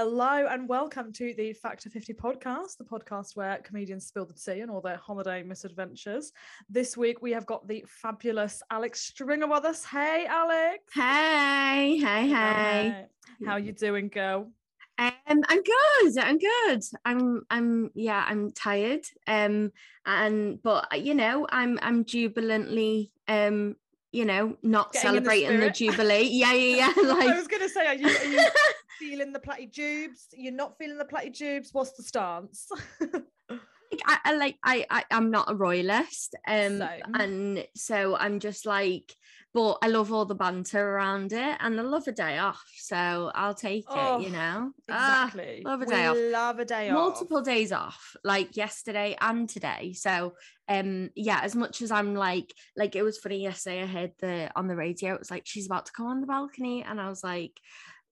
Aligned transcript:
Hello 0.00 0.46
and 0.48 0.68
welcome 0.68 1.12
to 1.14 1.34
the 1.36 1.52
Factor 1.54 1.90
50 1.90 2.14
podcast, 2.14 2.76
the 2.78 2.84
podcast 2.84 3.34
where 3.34 3.58
comedians 3.64 4.06
spill 4.06 4.26
the 4.26 4.32
tea 4.32 4.60
and 4.60 4.70
all 4.70 4.80
their 4.80 4.96
holiday 4.96 5.42
misadventures. 5.42 6.30
This 6.70 6.96
week 6.96 7.20
we 7.20 7.32
have 7.32 7.46
got 7.46 7.66
the 7.66 7.84
fabulous 7.88 8.62
Alex 8.70 9.00
Stringer 9.00 9.48
with 9.48 9.64
us. 9.64 9.84
Hey, 9.84 10.24
Alex. 10.28 10.84
Hey, 10.94 11.98
hey, 11.98 12.28
hey. 12.28 13.06
How 13.44 13.54
are 13.54 13.58
you 13.58 13.72
doing, 13.72 14.06
girl? 14.06 14.52
Um, 14.98 15.10
I'm 15.26 15.62
good. 15.64 16.18
I'm 16.18 16.38
good. 16.38 16.84
I'm, 17.04 17.42
I'm, 17.50 17.90
yeah, 17.96 18.24
I'm 18.24 18.52
tired. 18.52 19.04
Um, 19.26 19.72
and 20.06 20.62
but 20.62 21.04
you 21.04 21.14
know, 21.14 21.44
I'm, 21.50 21.76
I'm 21.82 22.04
jubilantly, 22.04 23.10
um, 23.26 23.74
you 24.12 24.24
know, 24.24 24.56
not 24.62 24.92
Getting 24.92 25.16
in 25.16 25.22
the 25.22 25.30
celebrating 25.30 25.60
the, 25.60 25.70
jubilee. 25.70 26.28
Yeah, 26.30 26.52
yeah, 26.52 26.92
yeah. 26.96 27.02
Like, 27.02 27.28
I 27.28 27.36
was 27.36 27.46
going 27.46 27.62
to 27.62 27.68
say, 27.68 27.86
are 27.86 27.94
you, 27.94 28.06
are 28.06 28.24
you 28.24 28.46
feeling 28.98 29.32
the 29.32 29.38
Platty 29.38 29.70
Joobs? 29.70 30.26
You're 30.32 30.52
not 30.52 30.78
feeling 30.78 30.98
the 30.98 31.04
Platty 31.04 31.30
Joobs? 31.30 31.68
What's 31.72 31.92
the 31.92 32.02
stance? 32.02 32.68
like, 33.00 34.02
I, 34.06 34.18
I 34.24 34.32
like 34.36 34.56
I, 34.62 34.86
I 34.90 35.04
I'm 35.10 35.30
not 35.30 35.50
a 35.50 35.54
royalist 35.54 36.34
um 36.46 36.78
Same. 36.78 37.02
and 37.14 37.66
so 37.74 38.16
I'm 38.16 38.38
just 38.38 38.66
like 38.66 39.14
but 39.58 39.78
I 39.82 39.88
love 39.88 40.12
all 40.12 40.24
the 40.24 40.36
banter 40.36 40.82
around 40.94 41.32
it 41.32 41.56
and 41.60 41.80
I 41.80 41.82
love 41.82 42.06
a 42.06 42.12
day 42.12 42.38
off 42.38 42.62
so 42.76 43.32
I'll 43.34 43.54
take 43.54 43.86
Oh, 43.88 44.20
it 44.20 44.24
you 44.26 44.30
know 44.30 44.70
Ah, 44.88 45.32
love 45.64 45.82
a 45.82 45.84
we 45.84 45.92
day 45.94 46.06
off. 46.06 46.16
love 46.16 46.58
a 46.60 46.64
day 46.64 46.90
off. 46.90 46.94
multiple 46.94 47.42
days 47.42 47.72
off 47.72 48.14
like 48.22 48.56
yesterday 48.56 49.16
and 49.20 49.48
today 49.48 49.94
so 49.94 50.34
um 50.68 51.10
yeah 51.16 51.40
as 51.42 51.56
much 51.56 51.82
as 51.82 51.90
I'm 51.90 52.14
like 52.14 52.54
like 52.76 52.94
it 52.94 53.02
was 53.02 53.18
funny 53.18 53.40
yesterday 53.42 53.82
I 53.82 53.86
heard 53.86 54.12
the 54.20 54.50
on 54.54 54.68
the 54.68 54.76
radio 54.76 55.14
it 55.14 55.18
was 55.18 55.30
like 55.30 55.44
she's 55.46 55.66
about 55.66 55.86
to 55.86 55.92
come 55.92 56.06
on 56.06 56.20
the 56.20 56.26
balcony 56.28 56.84
and 56.88 57.00
I 57.00 57.08
was 57.08 57.24
like 57.24 57.54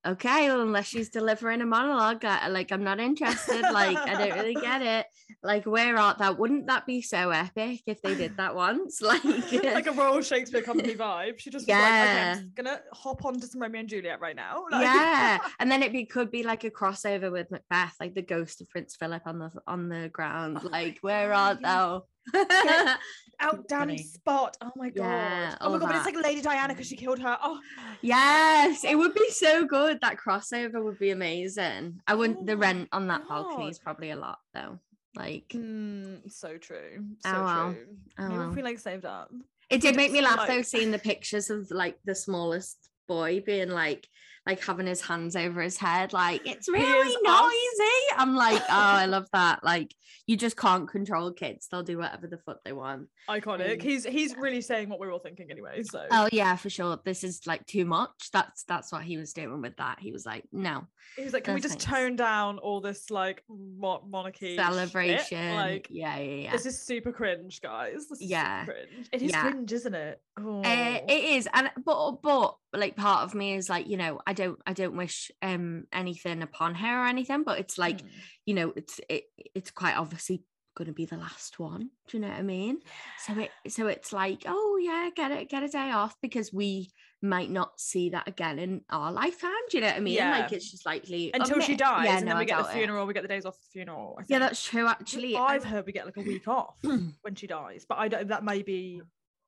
okay 0.06 0.48
well 0.48 0.60
unless 0.60 0.86
she's 0.86 1.08
delivering 1.08 1.60
a 1.60 1.66
monologue 1.66 2.24
I, 2.24 2.48
like 2.48 2.70
I'm 2.72 2.84
not 2.84 3.00
interested 3.00 3.62
like 3.62 3.96
I 3.98 4.14
don't 4.14 4.38
really 4.38 4.54
get 4.54 4.82
it 4.82 5.06
like 5.42 5.64
where 5.66 5.98
art 5.98 6.18
thou 6.18 6.32
wouldn't 6.32 6.66
that 6.68 6.86
be 6.86 7.02
so 7.02 7.30
epic 7.30 7.80
if 7.86 8.00
they 8.02 8.14
did 8.14 8.36
that 8.36 8.54
once 8.54 9.00
like 9.02 9.24
like 9.52 9.86
a 9.86 9.92
Royal 9.92 10.22
Shakespeare 10.22 10.62
Company 10.62 10.94
vibe. 11.06 11.38
She 11.38 11.50
just 11.50 11.66
was 11.66 11.68
like, 11.68 11.78
Yeah. 11.78 12.02
okay, 12.02 12.30
I'm 12.30 12.36
just 12.36 12.54
gonna 12.54 12.80
hop 12.92 13.24
onto 13.24 13.46
some 13.46 13.60
Romeo 13.60 13.80
and 13.80 13.88
Juliet 13.88 14.20
right 14.20 14.36
now. 14.36 14.64
Like- 14.70 14.82
yeah 14.82 15.38
and 15.58 15.70
then 15.70 15.82
it 15.82 15.92
be, 15.92 16.04
could 16.04 16.30
be 16.30 16.42
like 16.42 16.64
a 16.64 16.70
crossover 16.70 17.32
with 17.32 17.50
macbeth 17.50 17.94
like 18.00 18.14
the 18.14 18.22
ghost 18.22 18.60
of 18.60 18.68
prince 18.68 18.96
philip 18.96 19.22
on 19.26 19.38
the 19.38 19.50
on 19.66 19.88
the 19.88 20.08
ground 20.08 20.60
Oh 20.62 20.68
like 20.68 20.98
where 21.00 21.32
art 21.32 21.60
thou 21.62 22.04
out 23.40 23.68
damn 23.68 23.96
spot. 23.98 24.56
Oh 24.60 24.72
my 24.76 24.90
god. 24.90 25.04
Yeah, 25.04 25.56
oh 25.60 25.72
my 25.72 25.78
god, 25.78 25.88
but 25.88 25.96
it's 25.96 26.06
like 26.06 26.24
Lady 26.24 26.40
Diana 26.40 26.72
because 26.72 26.86
she 26.86 26.96
killed 26.96 27.18
her. 27.18 27.38
Oh 27.42 27.60
yes 28.02 28.84
it 28.84 28.96
would 28.96 29.14
be 29.14 29.30
so 29.30 29.64
good 29.64 29.98
that 30.02 30.16
crossover 30.16 30.84
would 30.84 30.98
be 30.98 31.10
amazing 31.10 31.98
i 32.06 32.14
wouldn't 32.14 32.40
Oh 32.40 32.44
the 32.44 32.56
rent 32.56 32.88
on 32.92 33.06
that 33.08 33.26
balcony 33.26 33.68
is 33.68 33.78
probably 33.78 34.10
a 34.10 34.16
lot 34.16 34.38
though 34.52 34.78
like 35.16 35.48
mm, 35.48 36.30
so 36.30 36.58
true. 36.58 37.04
So 37.20 37.30
Oh, 37.30 37.44
well. 37.44 37.72
true. 37.72 37.86
Oh, 38.18 38.30
well. 38.30 38.50
if 38.50 38.56
we 38.56 38.62
like 38.62 38.78
saved 38.78 39.04
up. 39.04 39.32
It 39.70 39.80
did 39.80 39.96
make 39.96 40.12
me 40.12 40.20
laugh 40.20 40.46
though, 40.46 40.62
seeing 40.62 40.90
the 40.90 40.98
pictures 40.98 41.50
of 41.50 41.70
like 41.70 41.96
the 42.04 42.14
smallest 42.14 42.76
boy 43.08 43.42
being 43.44 43.70
like, 43.70 44.06
like 44.46 44.62
having 44.64 44.86
his 44.86 45.00
hands 45.00 45.34
over 45.34 45.60
his 45.60 45.76
head, 45.76 46.12
like 46.12 46.46
it's 46.46 46.68
really 46.68 47.14
us. 47.14 47.22
noisy. 47.24 48.16
I'm 48.16 48.36
like, 48.36 48.62
oh, 48.62 48.64
I 48.68 49.06
love 49.06 49.26
that. 49.32 49.64
Like 49.64 49.94
you 50.26 50.36
just 50.36 50.56
can't 50.56 50.88
control 50.88 51.32
kids; 51.32 51.68
they'll 51.68 51.82
do 51.82 51.98
whatever 51.98 52.26
the 52.26 52.38
fuck 52.38 52.58
they 52.64 52.72
want. 52.72 53.08
Iconic. 53.28 53.74
Um, 53.74 53.80
he's 53.80 54.04
he's 54.04 54.36
really 54.36 54.60
saying 54.60 54.88
what 54.88 55.00
we're 55.00 55.12
all 55.12 55.18
thinking 55.18 55.50
anyway. 55.50 55.82
So 55.82 56.06
Oh 56.10 56.28
yeah, 56.32 56.56
for 56.56 56.70
sure. 56.70 56.98
This 57.04 57.24
is 57.24 57.46
like 57.46 57.66
too 57.66 57.84
much. 57.84 58.30
That's 58.32 58.64
that's 58.64 58.92
what 58.92 59.02
he 59.02 59.16
was 59.16 59.32
doing 59.32 59.60
with 59.60 59.76
that. 59.76 59.98
He 60.00 60.12
was 60.12 60.24
like, 60.24 60.44
no 60.52 60.86
he 61.16 61.24
was 61.24 61.32
like, 61.32 61.44
Can 61.44 61.54
we 61.54 61.60
just 61.60 61.80
tone 61.80 62.14
down 62.16 62.58
all 62.58 62.80
this 62.80 63.10
like 63.10 63.42
mo- 63.48 64.04
monarchy 64.06 64.48
shit? 64.48 64.58
celebration. 64.58 65.54
Like 65.54 65.88
yeah, 65.90 66.18
yeah, 66.18 66.34
yeah. 66.34 66.52
this 66.52 66.66
is 66.66 66.82
super 66.82 67.12
cringe, 67.12 67.60
guys. 67.62 68.06
This 68.08 68.20
is 68.20 68.22
Yeah. 68.22 68.62
super 68.66 68.72
cringe. 68.72 69.08
It 69.12 69.22
is 69.22 69.30
Yeah. 69.32 69.40
cringe, 69.42 69.72
isn't 69.72 69.94
it? 69.94 70.20
Oh. 70.38 70.60
Uh, 70.62 71.00
it 71.08 71.24
is 71.24 71.48
and 71.54 71.70
but 71.84 72.22
but 72.22 72.56
like 72.74 72.96
part 72.96 73.22
of 73.24 73.34
me 73.34 73.54
is 73.54 73.68
like 73.70 73.86
you 73.88 73.96
know 73.96 74.20
i 74.26 74.32
don't 74.32 74.58
i 74.66 74.72
don't 74.72 74.96
wish 74.96 75.30
um 75.42 75.84
anything 75.92 76.42
upon 76.42 76.74
her 76.74 77.02
or 77.02 77.06
anything 77.06 77.42
but 77.42 77.58
it's 77.58 77.78
like 77.78 78.02
Mm. 78.02 78.08
you 78.44 78.54
know 78.54 78.72
it's 78.76 79.00
it, 79.08 79.24
it's 79.54 79.70
quite 79.70 79.96
obviously 79.96 80.42
going 80.76 80.86
to 80.86 80.92
be 80.92 81.06
the 81.06 81.16
last 81.16 81.58
one 81.58 81.88
do 82.06 82.16
you 82.16 82.20
know 82.20 82.28
what 82.28 82.36
i 82.36 82.42
mean 82.42 82.78
so 83.24 83.32
it 83.38 83.50
so 83.68 83.86
it's 83.86 84.12
like 84.12 84.42
oh 84.46 84.78
yeah 84.82 85.08
get 85.16 85.30
it 85.30 85.48
get 85.48 85.62
a 85.62 85.68
day 85.68 85.90
off 85.90 86.14
because 86.20 86.52
we 86.52 86.90
might 87.22 87.50
not 87.50 87.80
see 87.80 88.10
that 88.10 88.28
again 88.28 88.58
in 88.58 88.82
our 88.90 89.10
lifetime 89.10 89.50
do 89.70 89.78
you 89.78 89.80
know 89.80 89.86
what 89.86 89.96
i 89.96 90.00
mean 90.00 90.14
yeah. 90.14 90.30
like 90.38 90.52
it's 90.52 90.70
just 90.70 90.84
likely 90.84 91.30
until 91.32 91.60
she 91.60 91.76
dies, 91.76 92.04
yeah, 92.04 92.16
and 92.18 92.26
no, 92.26 92.30
then 92.30 92.36
I 92.36 92.40
we 92.40 92.44
get 92.46 92.56
the 92.58 92.62
doubt 92.64 92.72
it. 92.72 92.76
funeral. 92.76 93.06
We 93.06 93.14
get 93.14 93.22
the 93.22 93.28
days 93.28 93.46
off 93.46 93.54
the 93.54 93.68
funeral. 93.72 94.16
I 94.20 94.24
yeah 94.28 94.38
that's 94.38 94.62
true 94.62 94.86
actually 94.86 95.34
I've 95.34 95.64
I- 95.64 95.68
heard 95.68 95.86
we 95.86 95.92
get 95.92 96.04
like 96.04 96.18
a 96.18 96.20
week 96.20 96.46
off 96.58 96.74
when 96.82 97.34
she 97.36 97.46
dies, 97.46 97.86
but 97.88 97.96
I 97.96 98.08
don't. 98.08 98.28
That 98.28 98.44
may 98.44 98.60
be 98.62 99.00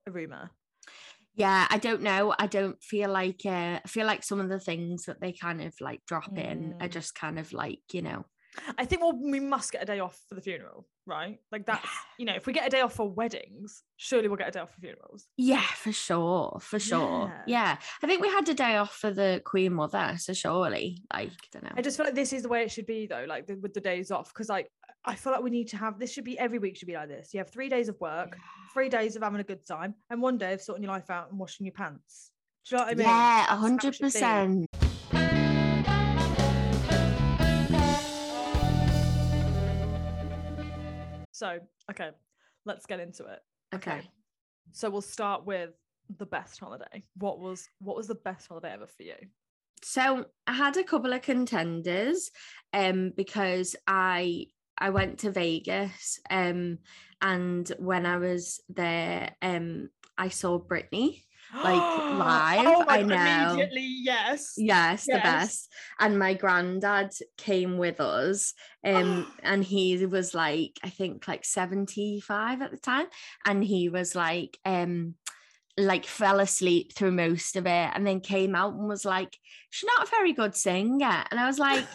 a 0.07 0.11
rumor. 0.11 0.51
Yeah 1.39 1.67
i 1.71 1.79
don't 1.79 2.03
know 2.03 2.35
i 2.39 2.47
don't 2.47 2.83
feel 2.83 3.11
like 3.11 3.41
uh, 3.47 3.79
i 3.79 3.83
feel 3.87 4.07
like 4.07 4.23
some 4.23 4.41
of 4.41 4.49
the 4.49 4.61
things 4.61 5.05
that 5.05 5.21
they 5.21 5.33
kind 5.33 5.63
of 5.63 5.73
like 5.81 6.01
drop 6.07 6.37
in 6.37 6.75
are 6.81 6.89
Mm. 6.89 6.93
just 6.93 7.15
kind 7.15 7.39
of 7.39 7.53
like 7.53 7.81
you 7.93 8.03
know 8.03 8.25
I 8.77 8.87
think 8.87 9.03
well, 9.03 9.13
we 9.15 9.39
must 9.39 9.71
get 9.71 9.83
a 9.83 9.87
day 9.87 10.01
off 10.01 10.19
for 10.29 10.35
the 10.35 10.41
funeral, 10.41 10.89
right? 11.07 11.39
Like 11.53 11.65
that's 11.65 11.87
you 12.19 12.25
know, 12.25 12.35
if 12.35 12.47
we 12.47 12.53
get 12.53 12.67
a 12.67 12.71
day 12.71 12.81
off 12.81 12.95
for 12.95 13.09
weddings, 13.09 13.85
surely 13.99 14.27
we'll 14.27 14.39
get 14.39 14.49
a 14.49 14.51
day 14.51 14.59
off 14.61 14.75
for 14.75 14.81
funerals. 14.81 15.27
Yeah, 15.37 15.63
for 15.63 15.93
sure, 15.93 16.59
for 16.61 16.81
sure. 16.81 17.33
Yeah. 17.47 17.61
Yeah. 17.75 17.77
I 18.03 18.07
think 18.09 18.21
we 18.21 18.29
had 18.29 18.49
a 18.49 18.55
day 18.55 18.77
off 18.77 18.95
for 18.97 19.13
the 19.13 19.43
Queen 19.45 19.75
Mother, 19.75 20.15
so 20.19 20.33
surely, 20.33 21.03
like, 21.13 21.29
I 21.31 21.37
don't 21.53 21.65
know. 21.65 21.73
I 21.77 21.83
just 21.83 21.97
feel 21.99 22.07
like 22.07 22.17
this 22.17 22.33
is 22.33 22.43
the 22.43 22.49
way 22.49 22.63
it 22.63 22.73
should 22.73 22.87
be 22.87 23.07
though, 23.07 23.27
like 23.29 23.47
the, 23.47 23.55
with 23.57 23.75
the 23.75 23.81
days 23.81 24.11
off, 24.11 24.33
because 24.33 24.49
like 24.49 24.69
I 25.09 25.15
feel 25.15 25.33
like 25.33 25.43
we 25.43 25.49
need 25.49 25.69
to 25.69 25.79
have 25.79 25.99
this 25.99 26.13
should 26.13 26.25
be 26.25 26.39
every 26.39 26.59
week 26.59 26.77
should 26.77 26.87
be 26.87 26.93
like 26.93 27.09
this. 27.09 27.33
You 27.33 27.39
have 27.39 27.49
three 27.49 27.71
days 27.71 27.89
of 27.89 27.99
work, 27.99 28.37
three 28.75 28.91
days 28.91 29.17
of 29.17 29.23
having 29.23 29.41
a 29.41 29.45
good 29.45 29.67
time, 29.67 29.95
and 30.11 30.21
one 30.21 30.37
day 30.37 30.53
of 30.53 30.61
sorting 30.61 30.83
your 30.83 30.93
life 30.93 31.09
out 31.09 31.31
and 31.31 31.39
washing 31.39 31.65
your 31.65 31.73
pants. 31.73 32.31
Do 32.69 32.77
you 32.77 32.79
know 32.79 32.85
what 32.85 32.93
I 32.93 32.95
mean? 32.95 33.07
yeah, 33.07 33.47
a 33.49 33.57
hundred 33.57 33.99
percent. 33.99 34.67
So 41.33 41.59
okay, 41.91 42.11
let's 42.67 42.85
get 42.85 43.01
into 43.01 43.25
it. 43.25 43.41
Okay. 43.75 44.03
So 44.73 44.91
we'll 44.91 45.01
start 45.01 45.47
with 45.47 45.71
the 46.19 46.27
best 46.27 46.61
holiday. 46.61 47.03
What 47.17 47.39
was 47.39 47.67
what 47.81 47.97
was 47.97 48.09
the 48.09 48.15
best 48.15 48.47
holiday 48.47 48.75
ever 48.75 48.87
for 48.87 49.05
you? 49.05 49.15
So 49.83 50.27
I 50.47 50.53
had 50.53 50.77
a 50.77 50.85
couple 50.85 51.15
of 51.15 51.23
contenders, 51.23 52.31
um, 52.75 53.13
because 53.17 53.75
I 53.87 54.49
I 54.79 54.91
went 54.91 55.21
to 55.21 55.31
Vegas, 55.31 56.21
um, 56.31 56.79
and 57.21 57.69
when 57.79 58.07
I 58.07 58.19
was 58.19 58.61
there, 58.69 59.35
um, 59.43 59.91
I 60.17 60.29
saw 60.29 60.59
Britney. 60.59 61.23
Like, 61.55 61.65
live, 62.19 62.67
Oh 62.67 62.85
I 62.89 63.03
know. 63.03 63.53
Immediately, 63.53 63.89
yes. 64.03 64.55
Yes, 64.57 65.07
the 65.07 65.15
best. 65.15 65.73
And 65.99 66.19
my 66.19 66.35
granddad 66.35 67.13
came 67.37 67.79
with 67.79 68.01
us. 68.01 68.55
Um, 68.85 69.27
and 69.43 69.65
he 69.65 70.05
was 70.07 70.35
like, 70.35 70.79
I 70.83 70.91
think 70.91 71.27
like 71.27 71.45
75 71.45 72.63
at 72.63 72.71
the 72.71 72.77
time. 72.77 73.07
And 73.47 73.65
he 73.65 73.89
was 73.89 74.15
like, 74.15 74.59
um, 74.65 75.15
like 75.79 76.07
fell 76.07 76.41
asleep 76.41 76.93
through 76.93 77.13
most 77.13 77.55
of 77.55 77.65
it 77.65 77.91
and 77.95 78.05
then 78.07 78.21
came 78.21 78.55
out 78.55 78.75
and 78.75 78.89
was 78.89 79.05
like, 79.05 79.37
She's 79.71 79.89
not 79.97 80.09
a 80.09 80.11
very 80.11 80.33
good 80.33 80.55
singer. 80.57 81.25
And 81.31 81.39
I 81.39 81.47
was 81.47 81.59
like, 81.59 81.87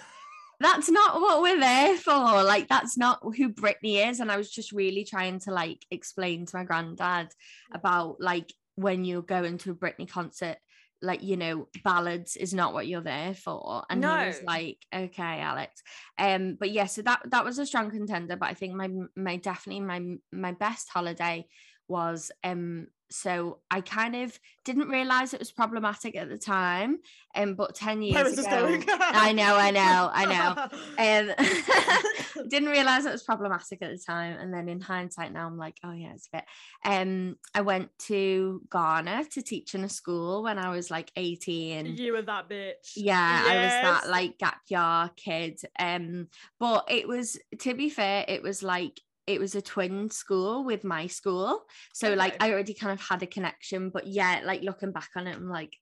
that's 0.64 0.90
not 0.90 1.20
what 1.20 1.42
we're 1.42 1.60
there 1.60 1.98
for. 1.98 2.44
Like, 2.44 2.68
that's 2.68 2.98
not 2.98 3.20
who 3.22 3.50
Britney 3.50 4.10
is. 4.10 4.20
And 4.20 4.32
I 4.32 4.38
was 4.38 4.50
just 4.50 4.72
really 4.72 5.04
trying 5.04 5.40
to 5.42 5.52
like 5.52 5.86
explain 5.92 6.46
to 6.46 6.58
my 6.58 6.64
granddad 6.64 7.30
about 7.74 8.20
like 8.20 8.52
when 8.76 9.06
you're 9.06 9.22
going 9.22 9.58
to 9.60 9.72
a 9.72 9.76
Britney 9.76 10.10
concert, 10.10 10.58
like, 11.02 11.22
you 11.22 11.38
know, 11.38 11.68
ballads 11.84 12.38
is 12.38 12.54
not 12.54 12.74
what 12.74 12.88
you're 12.88 13.02
there 13.02 13.34
for. 13.34 13.84
And 13.90 14.02
he 14.04 14.28
was 14.28 14.42
like, 14.44 14.78
okay, 14.94 15.42
Alex. 15.42 15.82
Um, 16.18 16.56
but 16.60 16.72
yeah, 16.72 16.86
so 16.86 17.02
that 17.02 17.22
that 17.30 17.46
was 17.46 17.60
a 17.60 17.66
strong 17.66 17.92
contender. 17.92 18.38
But 18.38 18.50
I 18.50 18.54
think 18.54 18.74
my 18.74 18.90
my 19.16 19.36
definitely 19.36 19.82
my 19.82 20.16
my 20.32 20.54
best 20.54 20.90
holiday 20.90 21.46
was 21.88 22.32
um 22.44 22.88
so 23.14 23.60
I 23.70 23.82
kind 23.82 24.16
of 24.16 24.40
didn't 24.66 24.90
realize 24.90 25.36
it 25.36 25.40
was 25.40 25.52
problematic 25.52 26.16
at 26.16 26.30
the 26.30 26.38
time. 26.38 26.98
Um, 27.36 27.54
but 27.54 27.76
10 27.76 28.02
years 28.02 28.40
ago. 28.40 28.80
I 28.90 29.34
know, 29.34 29.56
I 29.56 29.70
know, 29.70 30.10
I 30.12 30.26
know. 30.26 30.80
Um, 30.96 32.48
didn't 32.50 32.70
realize 32.70 33.06
it 33.06 33.12
was 33.12 33.24
problematic 33.24 33.82
at 33.82 33.92
the 33.92 33.98
time, 33.98 34.38
and 34.40 34.54
then 34.54 34.70
in 34.70 34.80
hindsight, 34.80 35.34
now 35.34 35.48
I'm 35.48 35.58
like, 35.58 35.78
oh 35.84 35.92
yeah, 35.92 36.14
it's 36.14 36.28
a 36.34 36.38
bit. 36.38 36.46
Um, 36.86 37.36
I 37.54 37.62
went 37.62 37.90
to 38.08 38.62
Ghana 38.72 39.26
to 39.32 39.42
teach 39.42 39.76
in 39.76 39.84
a 39.84 39.90
school 39.90 40.44
when 40.44 40.58
I 40.58 40.70
was 40.70 40.90
like 40.90 41.12
18. 41.16 41.98
you 41.98 42.14
were 42.14 42.22
that 42.22 42.50
bitch. 42.50 42.94
Yeah, 42.96 43.44
I 43.46 43.56
was 43.56 44.04
that 44.04 44.10
like 44.10 44.38
gap 44.38 44.62
year 44.70 45.10
kid. 45.16 45.60
Um, 45.78 46.28
but 46.60 46.86
it 46.90 47.08
was 47.08 47.38
to 47.60 47.74
be 47.74 47.90
fair, 47.90 48.26
it 48.28 48.42
was 48.42 48.64
like 48.64 49.00
it 49.26 49.40
was 49.40 49.56
a 49.56 49.62
twin 49.62 50.10
school 50.10 50.64
with 50.64 50.84
my 50.84 51.08
school. 51.08 51.64
So 51.94 52.14
like 52.14 52.36
I 52.42 52.52
already 52.52 52.74
kind 52.74 52.92
of 52.92 53.02
had 53.02 53.24
a 53.24 53.28
connection. 53.28 53.90
But 53.90 54.08
yeah, 54.08 54.42
like 54.44 54.62
looking 54.62 54.92
back 54.92 55.10
on 55.16 55.28
it, 55.28 55.36
I'm 55.36 55.50
like 55.50 55.76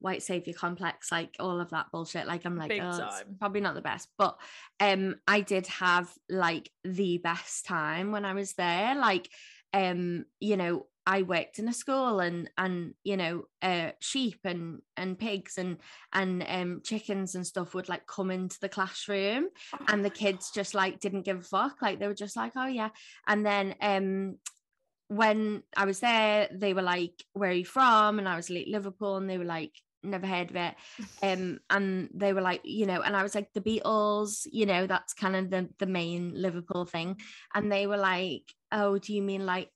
white 0.00 0.22
savior 0.22 0.54
complex, 0.54 1.12
like 1.12 1.34
all 1.38 1.60
of 1.60 1.70
that 1.70 1.86
bullshit. 1.92 2.26
Like 2.26 2.44
I'm 2.44 2.56
like, 2.56 2.70
Big 2.70 2.82
oh, 2.82 2.98
time. 2.98 3.36
probably 3.38 3.60
not 3.60 3.74
the 3.74 3.82
best. 3.82 4.08
But 4.16 4.38
um 4.80 5.16
I 5.26 5.42
did 5.42 5.66
have 5.66 6.10
like 6.30 6.70
the 6.84 7.18
best 7.18 7.66
time 7.66 8.10
when 8.10 8.24
I 8.24 8.34
was 8.34 8.54
there. 8.54 8.94
Like 8.94 9.28
um, 9.72 10.24
you 10.40 10.56
know, 10.56 10.86
I 11.08 11.22
worked 11.22 11.58
in 11.58 11.68
a 11.68 11.72
school 11.72 12.20
and 12.20 12.50
and 12.58 12.92
you 13.02 13.16
know, 13.16 13.44
uh 13.62 13.92
sheep 13.98 14.40
and 14.44 14.82
and 14.94 15.18
pigs 15.18 15.56
and 15.56 15.78
and 16.12 16.44
um 16.46 16.82
chickens 16.84 17.34
and 17.34 17.46
stuff 17.46 17.74
would 17.74 17.88
like 17.88 18.06
come 18.06 18.30
into 18.30 18.58
the 18.60 18.68
classroom 18.68 19.48
Oh 19.72 19.78
and 19.88 20.04
the 20.04 20.10
kids 20.10 20.50
just 20.54 20.74
like 20.74 21.00
didn't 21.00 21.24
give 21.24 21.38
a 21.38 21.42
fuck. 21.42 21.80
Like 21.80 21.98
they 21.98 22.06
were 22.06 22.14
just 22.14 22.36
like 22.36 22.52
oh 22.56 22.66
yeah. 22.66 22.90
And 23.26 23.44
then 23.44 23.74
um 23.80 24.36
when 25.10 25.62
i 25.74 25.86
was 25.86 26.00
there 26.00 26.50
they 26.52 26.74
were 26.74 26.82
like 26.82 27.14
where 27.32 27.48
are 27.48 27.54
you 27.54 27.64
from? 27.64 28.18
And 28.18 28.28
i 28.28 28.36
was 28.36 28.50
like 28.50 28.66
liverpool. 28.68 29.16
And 29.16 29.30
they 29.30 29.38
were 29.38 29.44
like 29.46 29.72
never 30.02 30.26
heard 30.26 30.50
of 30.50 30.56
it. 30.56 30.74
Um 31.22 31.60
and 31.70 32.10
they 32.12 32.34
were 32.34 32.42
like 32.42 32.60
you 32.64 32.84
know 32.84 33.00
and 33.00 33.16
i 33.16 33.22
was 33.22 33.34
like 33.34 33.50
the 33.54 33.62
beatles 33.62 34.46
you 34.52 34.66
know 34.66 34.86
that's 34.86 35.14
kind 35.14 35.36
of 35.36 35.48
the 35.48 35.70
the 35.78 35.86
main 35.86 36.34
liverpool 36.34 36.84
thing. 36.84 37.18
And 37.54 37.72
they 37.72 37.86
were 37.86 37.96
like 37.96 38.44
oh 38.70 38.98
do 38.98 39.14
you 39.14 39.22
mean 39.22 39.46
like 39.46 39.70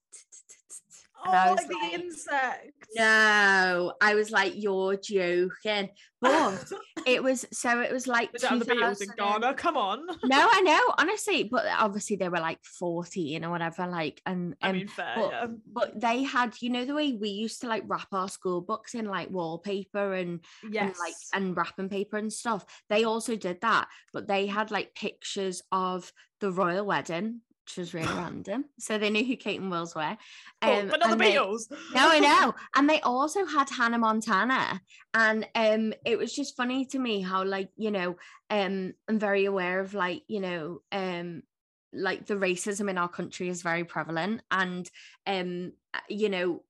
and 1.24 1.34
I 1.34 1.48
Oh, 1.48 1.52
was 1.52 1.58
like 1.60 1.68
the 1.68 1.74
like, 1.74 1.92
insect. 1.94 2.86
no 2.94 3.92
i 4.00 4.14
was 4.14 4.30
like 4.30 4.52
you're 4.56 4.96
joking 4.96 5.88
but 6.20 6.72
it 7.06 7.22
was 7.22 7.44
so 7.52 7.80
it 7.80 7.92
was 7.92 8.06
like 8.06 8.32
Down 8.34 8.60
the 8.60 8.64
Beatles 8.64 9.00
in 9.02 9.08
2000 9.08 9.16
Ghana. 9.18 9.54
Come 9.54 9.76
on. 9.76 10.06
no, 10.24 10.48
I 10.50 10.60
know, 10.60 10.80
honestly, 10.96 11.42
but 11.42 11.66
obviously 11.76 12.14
they 12.14 12.28
were 12.28 12.38
like 12.38 12.60
14 12.78 13.44
or 13.44 13.50
whatever, 13.50 13.88
like, 13.88 14.22
and 14.24 14.54
I 14.62 14.68
um, 14.70 14.76
mean, 14.76 14.86
fair. 14.86 15.14
but, 15.16 15.30
yeah. 15.32 15.46
but 15.72 16.00
they 16.00 16.22
had, 16.22 16.54
you 16.60 16.70
know, 16.70 16.84
the 16.84 16.94
way 16.94 17.12
we 17.12 17.30
used 17.30 17.62
to 17.62 17.66
like 17.66 17.82
wrap 17.88 18.06
our 18.12 18.28
school 18.28 18.60
books 18.60 18.94
in 18.94 19.06
like 19.06 19.30
wallpaper 19.30 20.14
and, 20.14 20.44
Yes. 20.70 20.84
and 20.84 20.94
like 21.00 21.14
and 21.34 21.56
wrapping 21.56 21.88
paper 21.88 22.18
and 22.18 22.32
stuff. 22.32 22.64
They 22.88 23.02
also 23.02 23.34
did 23.34 23.60
that, 23.62 23.88
but 24.12 24.28
they 24.28 24.46
had 24.46 24.70
like 24.70 24.94
pictures 24.94 25.60
of 25.72 26.12
the 26.40 26.52
royal 26.52 26.86
wedding, 26.86 27.40
which 27.64 27.76
was 27.78 27.94
really 27.94 28.12
random. 28.12 28.64
So 28.78 28.98
they 28.98 29.10
knew 29.10 29.24
who 29.24 29.36
Kate 29.36 29.60
and 29.60 29.70
Wills 29.70 29.94
were. 29.94 30.16
Oh, 30.64 30.86
but 30.88 31.00
not 31.00 31.06
the 31.08 31.12
and 31.12 31.20
they- 31.20 31.32
Beatles. 31.34 31.70
no, 31.92 32.08
I 32.08 32.20
know. 32.20 32.54
And 32.76 32.88
they 32.88 33.00
also 33.00 33.44
had 33.44 33.68
Hannah 33.68 33.98
Montana. 33.98 34.80
And 35.14 35.46
um 35.54 35.92
it 36.04 36.16
was 36.18 36.32
just 36.34 36.56
funny 36.56 36.84
to 36.86 36.98
me 36.98 37.20
how 37.20 37.44
like, 37.44 37.70
you 37.76 37.90
know, 37.90 38.16
um 38.50 38.94
I'm 39.08 39.18
very 39.18 39.44
aware 39.46 39.80
of 39.80 39.92
like, 39.94 40.22
you 40.28 40.40
know, 40.40 40.82
um 40.92 41.42
like 41.92 42.26
the 42.26 42.34
racism 42.34 42.88
in 42.88 42.98
our 42.98 43.08
country 43.08 43.48
is 43.48 43.62
very 43.62 43.84
prevalent. 43.84 44.42
And 44.50 44.88
um 45.26 45.72
you 46.08 46.30
know 46.30 46.62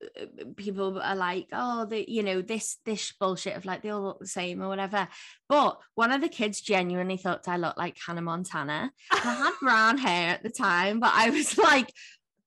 people 0.56 1.00
are 1.00 1.14
like 1.14 1.46
oh 1.52 1.84
the 1.84 2.04
you 2.10 2.24
know 2.24 2.42
this 2.42 2.78
this 2.84 3.12
bullshit 3.12 3.56
of 3.56 3.64
like 3.64 3.82
they 3.82 3.90
all 3.90 4.02
look 4.02 4.18
the 4.18 4.26
same 4.26 4.62
or 4.62 4.68
whatever. 4.68 5.06
But 5.48 5.78
one 5.94 6.10
of 6.12 6.20
the 6.20 6.28
kids 6.28 6.60
genuinely 6.60 7.16
thought 7.16 7.46
I 7.48 7.56
looked 7.56 7.78
like 7.78 7.96
Hannah 8.04 8.22
Montana. 8.22 8.92
I 9.12 9.16
had 9.16 9.52
brown 9.62 9.98
hair 9.98 10.30
at 10.30 10.42
the 10.42 10.50
time 10.50 10.98
but 11.00 11.12
I 11.14 11.30
was 11.30 11.56
like 11.56 11.92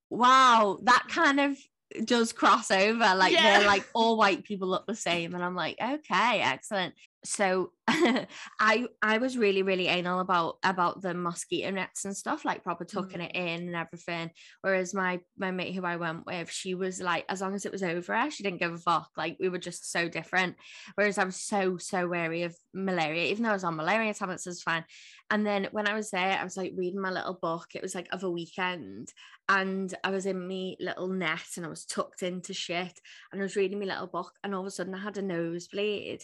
wow 0.09 0.79
that 0.83 1.05
kind 1.09 1.39
of 1.39 1.57
does 2.03 2.33
cross 2.33 2.71
over. 2.71 3.15
Like 3.15 3.31
Yeah. 3.31 3.59
they're 3.59 3.67
like 3.67 3.87
all 3.93 4.17
white 4.17 4.43
people 4.43 4.67
look 4.67 4.85
the 4.85 4.95
same. 4.95 5.33
And 5.33 5.43
I'm 5.43 5.55
like 5.55 5.77
okay 5.81 6.41
excellent 6.41 6.93
so 7.25 7.71
I 7.87 8.87
I 9.01 9.17
was 9.17 9.37
really 9.37 9.61
really 9.61 9.87
anal 9.87 10.19
about 10.19 10.57
about 10.63 11.01
the 11.01 11.13
mosquito 11.13 11.69
nets 11.71 12.05
and 12.05 12.15
stuff 12.15 12.45
like 12.45 12.63
proper 12.63 12.83
tucking 12.83 13.19
mm. 13.19 13.25
it 13.25 13.35
in 13.35 13.67
and 13.67 13.75
everything. 13.75 14.31
Whereas 14.61 14.93
my 14.93 15.19
my 15.37 15.51
mate 15.51 15.75
who 15.75 15.85
I 15.85 15.97
went 15.97 16.25
with 16.25 16.49
she 16.49 16.73
was 16.73 17.01
like 17.01 17.25
as 17.29 17.41
long 17.41 17.53
as 17.53 17.65
it 17.65 17.71
was 17.71 17.83
over 17.83 18.15
her 18.15 18.31
she 18.31 18.43
didn't 18.43 18.59
give 18.59 18.73
a 18.73 18.77
fuck. 18.77 19.09
Like 19.17 19.37
we 19.39 19.49
were 19.49 19.59
just 19.59 19.91
so 19.91 20.09
different. 20.09 20.55
Whereas 20.95 21.17
I 21.17 21.25
was 21.25 21.35
so 21.35 21.77
so 21.77 22.07
wary 22.07 22.43
of 22.43 22.55
malaria. 22.73 23.25
Even 23.25 23.43
though 23.43 23.49
I 23.49 23.53
was 23.53 23.63
on 23.63 23.75
malaria 23.75 24.13
tablets 24.13 24.47
it 24.47 24.51
was 24.51 24.63
fine. 24.63 24.85
And 25.29 25.45
then 25.45 25.67
when 25.71 25.87
I 25.87 25.93
was 25.93 26.11
there 26.11 26.37
I 26.39 26.43
was 26.43 26.57
like 26.57 26.73
reading 26.75 27.01
my 27.01 27.11
little 27.11 27.37
book. 27.39 27.67
It 27.75 27.81
was 27.81 27.95
like 27.95 28.07
of 28.11 28.23
a 28.23 28.31
weekend. 28.31 29.09
And 29.47 29.93
I 30.03 30.09
was 30.09 30.25
in 30.25 30.47
my 30.47 30.73
little 30.79 31.07
net 31.07 31.45
and 31.55 31.67
I 31.67 31.69
was 31.69 31.85
tucked 31.85 32.23
into 32.23 32.53
shit. 32.53 32.99
And 33.31 33.41
I 33.41 33.43
was 33.43 33.55
reading 33.55 33.79
my 33.79 33.85
little 33.85 34.07
book 34.07 34.31
and 34.43 34.55
all 34.55 34.61
of 34.61 34.67
a 34.67 34.71
sudden 34.71 34.95
I 34.95 34.99
had 34.99 35.17
a 35.17 35.21
nosebleed 35.21 36.23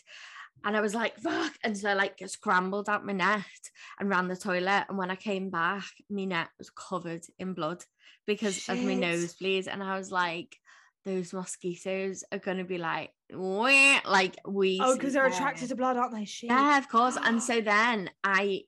and 0.63 0.77
I 0.77 0.81
was 0.81 0.93
like, 0.95 1.17
fuck. 1.17 1.53
And 1.63 1.77
so 1.77 1.89
I 1.89 1.93
like 1.93 2.21
scrambled 2.27 2.89
out 2.89 3.05
my 3.05 3.13
net 3.13 3.43
and 3.99 4.09
ran 4.09 4.27
the 4.27 4.35
toilet. 4.35 4.85
And 4.89 4.97
when 4.97 5.11
I 5.11 5.15
came 5.15 5.49
back, 5.49 5.85
my 6.09 6.25
net 6.25 6.49
was 6.57 6.69
covered 6.69 7.23
in 7.39 7.53
blood 7.53 7.83
because 8.27 8.57
of 8.69 8.77
my 8.77 8.93
Shit. 8.95 9.01
nosebleeds. 9.01 9.67
And 9.67 9.83
I 9.83 9.97
was 9.97 10.11
like, 10.11 10.55
those 11.03 11.33
mosquitoes 11.33 12.23
are 12.31 12.37
gonna 12.37 12.63
be 12.63 12.77
like, 12.77 13.09
"Wah," 13.33 13.99
like 14.07 14.35
we 14.47 14.79
Oh, 14.83 14.95
because 14.95 15.13
they're 15.13 15.25
attracted 15.25 15.69
to 15.69 15.75
blood, 15.75 15.97
aren't 15.97 16.13
they? 16.13 16.25
Shit. 16.25 16.51
yeah, 16.51 16.77
of 16.77 16.87
course. 16.89 17.17
And 17.21 17.41
so 17.41 17.59
then 17.59 18.11
I 18.23 18.61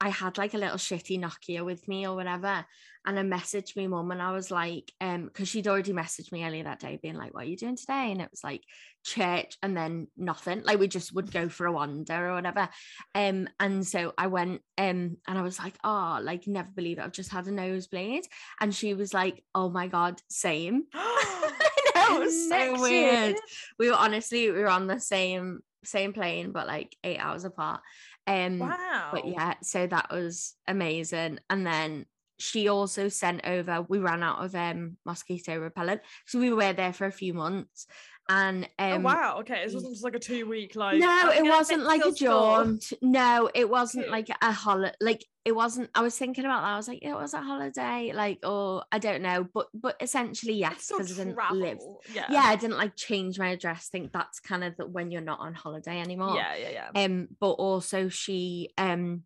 I 0.00 0.08
had 0.08 0.38
like 0.38 0.54
a 0.54 0.58
little 0.58 0.78
shitty 0.78 1.20
Nokia 1.20 1.64
with 1.64 1.86
me 1.86 2.06
or 2.06 2.14
whatever. 2.14 2.64
And 3.06 3.18
I 3.18 3.22
messaged 3.22 3.76
my 3.76 3.86
mum 3.86 4.10
and 4.10 4.20
I 4.20 4.32
was 4.32 4.50
like, 4.50 4.92
um, 5.00 5.24
because 5.24 5.48
she'd 5.48 5.68
already 5.68 5.92
messaged 5.92 6.32
me 6.32 6.44
earlier 6.44 6.64
that 6.64 6.80
day, 6.80 6.98
being 7.02 7.16
like, 7.16 7.32
What 7.32 7.44
are 7.44 7.48
you 7.48 7.56
doing 7.56 7.76
today? 7.76 8.12
And 8.12 8.20
it 8.20 8.30
was 8.30 8.44
like 8.44 8.62
church 9.04 9.56
and 9.62 9.76
then 9.76 10.08
nothing. 10.16 10.62
Like 10.64 10.78
we 10.78 10.88
just 10.88 11.14
would 11.14 11.32
go 11.32 11.48
for 11.48 11.66
a 11.66 11.72
wander 11.72 12.30
or 12.30 12.34
whatever. 12.34 12.68
Um, 13.14 13.48
and 13.58 13.86
so 13.86 14.12
I 14.18 14.26
went 14.26 14.60
um 14.76 15.16
and 15.26 15.38
I 15.38 15.42
was 15.42 15.58
like, 15.58 15.74
Oh, 15.82 16.18
like 16.22 16.46
never 16.46 16.70
believe 16.74 16.98
it. 16.98 17.02
I've 17.02 17.12
just 17.12 17.32
had 17.32 17.46
a 17.46 17.52
nosebleed. 17.52 18.24
And 18.60 18.74
she 18.74 18.94
was 18.94 19.14
like, 19.14 19.42
Oh 19.54 19.70
my 19.70 19.86
god, 19.86 20.20
same. 20.28 20.84
I 20.94 22.10
know, 22.10 22.16
it 22.16 22.20
was 22.20 22.48
so 22.48 22.80
weird 22.80 23.36
we 23.78 23.88
were 23.90 23.96
honestly 23.96 24.50
we 24.50 24.60
were 24.60 24.68
on 24.68 24.86
the 24.86 25.00
same 25.00 25.60
same 25.84 26.12
plane 26.12 26.52
but 26.52 26.66
like 26.66 26.94
eight 27.04 27.18
hours 27.18 27.44
apart 27.44 27.80
um 28.26 28.58
Wow. 28.60 29.10
but 29.12 29.26
yeah 29.26 29.54
so 29.62 29.86
that 29.86 30.10
was 30.10 30.54
amazing. 30.66 31.38
And 31.48 31.66
then 31.66 32.06
she 32.38 32.68
also 32.68 33.08
sent 33.08 33.42
over 33.46 33.84
we 33.88 33.98
ran 33.98 34.22
out 34.22 34.42
of 34.44 34.54
um 34.54 34.96
mosquito 35.04 35.58
repellent. 35.58 36.00
So 36.26 36.38
we 36.38 36.52
were 36.52 36.72
there 36.72 36.92
for 36.92 37.06
a 37.06 37.12
few 37.12 37.34
months 37.34 37.86
and 38.30 38.68
Oh, 38.78 38.94
um 38.94 39.02
wow. 39.02 39.36
Okay. 39.40 39.62
it 39.64 39.74
wasn't 39.74 39.92
just 39.92 40.04
like 40.04 40.14
a 40.14 40.18
two 40.20 40.46
week 40.48 40.76
like. 40.76 40.98
no 40.98 41.30
it 41.36 41.42
wasn't 41.44 41.82
like 41.82 42.02
a 42.04 42.12
jaunt 42.12 42.92
no 43.02 43.50
it 43.54 43.68
wasn't 43.68 44.04
Okay. 44.04 44.10
like 44.12 44.28
a 44.40 44.52
holiday 44.52 44.94
like 45.00 45.24
it 45.44 45.52
wasn't 45.52 45.90
i 45.94 46.00
was 46.02 46.16
thinking 46.16 46.44
about 46.44 46.60
that 46.60 46.68
i 46.74 46.76
was 46.76 46.86
like 46.86 47.00
it 47.02 47.12
was 47.14 47.34
a 47.34 47.40
holiday 47.40 48.12
like 48.14 48.38
or 48.44 48.84
i 48.92 48.98
don't 48.98 49.22
know 49.22 49.46
but 49.54 49.66
but 49.74 49.96
essentially 50.00 50.52
yes 50.52 50.88
because 50.88 51.18
i 51.18 51.24
didn't 51.24 51.36
live. 51.54 51.78
Yeah. 52.14 52.26
yeah 52.30 52.42
i 52.44 52.56
didn't 52.56 52.76
like 52.76 52.94
change 52.94 53.38
my 53.38 53.48
address 53.48 53.88
think 53.88 54.12
that's 54.12 54.38
kind 54.38 54.62
of 54.64 54.76
the, 54.76 54.86
when 54.86 55.10
you're 55.10 55.22
not 55.22 55.40
on 55.40 55.54
holiday 55.54 55.98
anymore 56.00 56.36
Yeah. 56.36 56.54
Yeah. 56.56 56.70
Yeah. 56.94 57.04
um 57.04 57.28
but 57.40 57.52
also 57.52 58.08
she 58.08 58.70
um 58.78 59.22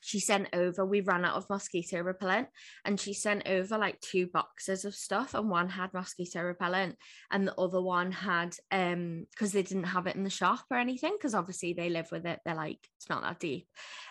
she 0.00 0.18
sent 0.20 0.48
over 0.52 0.84
we 0.84 1.00
ran 1.00 1.24
out 1.24 1.36
of 1.36 1.48
mosquito 1.50 2.00
repellent 2.02 2.48
and 2.84 2.98
she 2.98 3.12
sent 3.12 3.46
over 3.46 3.76
like 3.78 4.00
two 4.00 4.26
boxes 4.26 4.84
of 4.84 4.94
stuff 4.94 5.34
and 5.34 5.50
one 5.50 5.68
had 5.68 5.92
mosquito 5.92 6.42
repellent 6.42 6.96
and 7.30 7.46
the 7.46 7.54
other 7.56 7.80
one 7.80 8.10
had 8.12 8.54
um 8.72 9.26
because 9.30 9.52
they 9.52 9.62
didn't 9.62 9.84
have 9.84 10.06
it 10.06 10.16
in 10.16 10.24
the 10.24 10.30
shop 10.30 10.64
or 10.70 10.76
anything 10.78 11.12
because 11.16 11.34
obviously 11.34 11.72
they 11.72 11.88
live 11.90 12.10
with 12.10 12.26
it 12.26 12.40
they're 12.44 12.54
like 12.54 12.78
it's 12.96 13.08
not 13.08 13.22
that 13.22 13.38
deep 13.38 13.66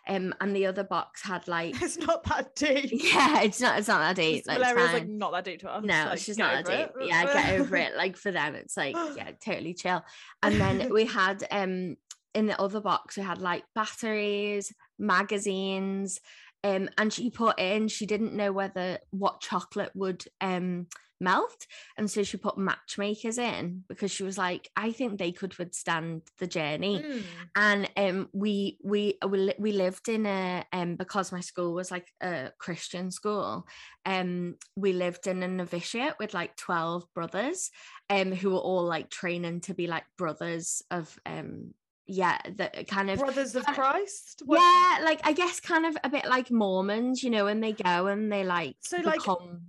um 0.08 0.34
and 0.42 0.56
the 0.56 0.66
other 0.66 0.84
box 0.84 1.22
had 1.24 1.48
like 1.48 1.76
It's 1.82 1.98
not 1.98 2.24
that 2.26 2.56
deep. 2.56 2.90
yeah 3.14 3.42
it's 3.42 3.60
not 3.60 3.80
it's 3.80 3.88
not 3.88 4.00
that 4.00 4.16
deep 4.16 4.40
It's- 4.40 4.60
like, 4.60 4.94
like 4.94 5.08
not 5.08 5.32
that 5.32 5.44
deep 5.44 5.60
to 5.62 5.74
us. 5.74 5.84
No, 5.84 5.94
like, 6.06 6.14
it's 6.14 6.26
just 6.26 6.40
not 6.40 6.66
that 6.66 6.66
deep. 6.66 7.02
it. 7.02 7.08
Yeah, 7.08 7.26
get 7.26 7.54
over 7.60 7.76
it. 7.76 7.96
Like 7.96 8.16
for 8.18 8.32
them, 8.32 8.56
it's 8.56 8.78
like, 8.78 8.96
yeah, 9.16 9.32
totally 9.44 9.74
chill. 9.74 10.04
And 10.44 10.60
then 10.60 10.94
we 10.94 11.06
had 11.06 11.46
um 11.52 11.96
in 12.34 12.46
the 12.46 12.60
other 12.62 12.80
box, 12.80 13.18
we 13.18 13.24
had 13.24 13.40
like 13.40 13.64
batteries, 13.76 14.74
magazines, 15.00 16.20
um, 16.64 16.90
and 16.98 17.12
she 17.14 17.30
put 17.30 17.60
in, 17.60 17.88
she 17.88 18.06
didn't 18.06 18.34
know 18.34 18.52
whether 18.52 19.00
what 19.12 19.42
chocolate 19.42 19.92
would 19.96 20.26
um 20.42 20.88
melt. 21.22 21.68
And 21.98 22.10
so 22.10 22.24
she 22.24 22.38
put 22.38 22.58
matchmakers 22.58 23.38
in 23.38 23.84
because 23.90 24.10
she 24.10 24.24
was 24.24 24.38
like, 24.38 24.70
I 24.78 24.94
think 24.94 25.18
they 25.20 25.34
could 25.34 25.58
withstand 25.58 26.22
the 26.38 26.48
journey 26.48 27.04
Mm. 27.04 27.24
and 27.56 27.90
um 27.98 28.30
we 28.32 28.78
we 28.84 29.16
we, 29.28 29.38
li- 29.38 29.56
we 29.60 29.72
lived 29.74 30.08
in 30.08 30.26
a 30.26 30.64
um 30.72 30.96
because 30.96 31.32
my 31.34 31.42
school 31.42 31.74
was 31.74 31.92
like 31.92 32.08
a 32.22 32.52
christian 32.58 33.12
school 33.12 33.66
um 34.06 34.56
we 34.78 34.94
lived 34.94 35.28
in 35.28 35.44
a 35.44 35.48
novitiate 35.48 36.14
with 36.20 36.34
like 36.34 36.56
12 36.56 37.04
brothers 37.14 37.70
um 38.10 38.32
who 38.32 38.52
were 38.52 38.58
all 38.58 38.84
like 38.86 39.10
training 39.10 39.60
to 39.62 39.74
be 39.74 39.88
like 39.88 40.06
brothers 40.18 40.82
of 40.90 41.20
um 41.26 41.74
yeah 42.12 42.40
the 42.44 42.86
kind 42.88 43.10
of 43.12 43.20
Brothers 43.20 43.56
of 43.56 43.64
Christ. 43.66 44.42
What- 44.46 44.58
yeah 44.60 45.06
like 45.06 45.22
i 45.24 45.32
guess 45.34 45.60
kind 45.60 45.86
of 45.86 45.96
a 46.04 46.10
bit 46.10 46.26
like 46.26 46.50
mormons 46.50 47.24
you 47.24 47.30
know 47.30 47.48
and 47.48 47.64
they 47.64 47.74
go 47.74 48.08
and 48.08 48.32
they 48.32 48.44
like 48.44 48.76
So, 48.82 48.98
like, 48.98 49.20
become 49.20 49.62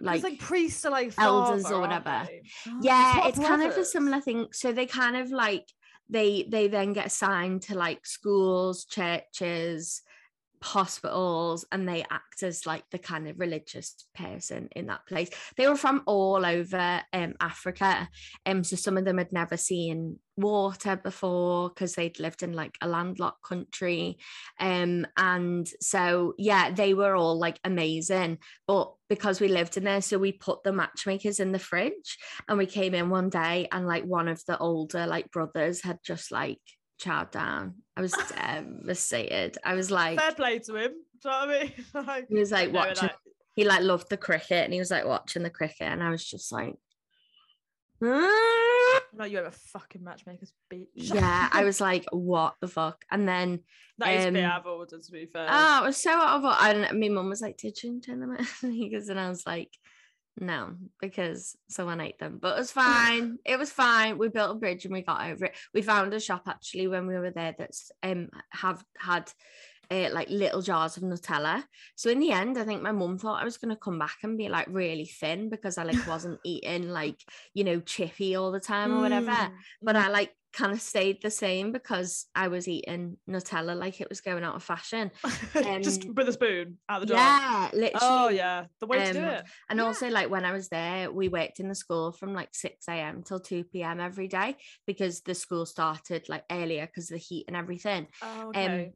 Like, 0.00 0.22
like 0.22 0.38
priests 0.38 0.84
are 0.84 0.90
like 0.92 1.14
elders 1.18 1.62
father, 1.62 1.76
or 1.76 1.80
whatever. 1.80 2.28
Oh, 2.28 2.78
yeah 2.82 3.14
not 3.16 3.28
it's 3.28 3.38
kind 3.38 3.62
of 3.62 3.76
a 3.76 3.84
similar 3.84 4.20
thing 4.20 4.48
so 4.52 4.72
they 4.72 4.84
kind 4.86 5.16
of 5.16 5.30
like 5.30 5.66
they 6.10 6.46
they 6.48 6.68
then 6.68 6.92
get 6.92 7.06
assigned 7.06 7.62
to 7.62 7.74
like 7.74 8.06
schools 8.06 8.84
churches 8.84 10.02
hospitals 10.66 11.64
and 11.70 11.88
they 11.88 12.04
act 12.10 12.42
as 12.42 12.66
like 12.66 12.82
the 12.90 12.98
kind 12.98 13.28
of 13.28 13.38
religious 13.38 14.04
person 14.16 14.68
in 14.74 14.86
that 14.86 15.06
place. 15.06 15.30
They 15.56 15.68
were 15.68 15.76
from 15.76 16.02
all 16.06 16.44
over 16.44 17.00
um 17.12 17.34
africa 17.40 18.08
um 18.44 18.64
so 18.64 18.74
some 18.74 18.96
of 18.96 19.04
them 19.04 19.18
had 19.18 19.32
never 19.32 19.56
seen 19.56 20.18
water 20.36 20.96
before 20.96 21.68
because 21.68 21.94
they'd 21.94 22.18
lived 22.18 22.42
in 22.42 22.52
like 22.52 22.76
a 22.82 22.88
landlocked 22.88 23.42
country. 23.42 24.18
Um 24.58 25.06
and 25.16 25.68
so 25.80 26.34
yeah 26.36 26.72
they 26.72 26.94
were 26.94 27.14
all 27.14 27.38
like 27.38 27.60
amazing. 27.62 28.38
But 28.66 28.92
because 29.08 29.40
we 29.40 29.48
lived 29.48 29.76
in 29.76 29.84
there 29.84 30.02
so 30.02 30.18
we 30.18 30.32
put 30.32 30.64
the 30.64 30.72
matchmakers 30.72 31.38
in 31.38 31.52
the 31.52 31.60
fridge 31.60 32.18
and 32.48 32.58
we 32.58 32.66
came 32.66 32.92
in 32.92 33.08
one 33.08 33.30
day 33.30 33.68
and 33.70 33.86
like 33.86 34.04
one 34.04 34.26
of 34.26 34.42
the 34.46 34.58
older 34.58 35.06
like 35.06 35.30
brothers 35.30 35.82
had 35.82 36.00
just 36.04 36.32
like 36.32 36.58
chowed 37.00 37.30
down. 37.30 37.74
I 37.96 38.00
was 38.00 38.12
devastated. 38.36 39.58
I 39.64 39.74
was 39.74 39.90
like, 39.90 40.18
fair 40.18 40.32
play 40.32 40.58
to 40.60 40.74
him. 40.76 40.92
Do 41.22 41.28
you 41.28 41.30
know 41.30 41.46
what 41.46 41.48
I 41.48 41.62
mean? 41.62 41.72
like, 42.06 42.28
he 42.28 42.34
was 42.36 42.52
like 42.52 42.72
watching. 42.72 43.04
like- 43.08 43.16
He 43.54 43.64
like 43.64 43.82
loved 43.82 44.08
the 44.10 44.16
cricket, 44.16 44.64
and 44.64 44.72
he 44.72 44.78
was 44.78 44.90
like 44.90 45.04
watching 45.06 45.42
the 45.42 45.50
cricket, 45.50 45.82
and 45.82 46.02
I 46.02 46.10
was 46.10 46.24
just 46.24 46.52
like, 46.52 46.74
"Ah." 48.02 49.00
like 49.14 49.30
you 49.30 49.38
have 49.38 49.46
a 49.46 49.50
fucking 49.50 50.04
matchmaker's 50.04 50.52
beach. 50.68 50.88
yeah. 50.94 51.48
I 51.50 51.64
was 51.64 51.80
like, 51.80 52.04
what 52.12 52.54
the 52.60 52.68
fuck? 52.68 53.02
And 53.10 53.26
then 53.26 53.60
that 53.98 54.12
is 54.14 54.26
a 54.26 54.30
bit 54.30 54.44
um, 54.44 54.50
out 54.50 54.60
of 54.60 54.66
order 54.66 54.98
to 54.98 55.12
be 55.12 55.26
fair. 55.26 55.46
oh, 55.48 55.84
it 55.84 55.86
was 55.86 55.96
so 55.96 56.10
out 56.10 56.36
of 56.38 56.44
order. 56.44 56.84
And 56.86 57.00
my 57.00 57.08
mum 57.08 57.28
was 57.30 57.40
like, 57.40 57.56
did 57.56 57.82
you 57.82 58.00
turn 58.00 58.20
them 58.20 58.36
goes, 58.92 59.08
and 59.08 59.18
I 59.20 59.28
was 59.28 59.46
like. 59.46 59.70
No, 60.38 60.74
because 61.00 61.56
someone 61.68 62.00
ate 62.00 62.18
them, 62.18 62.38
but 62.40 62.56
it 62.56 62.60
was 62.60 62.70
fine. 62.70 63.38
it 63.44 63.58
was 63.58 63.70
fine. 63.70 64.18
We 64.18 64.28
built 64.28 64.56
a 64.56 64.58
bridge 64.58 64.84
and 64.84 64.92
we 64.92 65.02
got 65.02 65.30
over 65.30 65.46
it. 65.46 65.54
We 65.72 65.80
found 65.82 66.12
a 66.12 66.20
shop 66.20 66.42
actually 66.46 66.88
when 66.88 67.06
we 67.06 67.14
were 67.18 67.30
there 67.30 67.54
that's 67.58 67.90
um 68.02 68.28
have 68.50 68.84
had 68.98 69.30
uh, 69.90 70.08
like 70.12 70.28
little 70.28 70.60
jars 70.62 70.96
of 70.96 71.04
Nutella. 71.04 71.62
So 71.94 72.10
in 72.10 72.18
the 72.18 72.32
end, 72.32 72.58
I 72.58 72.64
think 72.64 72.82
my 72.82 72.92
mum 72.92 73.18
thought 73.18 73.40
I 73.40 73.44
was 73.44 73.56
going 73.56 73.70
to 73.74 73.80
come 73.80 73.98
back 73.98 74.16
and 74.24 74.36
be 74.36 74.48
like 74.48 74.66
really 74.68 75.06
thin 75.06 75.48
because 75.48 75.78
I 75.78 75.84
like 75.84 76.06
wasn't 76.06 76.40
eating 76.44 76.90
like 76.90 77.20
you 77.54 77.64
know 77.64 77.80
chippy 77.80 78.34
all 78.34 78.50
the 78.52 78.60
time 78.60 78.92
or 78.92 79.00
whatever. 79.00 79.30
Mm, 79.30 79.52
But 79.82 79.96
I 79.96 80.08
like 80.08 80.34
kind 80.56 80.72
of 80.72 80.80
stayed 80.80 81.20
the 81.22 81.30
same 81.30 81.70
because 81.70 82.26
I 82.34 82.48
was 82.48 82.66
eating 82.66 83.18
Nutella 83.28 83.78
like 83.78 84.00
it 84.00 84.08
was 84.08 84.22
going 84.22 84.42
out 84.42 84.56
of 84.56 84.62
fashion. 84.62 85.10
just 85.82 86.08
um, 86.08 86.14
with 86.14 86.28
a 86.28 86.32
spoon 86.32 86.78
out 86.88 87.00
the 87.00 87.06
door. 87.06 87.16
Yeah, 87.18 87.70
literally. 87.74 87.98
Oh 88.00 88.28
yeah, 88.30 88.64
the 88.80 88.86
way 88.86 89.04
to 89.04 89.12
do 89.12 89.18
Um, 89.18 89.24
it. 89.28 89.44
And 89.68 89.78
Yeah. 89.78 89.86
also, 89.86 90.08
like 90.08 90.30
when 90.30 90.46
I 90.46 90.52
was 90.52 90.68
there, 90.68 91.12
we 91.12 91.28
worked 91.28 91.60
in 91.60 91.68
the 91.68 91.74
school 91.74 92.12
from 92.12 92.32
like 92.32 92.54
6 92.54 92.88
a.m. 92.88 93.22
till 93.22 93.38
2 93.38 93.64
p.m. 93.64 94.00
every 94.00 94.28
day 94.28 94.56
because 94.86 95.20
the 95.20 95.34
school 95.34 95.66
started 95.66 96.28
like 96.28 96.44
earlier 96.50 96.86
because 96.86 97.10
of 97.10 97.14
the 97.16 97.18
heat 97.18 97.44
and 97.48 97.56
everything. 97.56 98.08
Oh, 98.22 98.48
okay. 98.50 98.92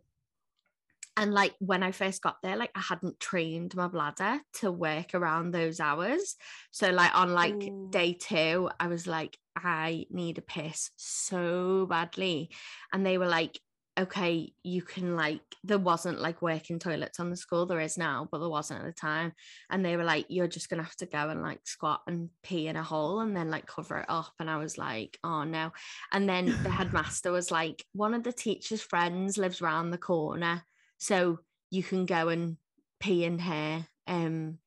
And 1.20 1.34
like 1.34 1.54
when 1.58 1.82
I 1.82 1.92
first 1.92 2.22
got 2.22 2.38
there, 2.42 2.56
like 2.56 2.70
I 2.74 2.80
hadn't 2.80 3.20
trained 3.20 3.76
my 3.76 3.88
bladder 3.88 4.40
to 4.54 4.72
work 4.72 5.08
around 5.12 5.50
those 5.50 5.78
hours. 5.78 6.34
So, 6.70 6.88
like 6.88 7.14
on 7.14 7.34
like 7.34 7.62
Ooh. 7.62 7.90
day 7.92 8.14
two, 8.14 8.70
I 8.80 8.86
was 8.86 9.06
like, 9.06 9.36
I 9.54 10.06
need 10.08 10.38
a 10.38 10.42
piss 10.42 10.90
so 10.96 11.84
badly. 11.84 12.48
And 12.94 13.04
they 13.04 13.18
were 13.18 13.28
like, 13.28 13.60
okay, 13.98 14.54
you 14.62 14.80
can 14.80 15.14
like, 15.14 15.42
there 15.62 15.78
wasn't 15.78 16.22
like 16.22 16.40
working 16.40 16.78
toilets 16.78 17.20
on 17.20 17.28
the 17.28 17.36
school, 17.36 17.66
there 17.66 17.80
is 17.80 17.98
now, 17.98 18.26
but 18.32 18.38
there 18.38 18.48
wasn't 18.48 18.80
at 18.80 18.86
the 18.86 18.92
time. 18.92 19.34
And 19.68 19.84
they 19.84 19.98
were 19.98 20.04
like, 20.04 20.24
you're 20.30 20.48
just 20.48 20.70
gonna 20.70 20.84
have 20.84 20.96
to 20.96 21.06
go 21.06 21.28
and 21.28 21.42
like 21.42 21.60
squat 21.64 22.00
and 22.06 22.30
pee 22.42 22.66
in 22.66 22.76
a 22.76 22.82
hole 22.82 23.20
and 23.20 23.36
then 23.36 23.50
like 23.50 23.66
cover 23.66 23.98
it 23.98 24.06
up. 24.08 24.32
And 24.40 24.48
I 24.48 24.56
was 24.56 24.78
like, 24.78 25.18
oh 25.22 25.44
no. 25.44 25.72
And 26.12 26.26
then 26.26 26.46
the 26.46 26.70
headmaster 26.70 27.30
was 27.30 27.50
like, 27.50 27.84
one 27.92 28.14
of 28.14 28.22
the 28.22 28.32
teacher's 28.32 28.80
friends 28.80 29.36
lives 29.36 29.60
round 29.60 29.92
the 29.92 29.98
corner. 29.98 30.64
So 31.00 31.40
you 31.70 31.82
can 31.82 32.06
go 32.06 32.28
and 32.28 32.56
pee 33.00 33.24
in 33.24 33.38
her 33.38 33.86
um 34.06 34.58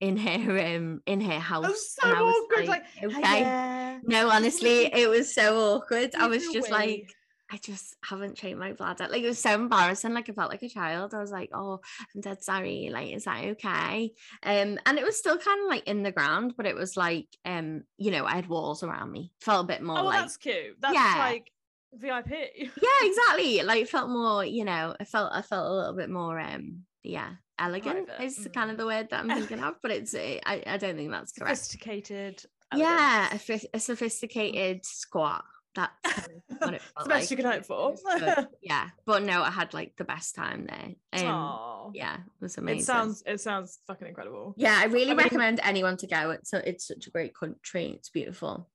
in 0.00 0.16
her 0.18 0.76
um 0.76 1.00
in 1.06 1.20
her 1.20 1.40
house. 1.40 1.62
That 1.62 1.70
was 1.70 1.94
so 1.94 2.08
I 2.08 2.22
was 2.22 2.34
awkward. 2.36 2.68
Like, 2.68 2.84
okay. 3.02 3.40
yeah. 3.40 3.98
No, 4.04 4.28
honestly, 4.28 4.84
it 4.86 5.08
was 5.08 5.34
so 5.34 5.76
awkward. 5.76 6.14
I 6.14 6.26
was 6.26 6.44
just 6.44 6.68
away. 6.68 6.70
like, 6.70 7.14
I 7.50 7.56
just 7.56 7.96
haven't 8.04 8.36
trained 8.36 8.58
my 8.58 8.72
bladder. 8.72 9.08
Like 9.08 9.22
it 9.22 9.26
was 9.28 9.38
so 9.38 9.54
embarrassing. 9.54 10.12
Like 10.12 10.28
I 10.28 10.32
felt 10.32 10.50
like 10.50 10.62
a 10.62 10.68
child. 10.68 11.14
I 11.14 11.20
was 11.20 11.30
like, 11.30 11.50
oh, 11.54 11.80
I'm 12.14 12.20
dead 12.20 12.42
sorry. 12.42 12.90
Like, 12.92 13.12
is 13.12 13.24
that 13.24 13.44
okay? 13.44 14.12
Um, 14.42 14.78
and 14.84 14.98
it 14.98 15.04
was 15.04 15.16
still 15.16 15.38
kind 15.38 15.62
of 15.62 15.68
like 15.68 15.86
in 15.88 16.02
the 16.02 16.12
ground, 16.12 16.52
but 16.56 16.66
it 16.66 16.74
was 16.74 16.96
like, 16.98 17.28
um, 17.46 17.84
you 17.96 18.10
know, 18.10 18.26
I 18.26 18.34
had 18.34 18.48
walls 18.48 18.82
around 18.82 19.10
me. 19.10 19.32
Felt 19.40 19.64
a 19.64 19.68
bit 19.68 19.82
more 19.82 20.00
Oh, 20.00 20.04
like 20.04 20.20
that's 20.20 20.36
cute. 20.36 20.76
That's 20.80 20.94
Yeah. 20.94 21.14
like 21.18 21.50
VIP. 21.98 22.30
yeah, 22.56 23.00
exactly. 23.02 23.62
Like 23.62 23.82
it 23.82 23.88
felt 23.88 24.10
more, 24.10 24.44
you 24.44 24.64
know, 24.64 24.94
I 24.98 25.04
felt 25.04 25.32
I 25.32 25.42
felt 25.42 25.66
a 25.66 25.74
little 25.74 25.94
bit 25.94 26.10
more 26.10 26.38
um 26.38 26.84
yeah, 27.04 27.30
elegant 27.58 28.06
Private, 28.08 28.24
is 28.24 28.48
kind 28.54 28.70
of 28.70 28.76
mm. 28.76 28.80
the 28.80 28.86
word 28.86 29.08
that 29.10 29.20
I'm 29.20 29.28
thinking 29.28 29.62
of, 29.62 29.74
but 29.82 29.90
it's 29.90 30.14
I, 30.14 30.62
I 30.66 30.76
don't 30.78 30.96
think 30.96 31.10
that's 31.10 31.32
correct. 31.32 31.58
Sophisticated. 31.58 32.42
Yeah, 32.74 33.28
a, 33.30 33.36
phys- 33.36 33.66
a 33.72 33.78
sophisticated 33.78 34.84
squat. 34.84 35.44
That's 35.74 36.26
kind 36.26 36.42
of 36.50 36.58
what 36.58 36.74
it 36.74 36.82
felt 36.96 37.04
the 37.04 37.08
best 37.08 37.30
you 37.30 37.36
can 37.36 37.46
hope 37.46 37.66
for. 37.66 37.94
Good. 38.18 38.48
yeah, 38.62 38.88
but 39.06 39.22
no, 39.22 39.42
I 39.42 39.50
had 39.50 39.74
like 39.74 39.94
the 39.96 40.04
best 40.04 40.34
time 40.34 40.66
there. 40.66 41.26
Um, 41.26 41.92
yeah, 41.94 42.16
it 42.16 42.42
was 42.42 42.56
amazing. 42.58 42.80
It 42.80 42.84
sounds 42.84 43.22
it 43.26 43.40
sounds 43.40 43.78
fucking 43.86 44.08
incredible. 44.08 44.54
Yeah, 44.56 44.76
I 44.78 44.86
really 44.86 45.10
I 45.12 45.14
mean- 45.14 45.18
recommend 45.18 45.60
anyone 45.62 45.96
to 45.98 46.06
go. 46.06 46.30
It's 46.30 46.52
a, 46.52 46.68
it's 46.68 46.88
such 46.88 47.06
a 47.06 47.10
great 47.10 47.34
country. 47.34 47.92
It's 47.96 48.08
beautiful. 48.08 48.68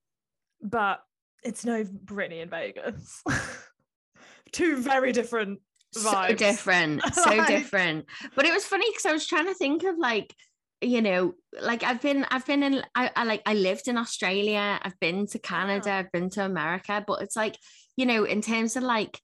But 0.62 1.02
it's 1.44 1.66
no 1.66 1.84
Britney 1.84 2.42
in 2.42 2.50
Vegas. 2.50 3.24
Two 4.52 4.78
very 4.82 5.12
different 5.12 5.60
so 5.92 6.34
different 6.36 7.02
so 7.14 7.32
Like- 7.32 7.48
different 7.48 8.06
but 8.36 8.46
it 8.46 8.54
was 8.54 8.64
funny 8.64 8.86
because 8.92 9.08
i 9.08 9.12
was 9.12 9.26
trying 9.26 9.48
to 9.48 9.56
think 9.56 9.84
of 9.84 9.98
like 9.98 10.32
you 10.82 11.02
know 11.02 11.34
like 11.64 11.82
i've 11.82 12.00
been 12.00 12.28
i've 12.30 12.46
been 12.46 12.62
in 12.62 12.84
I, 12.94 13.10
I 13.16 13.24
like 13.24 13.42
i 13.48 13.56
lived 13.56 13.88
in 13.88 13.98
australia 13.98 14.80
i've 14.84 15.00
been 15.00 15.26
to 15.28 15.40
canada 15.40 15.92
i've 15.92 16.12
been 16.12 16.30
to 16.32 16.46
america 16.46 17.04
but 17.08 17.24
it's 17.24 17.36
like 17.36 17.58
you 17.98 18.06
know 18.06 18.24
in 18.24 18.42
terms 18.44 18.76
of 18.76 18.84
like 18.84 19.20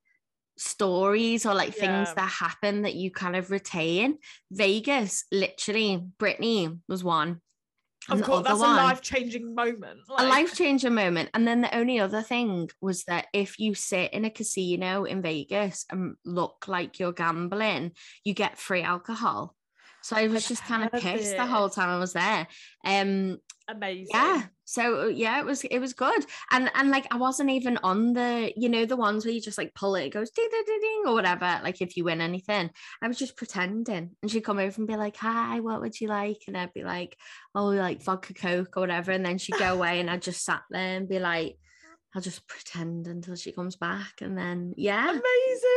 stories 0.58 1.46
or 1.46 1.54
like 1.54 1.74
things 1.76 2.08
Yeah. 2.08 2.14
that 2.16 2.32
happen 2.32 2.82
that 2.82 2.96
you 2.96 3.12
kind 3.12 3.36
of 3.36 3.52
retain 3.52 4.18
vegas 4.52 5.26
literally 5.32 6.04
Britney 6.20 6.80
was 6.88 7.04
one 7.04 7.42
Of 8.10 8.22
course, 8.22 8.46
that's 8.46 8.60
one- 8.60 8.78
a 8.78 8.84
life 8.84 9.02
changing 9.02 9.56
moment. 9.56 10.02
a 10.10 10.26
life 10.26 10.54
changing 10.54 10.94
moment. 10.94 11.30
And 11.34 11.48
then 11.48 11.62
the 11.62 11.76
only 11.76 12.00
other 12.00 12.22
thing 12.22 12.70
was 12.82 13.04
that 13.06 13.28
if 13.34 13.60
you 13.60 13.74
sit 13.74 14.14
in 14.14 14.26
a 14.26 14.30
casino 14.30 15.06
in 15.06 15.22
Vegas 15.22 15.86
and 15.90 16.16
look 16.24 16.68
like 16.68 17.00
you're 17.00 17.14
gambling, 17.14 17.94
you 18.24 18.34
get 18.34 18.60
free 18.60 18.84
alcohol. 18.84 19.55
So 20.06 20.16
I 20.16 20.28
was 20.28 20.48
just 20.48 20.64
kind 20.66 20.84
of 20.84 21.02
pissed 21.02 21.36
the 21.36 21.48
whole 21.48 21.68
time 21.68 21.90
I 21.90 21.98
was 21.98 22.14
there. 22.14 22.48
Um, 22.86 23.40
amazing. 23.68 24.06
yeah. 24.14 24.44
So 24.64 25.08
yeah, 25.08 25.40
it 25.40 25.46
was 25.48 25.64
it 25.64 25.80
was 25.80 25.94
good. 25.94 26.24
And 26.52 26.70
and 26.76 26.92
like 26.92 27.08
I 27.12 27.18
wasn't 27.18 27.50
even 27.50 27.80
on 27.82 28.14
the, 28.14 28.54
you 28.56 28.70
know, 28.70 28.86
the 28.86 28.96
ones 28.96 29.26
where 29.26 29.34
you 29.34 29.42
just 29.42 29.58
like 29.58 29.74
pull 29.74 29.96
it, 29.96 30.06
it 30.06 30.14
goes 30.14 30.30
ding 30.30 30.48
ding 30.52 30.62
ding 30.64 30.80
ding 30.80 31.04
or 31.08 31.16
whatever. 31.16 31.60
Like 31.64 31.82
if 31.82 31.98
you 31.98 32.04
win 32.04 32.22
anything. 32.22 32.70
I 33.02 33.08
was 33.08 33.18
just 33.18 33.36
pretending. 33.36 34.12
And 34.22 34.30
she'd 34.30 34.42
come 34.42 34.60
over 34.60 34.76
and 34.78 34.88
be 34.88 34.96
like, 34.96 35.18
Hi, 35.18 35.60
what 35.60 35.82
would 35.82 36.00
you 36.00 36.08
like? 36.08 36.44
And 36.48 36.56
I'd 36.56 36.74
be 36.74 36.84
like, 36.84 37.18
Oh, 37.56 37.66
like 37.66 38.04
vodka 38.04 38.36
coke 38.36 38.78
or 38.78 38.82
whatever. 38.82 39.12
And 39.12 39.26
then 39.26 39.40
she'd 39.40 39.58
go 39.58 39.74
away 39.74 40.00
and 40.00 40.12
I 40.12 40.18
just 40.18 40.46
sat 40.46 40.62
there 40.70 40.98
and 40.98 41.10
be 41.10 41.18
like, 41.18 41.58
I'll 42.16 42.22
just 42.22 42.48
pretend 42.48 43.08
until 43.08 43.36
she 43.36 43.52
comes 43.52 43.76
back. 43.76 44.22
And 44.22 44.38
then 44.38 44.74
yeah, 44.78 45.10
Amazing. 45.10 45.22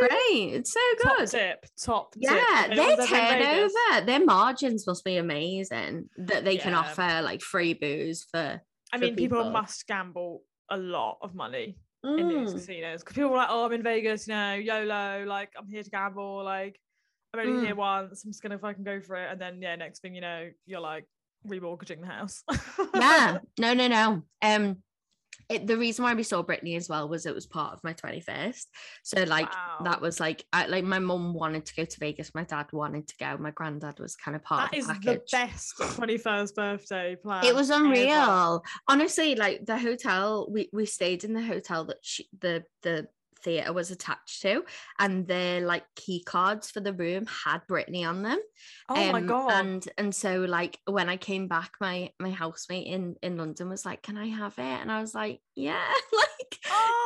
great. 0.00 0.54
It's 0.54 0.73
so 0.73 0.80
good. 0.97 1.18
Top 1.18 1.28
tip. 1.28 1.66
Top. 1.83 2.14
Yeah, 2.16 2.30
If 2.30 2.76
their 2.76 2.87
anyone's 2.87 3.12
ever 3.12 3.35
in 3.35 3.38
turnover, 3.38 4.07
their 4.07 4.25
margins 4.25 4.87
must 4.87 5.04
be 5.04 5.16
amazing 5.16 6.09
that 6.16 6.45
they 6.45 6.57
can 6.57 6.75
offer 6.75 7.21
like 7.23 7.42
free 7.42 7.75
booze 7.75 8.25
for 8.30 8.62
I 8.92 8.97
for 8.97 9.04
mean, 9.04 9.16
people. 9.16 9.38
people. 9.38 9.50
must 9.50 9.87
gamble 9.87 10.42
a 10.71 10.76
lot 10.76 11.18
of 11.23 11.35
money 11.35 11.76
in 12.04 12.28
these 12.28 12.52
Mm. 12.52 12.54
casinos 12.54 13.00
because 13.02 13.14
people 13.14 13.30
are 13.33 13.37
like, 13.38 13.49
"Oh, 13.50 13.64
I'm 13.66 13.73
in 13.73 13.83
Vegas, 13.83 14.28
you 14.28 14.35
know, 14.35 14.54
YOLO, 14.54 15.25
like 15.26 15.52
I'm 15.59 15.68
here 15.68 15.83
to 15.83 15.90
gamble, 15.90 16.45
like 16.45 16.80
I'm 17.35 17.40
only 17.40 17.52
Mm. 17.52 17.64
here 17.66 17.75
once, 17.75 18.25
I'm 18.25 18.30
just 18.30 18.42
gonna 18.42 18.59
fucking 18.59 18.85
go 18.85 19.00
for 19.00 19.16
it." 19.16 19.30
And 19.30 19.40
then 19.40 19.61
yeah, 19.61 19.75
next 19.76 20.00
thing 20.02 20.14
you 20.14 20.21
know, 20.21 20.50
you're 20.66 20.80
like 20.80 21.04
remortgaging 21.47 22.00
the 22.00 22.07
house. 22.07 22.42
yeah 22.95 23.38
no 23.59 23.75
no 23.75 23.88
no 23.88 24.23
um 24.42 24.83
it, 25.49 25.66
the 25.66 25.76
reason 25.78 26.04
why 26.04 26.14
we 26.14 26.23
saw 26.23 26.42
Britney 26.42 26.76
as 26.76 26.88
well 26.88 27.09
was 27.09 27.25
it 27.25 27.35
was 27.35 27.47
part 27.47 27.73
of 27.73 27.83
my 27.83 27.95
21st 27.95 28.64
so 29.02 29.23
like 29.25 29.50
that 29.85 30.00
was 30.00 30.21
like 30.21 30.45
I, 30.52 30.66
like 30.66 30.85
my 30.85 30.99
mum 30.99 31.33
wanted 31.35 31.64
to 31.66 31.75
go 31.75 31.85
to 31.85 31.99
Vegas 32.00 32.35
my 32.35 32.45
dad 32.45 32.66
wanted 32.73 33.09
to 33.09 33.14
go 33.18 33.37
my 33.38 33.50
granddad 33.52 33.99
was 33.99 34.14
kind 34.16 34.37
of 34.37 34.42
part 34.42 34.71
That 34.71 34.78
of 34.78 34.87
the 34.87 34.92
is 34.92 34.99
package 34.99 35.30
the 35.30 35.37
best 35.37 35.75
21st 35.78 36.54
birthday 36.54 37.16
plan. 37.16 37.45
it 37.45 37.54
was 37.54 37.71
ever. 37.71 37.85
unreal 37.85 38.62
honestly 38.88 39.35
like 39.37 39.64
the 39.64 39.78
hotel 39.78 40.49
we 40.50 40.68
we 40.73 40.85
stayed 40.87 41.25
in 41.25 41.33
the 41.33 41.42
hotel 41.42 41.85
that 41.85 41.99
she, 42.02 42.28
the 42.40 42.64
the 42.83 43.09
theater 43.49 43.73
was 43.73 43.90
attached 43.90 44.43
to 44.43 44.64
and 44.99 45.26
the 45.26 45.61
like 45.64 45.85
key 45.97 46.23
cards 46.23 46.71
for 46.71 46.81
the 46.81 46.93
room 46.93 47.25
had 47.45 47.61
Britney 47.71 48.07
on 48.07 48.23
them 48.23 48.40
Oh 48.90 49.12
my 49.12 49.21
Um, 49.21 49.26
god. 49.26 49.52
And 49.52 49.88
and 49.99 50.14
so 50.14 50.40
like 50.40 50.78
when 50.87 51.09
I 51.09 51.17
came 51.17 51.47
back, 51.49 51.73
my 51.81 52.11
my 52.19 52.31
housemate 52.31 52.87
in 52.87 53.17
in 53.23 53.37
London 53.37 53.69
was 53.69 53.85
like, 53.85 54.02
"Can 54.02 54.17
I 54.17 54.26
have 54.28 54.55
it?" 54.59 54.62
And 54.83 54.90
I 54.90 55.00
was 55.00 55.14
like, 55.14 55.40
"Yeah." 55.55 55.85
like 56.17 56.59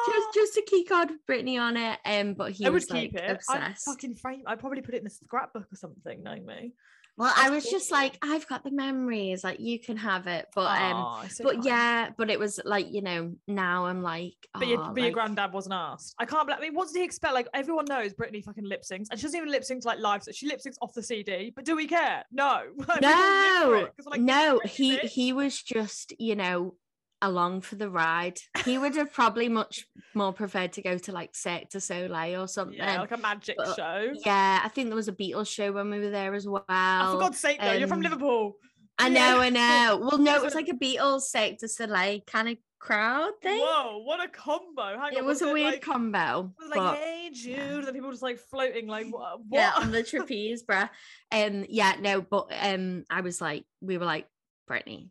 just 0.07 0.35
just 0.35 0.57
a 0.57 0.63
key 0.67 0.85
card 0.85 1.11
with 1.11 1.27
Britney 1.29 1.61
on 1.61 1.77
it. 1.77 1.99
Um, 2.05 2.35
but 2.35 2.53
he 2.53 2.65
I 2.67 2.71
would 2.71 2.75
was 2.75 2.91
like 2.91 3.11
keep 3.11 3.17
it. 3.17 3.25
I'd 3.25 3.31
obsessed. 3.37 3.85
fucking 3.85 4.15
frame. 4.17 4.43
I'd 4.47 4.61
probably 4.61 4.83
put 4.83 4.95
it 4.95 5.01
in 5.03 5.07
a 5.07 5.11
scrapbook 5.11 5.67
or 5.73 5.77
something, 5.77 6.23
knowing 6.23 6.47
me. 6.47 6.75
Well, 7.19 7.33
I 7.37 7.51
was 7.51 7.65
just 7.65 7.91
like, 7.91 8.17
I've 8.23 8.47
got 8.49 8.65
the 8.65 8.71
memories, 8.71 9.45
like 9.45 9.61
you 9.61 9.79
can 9.79 9.97
have 9.99 10.27
it. 10.27 10.47
But 10.55 10.71
um, 10.81 10.97
Aw, 10.97 11.27
so 11.29 11.45
but 11.45 11.53
kind. 11.55 11.65
yeah, 11.67 12.11
but 12.17 12.31
it 12.31 12.39
was 12.39 12.59
like, 12.65 12.91
you 12.91 13.03
know, 13.03 13.35
now 13.47 13.85
I'm 13.87 14.03
like, 14.03 14.35
But 14.55 14.67
your, 14.67 14.81
"Oh, 14.81 14.87
but 14.93 14.97
your 14.97 15.05
like, 15.09 15.13
granddad 15.13 15.53
wasn't 15.53 15.75
asked. 15.75 16.15
I 16.19 16.25
can't 16.25 16.47
believe. 16.47 16.59
I 16.59 16.63
mean, 16.63 16.75
what 16.75 16.89
did 16.89 16.97
he 16.99 17.05
expect? 17.05 17.35
Like 17.35 17.49
everyone 17.53 17.85
knows 17.87 18.15
Britney 18.15 18.43
fucking 18.43 18.65
lip 18.65 18.83
syncs, 18.83 19.09
and 19.11 19.21
she 19.21 19.25
doesn't 19.25 19.37
even 19.37 19.51
lip 19.51 19.63
sync 19.63 19.83
to 19.83 19.89
like 19.89 19.99
live. 19.99 20.23
So 20.23 20.33
she 20.33 20.47
lip 20.47 20.61
syncs 20.67 20.77
off 20.81 20.95
the 20.95 21.03
CD. 21.03 21.53
But 21.55 21.65
do 21.67 21.77
we 21.77 21.87
care? 21.87 22.25
No. 22.33 22.63
Like, 22.89 23.01
we 23.03 23.07
all 23.07 23.13
live 23.13 23.63
for 23.63 23.71
No, 23.71 23.75
it 23.75 23.97
'cause 23.97 24.07
we're 24.07 24.11
like, 24.13 24.21
no, 24.23 24.61
"This 24.63 24.75
he 24.75 24.97
bitch." 24.97 25.09
he 25.11 25.33
was 25.35 25.63
just, 25.63 26.15
you 26.19 26.35
know, 26.35 26.75
along 27.23 27.63
for 27.63 27.77
the 27.77 27.89
ride. 27.89 28.39
He 28.65 28.77
would 28.77 28.97
have 28.97 29.13
probably 29.13 29.49
much 29.49 29.87
more 30.15 30.33
preferred 30.33 30.73
to 30.75 30.83
go 30.83 30.99
to 30.99 31.13
like 31.13 31.35
Cirque 31.35 31.71
du 31.71 31.81
Soleil 31.81 32.43
or 32.43 32.49
something. 32.49 32.77
Yeah, 32.77 33.01
like 33.01 33.13
a 33.13 33.17
magic 33.17 33.57
but- 33.57 33.77
show. 33.77 34.13
Yeah, 34.27 34.61
I 34.63 34.69
think 34.69 34.89
there 34.89 34.97
was 34.97 35.09
a 35.09 35.13
Beatles 35.13 35.49
show 35.49 35.73
when 35.73 35.89
we 35.89 36.01
were 36.01 36.11
there 36.11 36.35
as 36.35 36.47
well. 36.47 36.65
Oh, 36.69 37.13
for 37.15 37.21
God's 37.21 37.39
sake, 37.39 37.61
though, 37.61 37.73
you're 37.73 37.89
from 37.89 37.99
um, 37.99 38.03
Liverpool. 38.03 38.57
I 38.99 39.09
know, 39.09 39.39
I 39.41 39.49
know. 39.49 39.99
Well, 40.03 40.19
no, 40.19 40.37
it 40.37 40.43
was 40.43 40.55
like 40.55 40.69
a 40.69 40.75
Beatles 40.75 41.23
Cirque 41.23 41.59
du 41.59 41.69
Soleil 41.69 42.21
kind 42.27 42.49
of 42.51 42.57
crowd 42.79 43.33
thing. 43.41 43.61
Whoa, 43.61 44.03
what 44.03 44.23
a 44.23 44.29
combo! 44.29 44.99
Hang 44.99 45.13
It 45.13 45.21
on, 45.21 45.27
was 45.27 45.41
a 45.41 45.53
weird 45.53 45.75
like, 45.75 45.83
combo. 45.83 46.53
was 46.59 46.69
like, 46.69 46.79
but- 46.79 46.99
hey 46.99 47.31
Jude, 47.33 47.57
yeah. 47.57 47.81
then 47.81 47.95
people 47.95 48.11
just 48.11 48.23
like 48.23 48.39
floating, 48.39 48.89
like 48.89 49.07
what? 49.09 49.39
yeah, 49.51 49.73
on 49.77 49.93
the 49.93 50.03
trapeze, 50.03 50.65
bruh. 50.65 50.91
Um, 51.31 51.65
yeah, 51.69 51.95
no, 52.01 52.21
but 52.21 52.49
um, 52.61 53.05
I 53.09 53.21
was 53.21 53.41
like, 53.41 53.65
we 53.81 53.97
were 53.99 54.05
like, 54.05 54.27
Britney, 54.69 55.09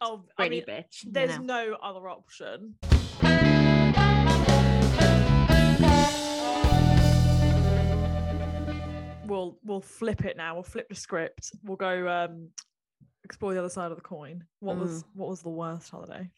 oh, 0.00 0.24
I 0.36 0.48
mean, 0.48 0.64
bitch. 0.68 1.04
you 1.04 1.12
there's 1.12 1.38
know. 1.38 1.70
no 1.70 1.76
other 1.82 2.08
option. 2.08 2.74
We'll 9.26 9.58
we'll 9.62 9.82
flip 9.82 10.24
it 10.24 10.38
now. 10.38 10.54
We'll 10.54 10.62
flip 10.62 10.88
the 10.88 10.94
script. 10.94 11.52
We'll 11.62 11.76
go 11.76 12.08
um 12.08 12.48
explore 13.24 13.52
the 13.52 13.58
other 13.60 13.68
side 13.68 13.90
of 13.90 13.96
the 13.98 14.02
coin. 14.02 14.44
What 14.60 14.76
Mm. 14.76 14.80
was 14.80 15.04
what 15.14 15.28
was 15.28 15.42
the 15.42 15.50
worst 15.50 15.90
holiday? 15.90 16.30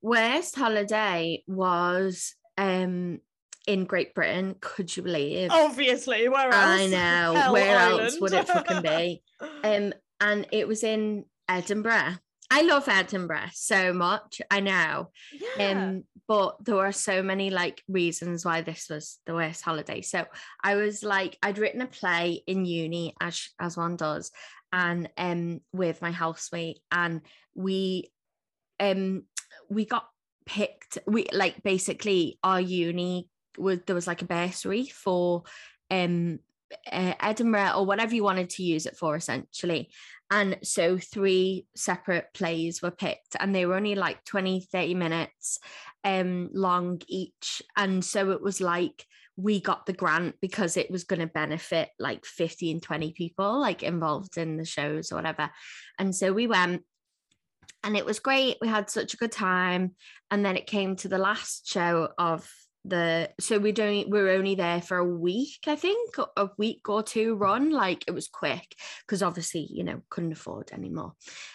worst 0.00 0.56
holiday 0.56 1.44
was 1.46 2.34
um 2.56 3.20
in 3.66 3.84
Great 3.84 4.14
Britain. 4.14 4.56
Could 4.60 4.96
you 4.96 5.02
believe? 5.02 5.50
Obviously, 5.50 6.26
where 6.30 6.46
else? 6.46 6.54
I 6.54 6.86
know. 6.86 7.34
Hell 7.34 7.52
Where 7.52 7.78
else 7.78 8.18
would 8.20 8.32
it 8.32 8.48
fucking 8.48 8.82
be? 8.82 9.22
Um, 9.64 9.92
and 10.20 10.46
it 10.52 10.66
was 10.68 10.84
in 10.84 11.24
Edinburgh. 11.48 12.14
I 12.52 12.60
love 12.60 12.86
Edinburgh 12.86 13.48
so 13.54 13.94
much. 13.94 14.42
I 14.50 14.60
know. 14.60 15.10
yeah. 15.56 15.70
Um, 15.70 16.04
but 16.28 16.62
there 16.62 16.76
were 16.76 16.92
so 16.92 17.22
many 17.22 17.48
like 17.48 17.82
reasons 17.88 18.44
why 18.44 18.60
this 18.60 18.88
was 18.90 19.18
the 19.24 19.32
worst 19.32 19.62
holiday. 19.62 20.02
So 20.02 20.26
I 20.62 20.74
was 20.74 21.02
like, 21.02 21.38
I'd 21.42 21.56
written 21.56 21.80
a 21.80 21.86
play 21.86 22.42
in 22.46 22.66
uni 22.66 23.14
as 23.22 23.48
as 23.58 23.78
one 23.78 23.96
does, 23.96 24.30
and 24.70 25.08
um 25.16 25.62
with 25.72 26.02
my 26.02 26.10
housemate, 26.10 26.80
and 26.90 27.22
we 27.54 28.12
um 28.78 29.24
we 29.70 29.86
got 29.86 30.06
picked. 30.44 30.98
We 31.06 31.28
like 31.32 31.62
basically 31.62 32.38
our 32.44 32.60
uni 32.60 33.30
was 33.56 33.78
there 33.86 33.96
was 33.96 34.06
like 34.06 34.20
a 34.20 34.26
bursary 34.26 34.84
for 34.84 35.44
um 35.90 36.38
uh, 36.90 37.14
Edinburgh 37.20 37.72
or 37.76 37.86
whatever 37.86 38.14
you 38.14 38.24
wanted 38.24 38.50
to 38.50 38.62
use 38.62 38.84
it 38.84 38.96
for 38.96 39.16
essentially. 39.16 39.90
And 40.32 40.56
so 40.62 40.96
three 40.96 41.66
separate 41.76 42.28
plays 42.32 42.80
were 42.80 42.90
picked 42.90 43.36
and 43.38 43.54
they 43.54 43.66
were 43.66 43.74
only 43.74 43.94
like 43.94 44.24
20, 44.24 44.66
30 44.72 44.94
minutes 44.94 45.58
um 46.04 46.48
long 46.54 47.02
each. 47.06 47.60
And 47.76 48.02
so 48.02 48.30
it 48.30 48.40
was 48.40 48.58
like 48.58 49.04
we 49.36 49.60
got 49.60 49.84
the 49.84 49.92
grant 49.92 50.36
because 50.40 50.78
it 50.78 50.90
was 50.90 51.04
going 51.04 51.20
to 51.20 51.26
benefit 51.26 51.90
like 51.98 52.24
15, 52.24 52.80
20 52.80 53.12
people 53.12 53.60
like 53.60 53.82
involved 53.82 54.38
in 54.38 54.56
the 54.56 54.64
shows 54.64 55.12
or 55.12 55.16
whatever. 55.16 55.50
And 55.98 56.16
so 56.16 56.32
we 56.32 56.46
went 56.46 56.82
and 57.84 57.94
it 57.94 58.06
was 58.06 58.18
great. 58.18 58.56
We 58.62 58.68
had 58.68 58.88
such 58.88 59.12
a 59.12 59.18
good 59.18 59.32
time. 59.32 59.96
And 60.30 60.44
then 60.44 60.56
it 60.56 60.66
came 60.66 60.96
to 60.96 61.08
the 61.08 61.18
last 61.18 61.68
show 61.68 62.08
of 62.16 62.50
the 62.84 63.30
so 63.38 63.58
we'd 63.58 63.78
only 63.78 64.06
we 64.06 64.20
were 64.20 64.30
only 64.30 64.54
there 64.54 64.82
for 64.82 64.96
a 64.96 65.04
week, 65.04 65.60
I 65.66 65.76
think, 65.76 66.16
a 66.36 66.48
week 66.58 66.88
or 66.88 67.02
two 67.02 67.36
run. 67.36 67.70
Like 67.70 68.04
it 68.08 68.12
was 68.12 68.28
quick 68.28 68.74
because 69.06 69.22
obviously, 69.22 69.68
you 69.70 69.84
know, 69.84 70.02
couldn't 70.10 70.32
afford 70.32 70.72
anymore. 70.72 71.14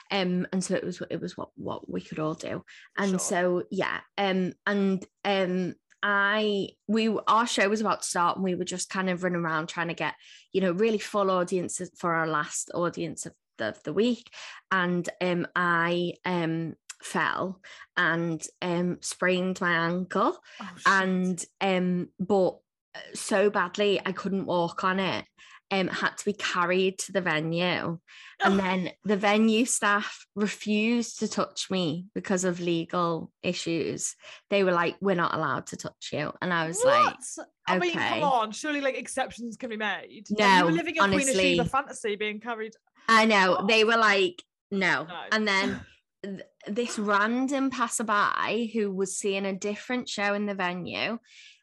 Um, 0.09 0.47
and 0.53 0.63
so 0.63 0.75
it 0.75 0.83
was 0.83 1.01
it 1.09 1.19
was 1.19 1.35
what 1.35 1.49
what 1.55 1.89
we 1.89 2.01
could 2.01 2.19
all 2.19 2.35
do. 2.35 2.63
And 2.97 3.11
Sure. 3.11 3.19
so 3.19 3.63
yeah, 3.71 3.99
um, 4.17 4.53
and 4.65 5.05
um 5.25 5.75
I 6.03 6.69
we 6.87 7.09
our 7.27 7.47
show 7.47 7.67
was 7.67 7.81
about 7.81 8.03
to 8.03 8.07
start 8.07 8.37
and 8.37 8.43
we 8.43 8.55
were 8.55 8.63
just 8.63 8.89
kind 8.89 9.09
of 9.09 9.23
running 9.23 9.41
around 9.41 9.67
trying 9.67 9.87
to 9.89 9.93
get, 9.93 10.13
you 10.53 10.61
know, 10.61 10.71
really 10.71 10.99
full 10.99 11.31
audiences 11.31 11.91
for 11.97 12.13
our 12.13 12.27
last 12.27 12.71
audience 12.73 13.25
of 13.25 13.33
the, 13.57 13.69
of 13.69 13.83
the 13.83 13.93
week. 13.93 14.29
And 14.71 15.09
um 15.19 15.47
I 15.55 16.13
um 16.23 16.75
fell 17.01 17.61
and 17.95 18.45
um 18.61 18.97
sprained 19.01 19.59
my 19.61 19.73
ankle 19.73 20.37
Oh, 20.61 20.69
and 20.85 21.43
um 21.61 22.09
but 22.19 22.57
uh, 22.95 22.99
so 23.13 23.49
badly 23.49 24.01
I 24.05 24.11
couldn't 24.11 24.45
walk 24.45 24.83
on 24.83 24.99
it 24.99 25.25
um 25.69 25.87
had 25.89 26.17
to 26.17 26.25
be 26.25 26.33
carried 26.33 26.97
to 26.99 27.11
the 27.11 27.19
venue 27.21 27.99
and 28.43 28.59
then 28.59 28.91
the 29.03 29.17
venue 29.17 29.65
staff 29.65 30.25
refused 30.35 31.19
to 31.19 31.27
touch 31.27 31.69
me 31.69 32.05
because 32.15 32.43
of 32.45 32.59
legal 32.61 33.31
issues 33.43 34.15
they 34.49 34.63
were 34.63 34.71
like 34.71 34.95
we're 35.01 35.15
not 35.15 35.33
allowed 35.35 35.67
to 35.67 35.75
touch 35.77 36.09
you 36.13 36.31
and 36.41 36.53
I 36.53 36.67
was 36.67 36.81
like 36.85 37.15
What? 37.35 37.47
I 37.69 37.79
mean, 37.79 37.93
come 37.95 38.23
on. 38.23 38.53
Surely, 38.53 38.79
like 38.79 38.97
exceptions 38.97 39.57
can 39.57 39.69
be 39.69 39.75
made. 39.75 40.25
Like, 40.29 40.39
you 40.39 40.45
No, 40.59 40.65
were 40.67 40.71
living 40.71 40.95
in 40.95 41.03
a 41.03 41.07
Queen 41.09 41.19
of 41.19 41.27
honestly. 41.27 41.57
Sheba 41.57 41.67
fantasy, 41.69 42.15
being 42.15 42.39
carried. 42.39 42.71
I 43.09 43.25
know 43.25 43.57
Oh. 43.59 43.67
they 43.67 43.83
were 43.83 43.97
like 43.97 44.41
no. 44.71 45.03
No. 45.03 45.19
and 45.33 45.45
then 45.45 45.81
th- 46.23 46.41
this 46.67 46.99
random 46.99 47.69
passerby 47.69 48.71
who 48.73 48.91
was 48.91 49.17
seeing 49.17 49.45
a 49.45 49.53
different 49.53 50.09
show 50.09 50.33
in 50.33 50.45
the 50.45 50.55
venue 50.55 51.17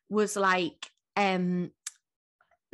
was 0.08 0.36
like 0.36 0.86
um 1.16 1.70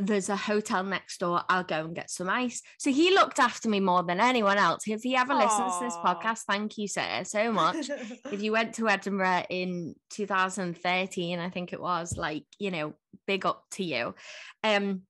there's 0.03 0.29
a 0.29 0.37
hotel 0.37 0.83
next 0.83 1.21
door. 1.21 1.43
I'll 1.49 1.65
go 1.65 1.85
and 1.85 1.95
get 1.95 2.11
some 2.11 2.31
ice. 2.31 2.63
So 2.79 2.91
he 2.91 3.11
looked 3.11 3.39
after 3.39 3.69
me 3.69 3.81
more 3.81 4.03
than 4.03 4.21
anyone 4.21 4.57
else. 4.57 4.85
If 4.87 5.03
he 5.03 5.15
ever 5.15 5.35
listens 5.35 5.77
to 5.77 5.85
this 5.85 5.97
podcast 5.97 6.41
thank 6.49 6.79
you 6.79 6.89
sir 6.89 7.23
so 7.25 7.53
much. 7.53 7.91
If 8.33 8.43
you 8.43 8.53
went 8.53 8.75
to 8.75 8.89
Edinburgh 8.89 9.45
in 9.51 9.95
2013, 10.11 11.39
I 11.39 11.51
think 11.51 11.73
it 11.73 11.81
was, 11.81 12.17
like, 12.17 12.45
you 12.59 12.71
know, 12.71 12.95
big 13.27 13.45
up 13.45 13.65
to 13.73 13.85
you. 13.85 14.15
Um, 14.63 15.03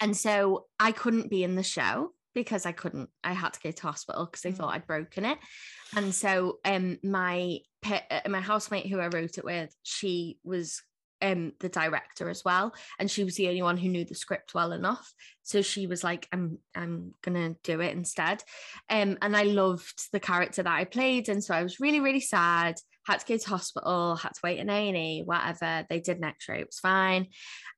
and 0.00 0.16
so 0.16 0.66
I 0.78 0.92
couldn't 0.92 1.30
be 1.30 1.44
in 1.44 1.54
the 1.54 1.62
show 1.62 2.12
because 2.34 2.66
I 2.66 2.72
couldn't, 2.72 3.10
I 3.22 3.32
had 3.32 3.52
to 3.54 3.60
go 3.60 3.70
to 3.70 3.82
hospital 3.82 4.26
because 4.26 4.42
they 4.42 4.52
Mm. 4.52 4.56
thought 4.56 4.74
I'd 4.74 4.86
broken 4.86 5.24
it. 5.24 5.38
And 5.96 6.14
so 6.14 6.58
um 6.64 6.98
my 7.02 7.58
pe- 7.82 8.06
uh, 8.10 8.28
my 8.28 8.40
housemate 8.40 8.86
who 8.86 9.00
I 9.00 9.06
wrote 9.08 9.38
it 9.38 9.44
with, 9.44 9.74
she 9.82 10.38
was 10.44 10.82
um 11.22 11.52
the 11.60 11.68
director 11.68 12.28
as 12.28 12.44
well 12.44 12.74
and 12.98 13.08
she 13.10 13.22
was 13.22 13.36
the 13.36 13.48
only 13.48 13.62
one 13.62 13.76
who 13.76 13.88
knew 13.88 14.04
the 14.04 14.16
script 14.16 14.52
well 14.52 14.72
enough 14.72 15.14
so 15.44 15.62
she 15.62 15.86
was 15.86 16.02
like 16.02 16.26
i'm 16.32 16.58
i'm 16.74 17.14
gonna 17.22 17.54
do 17.62 17.80
it 17.80 17.92
instead 17.92 18.42
um 18.90 19.16
and 19.22 19.36
i 19.36 19.44
loved 19.44 20.10
the 20.12 20.18
character 20.18 20.62
that 20.62 20.76
i 20.76 20.84
played 20.84 21.28
and 21.28 21.42
so 21.42 21.54
i 21.54 21.62
was 21.62 21.78
really 21.78 22.00
really 22.00 22.20
sad 22.20 22.74
had 23.06 23.20
to 23.20 23.26
go 23.26 23.36
to 23.36 23.48
hospital 23.48 24.16
had 24.16 24.34
to 24.34 24.40
wait 24.44 24.58
in 24.58 24.68
a&e 24.68 25.22
whatever 25.24 25.86
they 25.88 26.00
did 26.00 26.18
an 26.18 26.24
x-ray 26.24 26.60
it 26.60 26.66
was 26.66 26.78
fine 26.78 27.26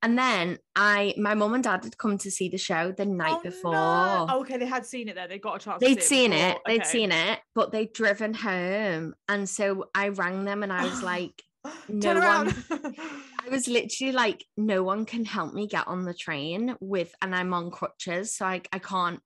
and 0.03 0.17
then 0.17 0.57
i 0.75 1.13
my 1.17 1.33
mum 1.33 1.53
and 1.53 1.63
dad 1.63 1.83
had 1.83 1.97
come 1.97 2.17
to 2.17 2.29
see 2.29 2.49
the 2.49 2.57
show 2.57 2.91
the 2.91 3.03
oh, 3.03 3.05
night 3.05 3.37
Oh, 3.37 3.41
before 3.41 3.71
no. 3.73 4.25
Oh, 4.29 4.39
okay, 4.41 4.57
they 4.57 4.65
had 4.65 4.85
seen 4.85 5.09
it 5.09 5.15
there. 5.15 5.27
They 5.27 5.39
got 5.39 5.55
a 5.55 5.59
chance. 5.59 5.81
They'd 5.81 6.01
see 6.01 6.17
seen 6.17 6.33
it, 6.33 6.57
they'd 6.65 6.85
seen 6.85 7.11
it, 7.11 7.39
but 7.53 7.71
they'd 7.71 7.93
driven 7.93 8.33
home. 8.33 9.13
And 9.27 9.47
so 9.47 9.89
I 9.93 10.09
rang 10.09 10.45
them 10.45 10.63
and 10.63 10.73
I 10.73 10.83
was 10.83 11.01
like, 11.03 11.43
no 11.87 12.17
around. 12.17 12.55
I 12.71 13.49
was 13.51 13.67
literally 13.67 14.13
like, 14.13 14.45
no 14.55 14.83
one 14.83 15.05
can 15.05 15.25
help 15.25 15.53
me 15.53 15.67
get 15.67 15.87
on 15.87 16.05
the 16.05 16.13
train 16.13 16.75
with, 16.79 17.13
and 17.21 17.35
I'm 17.35 17.53
on 17.53 17.71
crutches, 17.71 18.35
so 18.35 18.45
I, 18.45 18.61
I 18.71 18.79
can't 18.79 19.19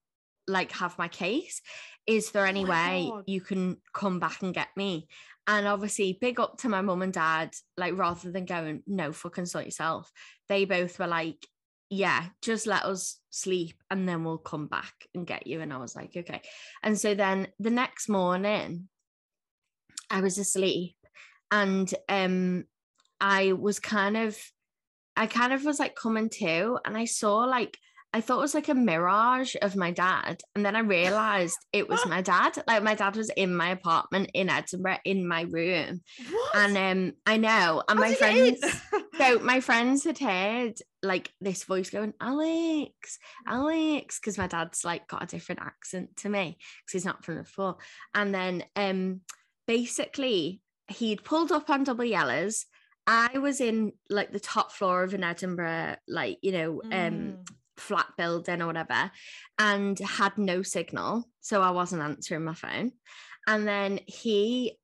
like 0.47 0.71
have 0.73 0.97
my 0.97 1.07
case. 1.07 1.61
Is 2.07 2.31
there 2.31 2.45
oh 2.45 2.49
any 2.49 2.65
Oh 2.65 2.69
way 2.69 3.07
God. 3.09 3.23
you 3.27 3.41
can 3.41 3.77
come 3.93 4.19
back 4.19 4.41
and 4.41 4.53
get 4.53 4.69
me? 4.75 5.07
And 5.47 5.67
obviously, 5.67 6.17
big 6.19 6.39
up 6.39 6.59
to 6.59 6.69
my 6.69 6.81
mum 6.81 7.01
and 7.01 7.13
dad, 7.13 7.53
like 7.77 7.97
rather 7.97 8.31
than 8.31 8.45
going, 8.45 8.83
no, 8.87 9.11
fucking 9.11 9.47
sort 9.47 9.65
yourself, 9.65 10.11
they 10.49 10.65
both 10.65 10.99
were 10.99 11.07
like, 11.07 11.45
yeah, 11.89 12.27
just 12.41 12.67
let 12.67 12.85
us 12.85 13.19
sleep 13.31 13.75
and 13.89 14.07
then 14.07 14.23
we'll 14.23 14.37
come 14.37 14.67
back 14.67 14.93
and 15.13 15.27
get 15.27 15.45
you. 15.45 15.59
And 15.59 15.73
I 15.73 15.77
was 15.77 15.95
like, 15.95 16.15
okay. 16.15 16.41
And 16.83 16.97
so 16.97 17.15
then 17.15 17.47
the 17.59 17.69
next 17.69 18.07
morning, 18.07 18.87
I 20.09 20.21
was 20.21 20.37
asleep 20.37 20.95
and 21.51 21.93
um 22.09 22.65
I 23.19 23.53
was 23.53 23.79
kind 23.79 24.17
of 24.17 24.37
I 25.15 25.27
kind 25.27 25.53
of 25.53 25.65
was 25.65 25.79
like 25.79 25.95
coming 25.95 26.29
to 26.39 26.79
and 26.85 26.97
I 26.97 27.05
saw 27.05 27.39
like 27.39 27.77
I 28.13 28.19
thought 28.19 28.39
it 28.39 28.41
was 28.41 28.53
like 28.53 28.67
a 28.67 28.75
mirage 28.75 29.55
of 29.61 29.77
my 29.77 29.91
dad. 29.91 30.41
And 30.53 30.65
then 30.65 30.75
I 30.75 30.79
realized 30.79 31.57
it 31.71 31.87
was 31.87 32.05
my 32.05 32.21
dad. 32.21 32.61
Like 32.67 32.83
my 32.83 32.93
dad 32.93 33.15
was 33.15 33.29
in 33.29 33.55
my 33.55 33.69
apartment 33.69 34.31
in 34.33 34.49
Edinburgh 34.49 34.97
in 35.05 35.25
my 35.27 35.43
room. 35.43 36.01
What? 36.29 36.55
And 36.55 36.77
um 36.77 37.13
I 37.25 37.37
know. 37.37 37.83
And 37.87 37.97
How 37.99 38.05
my 38.05 38.13
did 38.13 38.19
you 38.19 38.51
get 38.51 38.59
friends 38.59 38.81
so 39.17 39.39
my 39.51 39.59
friends 39.61 40.03
had 40.03 40.17
heard 40.19 40.73
like 41.01 41.31
this 41.39 41.63
voice 41.63 41.89
going, 41.89 42.13
Alex, 42.19 43.17
Alex, 43.47 44.19
because 44.19 44.37
my 44.37 44.47
dad's 44.47 44.83
like 44.83 45.07
got 45.07 45.23
a 45.23 45.27
different 45.27 45.61
accent 45.61 46.17
to 46.17 46.29
me 46.29 46.57
because 46.81 46.91
he's 46.93 47.05
not 47.05 47.23
from 47.23 47.37
Liverpool. 47.37 47.79
And 48.13 48.35
then 48.35 48.65
um 48.75 49.21
basically 49.67 50.61
he'd 50.89 51.23
pulled 51.23 51.51
up 51.53 51.69
on 51.69 51.85
double 51.85 52.03
yellers. 52.03 52.65
I 53.07 53.37
was 53.37 53.61
in 53.61 53.93
like 54.09 54.31
the 54.31 54.39
top 54.39 54.73
floor 54.73 55.03
of 55.03 55.13
an 55.13 55.23
Edinburgh, 55.23 55.95
like, 56.09 56.39
you 56.41 56.51
know, 56.51 56.81
um 56.91 56.91
Mm. 56.91 57.45
Flat 57.81 58.07
building 58.17 58.61
or 58.61 58.67
whatever, 58.67 59.11
and 59.59 59.97
had 59.99 60.37
no 60.37 60.61
signal. 60.61 61.27
So 61.41 61.61
I 61.61 61.71
wasn't 61.71 62.03
answering 62.03 62.43
my 62.43 62.53
phone. 62.53 62.93
And 63.47 63.67
then 63.67 63.99
he 64.07 64.77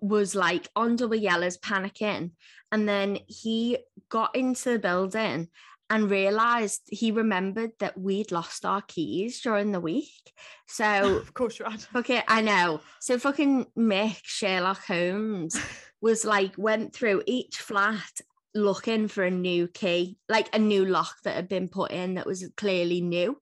was 0.00 0.34
like 0.34 0.68
on 0.74 0.96
double 0.96 1.16
yellows 1.16 1.58
panicking. 1.58 2.32
And 2.72 2.88
then 2.88 3.18
he 3.26 3.78
got 4.08 4.34
into 4.34 4.70
the 4.70 4.78
building 4.78 5.48
and 5.90 6.08
realized 6.08 6.82
he 6.86 7.10
remembered 7.10 7.72
that 7.80 7.98
we'd 7.98 8.30
lost 8.30 8.64
our 8.64 8.80
keys 8.80 9.40
during 9.40 9.72
the 9.72 9.80
week. 9.80 10.32
So 10.66 11.16
of 11.20 11.34
course 11.34 11.58
you 11.58 11.66
had. 11.66 11.84
Okay, 11.94 12.22
I 12.26 12.40
know. 12.40 12.80
So 13.00 13.18
fucking 13.18 13.66
Mick 13.76 14.20
Sherlock 14.22 14.84
Holmes 14.86 15.60
was 16.00 16.24
like 16.24 16.54
went 16.56 16.94
through 16.94 17.22
each 17.26 17.58
flat 17.58 18.20
looking 18.54 19.08
for 19.08 19.24
a 19.24 19.30
new 19.30 19.68
key, 19.68 20.18
like 20.28 20.54
a 20.54 20.58
new 20.58 20.84
lock 20.84 21.16
that 21.24 21.34
had 21.36 21.48
been 21.48 21.68
put 21.68 21.90
in 21.92 22.14
that 22.14 22.26
was 22.26 22.48
clearly 22.56 23.00
new. 23.00 23.38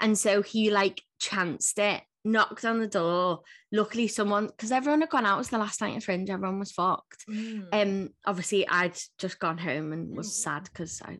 And 0.00 0.18
so 0.18 0.42
he 0.42 0.70
like 0.70 1.02
chanced 1.18 1.78
it, 1.78 2.02
knocked 2.24 2.64
on 2.64 2.80
the 2.80 2.86
door. 2.86 3.40
Luckily, 3.72 4.08
someone 4.08 4.46
because 4.46 4.72
everyone 4.72 5.00
had 5.00 5.10
gone 5.10 5.26
out. 5.26 5.36
It 5.36 5.38
was 5.38 5.48
the 5.48 5.58
last 5.58 5.80
night 5.80 5.96
of 5.96 6.04
fringe, 6.04 6.30
everyone 6.30 6.58
was 6.58 6.72
fucked. 6.72 7.24
Mm. 7.28 7.68
Um, 7.72 8.08
obviously, 8.26 8.66
I'd 8.68 8.98
just 9.18 9.38
gone 9.38 9.58
home 9.58 9.92
and 9.92 10.16
was 10.16 10.28
Mm. 10.28 10.32
sad 10.32 10.64
because 10.64 11.00
I 11.02 11.18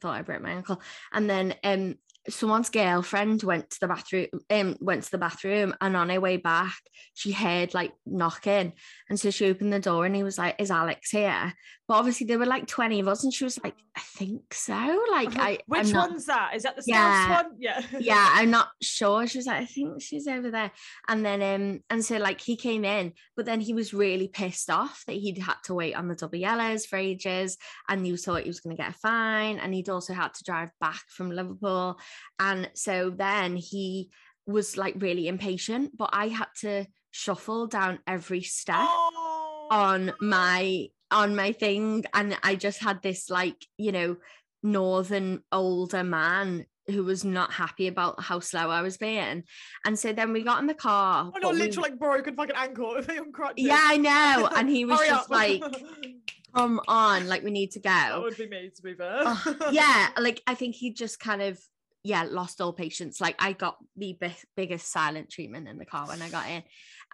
thought 0.00 0.16
I 0.16 0.22
broke 0.22 0.42
my 0.42 0.50
ankle. 0.50 0.80
And 1.12 1.28
then 1.28 1.54
um, 1.64 1.96
someone's 2.28 2.70
girlfriend 2.70 3.42
went 3.42 3.70
to 3.70 3.78
the 3.80 3.88
bathroom. 3.88 4.26
Um, 4.50 4.76
went 4.80 5.04
to 5.04 5.10
the 5.10 5.18
bathroom, 5.18 5.74
and 5.80 5.96
on 5.96 6.10
her 6.10 6.20
way 6.20 6.36
back, 6.36 6.78
she 7.14 7.32
heard 7.32 7.72
like 7.74 7.92
knocking, 8.04 8.72
and 9.08 9.18
so 9.18 9.30
she 9.30 9.46
opened 9.46 9.72
the 9.72 9.80
door, 9.80 10.04
and 10.06 10.14
he 10.14 10.22
was 10.22 10.38
like, 10.38 10.56
"Is 10.58 10.70
Alex 10.70 11.10
here?" 11.10 11.54
But 11.88 11.94
obviously, 11.94 12.26
there 12.26 12.38
were 12.38 12.44
like 12.46 12.66
twenty 12.66 13.00
of 13.00 13.08
us, 13.08 13.24
and 13.24 13.32
she 13.32 13.44
was 13.44 13.58
like, 13.64 13.74
"I 13.96 14.00
think 14.00 14.52
so." 14.52 14.74
Like, 15.10 15.36
I 15.38 15.58
Which 15.66 15.90
not- 15.90 16.10
one's 16.10 16.26
that? 16.26 16.54
Is 16.54 16.62
that 16.64 16.76
the 16.76 16.82
Yeah. 16.86 17.42
One? 17.42 17.52
Yeah. 17.58 17.80
yeah, 17.98 18.28
I'm 18.34 18.50
not 18.50 18.68
sure. 18.82 19.26
She 19.26 19.38
was 19.38 19.46
like, 19.46 19.62
I 19.62 19.64
think 19.64 20.02
she's 20.02 20.26
over 20.28 20.50
there. 20.50 20.70
And 21.08 21.24
then 21.24 21.40
um, 21.42 21.80
and 21.88 22.04
so 22.04 22.18
like 22.18 22.40
he 22.42 22.56
came 22.56 22.84
in, 22.84 23.14
but 23.36 23.46
then 23.46 23.60
he 23.60 23.72
was 23.72 23.94
really 23.94 24.28
pissed 24.28 24.68
off 24.70 25.02
that 25.06 25.14
he'd 25.16 25.38
had 25.38 25.56
to 25.64 25.74
wait 25.74 25.94
on 25.94 26.08
the 26.08 26.14
double 26.14 26.36
yellows 26.36 26.84
for 26.84 26.96
ages 26.96 27.56
and 27.88 28.04
he 28.04 28.14
thought 28.16 28.42
he 28.42 28.48
was 28.50 28.60
gonna 28.60 28.76
get 28.76 28.90
a 28.90 28.92
fine. 28.92 29.58
And 29.58 29.72
he'd 29.74 29.88
also 29.88 30.12
had 30.12 30.34
to 30.34 30.44
drive 30.44 30.70
back 30.80 31.00
from 31.08 31.30
Liverpool. 31.30 31.98
And 32.38 32.70
so 32.74 33.08
then 33.10 33.56
he 33.56 34.10
was 34.46 34.76
like 34.76 34.94
really 34.98 35.26
impatient, 35.26 35.96
but 35.96 36.10
I 36.12 36.28
had 36.28 36.48
to 36.60 36.86
shuffle 37.10 37.66
down 37.66 37.98
every 38.06 38.42
step 38.42 38.76
Oh. 38.78 39.68
on 39.70 40.12
my 40.20 40.88
on 41.10 41.34
my 41.36 41.52
thing 41.52 42.04
and 42.14 42.36
i 42.42 42.54
just 42.54 42.80
had 42.80 43.00
this 43.02 43.30
like 43.30 43.56
you 43.76 43.92
know 43.92 44.16
northern 44.62 45.40
older 45.52 46.04
man 46.04 46.66
who 46.88 47.04
was 47.04 47.24
not 47.24 47.52
happy 47.52 47.86
about 47.86 48.20
how 48.20 48.40
slow 48.40 48.70
i 48.70 48.82
was 48.82 48.96
being 48.96 49.42
and 49.84 49.98
so 49.98 50.12
then 50.12 50.32
we 50.32 50.42
got 50.42 50.60
in 50.60 50.66
the 50.66 50.74
car 50.74 51.30
Oh 51.34 51.38
no, 51.38 51.50
we- 51.50 51.58
literally 51.58 51.90
like 51.90 51.98
broken 51.98 52.34
fucking 52.34 52.56
ankle 52.56 52.94
with 52.96 53.10
on 53.10 53.32
crutches. 53.32 53.64
yeah 53.66 53.80
i 53.82 53.96
know 53.96 54.48
and 54.56 54.68
he 54.68 54.84
was 54.84 54.98
just 55.00 55.12
up. 55.24 55.30
like 55.30 55.62
come 56.54 56.80
on 56.88 57.28
like 57.28 57.42
we 57.42 57.50
need 57.50 57.70
to 57.72 57.80
that 57.80 58.10
go 58.12 58.22
would 58.22 58.36
be 58.36 58.48
me 58.48 58.70
to 58.74 58.82
be 58.82 58.94
fair. 58.94 59.20
Oh, 59.24 59.54
yeah 59.72 60.08
like 60.18 60.42
i 60.46 60.54
think 60.54 60.74
he 60.74 60.92
just 60.92 61.20
kind 61.20 61.42
of 61.42 61.58
yeah 62.04 62.22
lost 62.28 62.60
all 62.60 62.72
patience 62.72 63.20
like 63.20 63.36
i 63.38 63.52
got 63.52 63.76
the 63.96 64.16
bi- 64.18 64.34
biggest 64.56 64.90
silent 64.90 65.28
treatment 65.30 65.68
in 65.68 65.78
the 65.78 65.84
car 65.84 66.06
when 66.06 66.22
i 66.22 66.28
got 66.30 66.48
in 66.48 66.62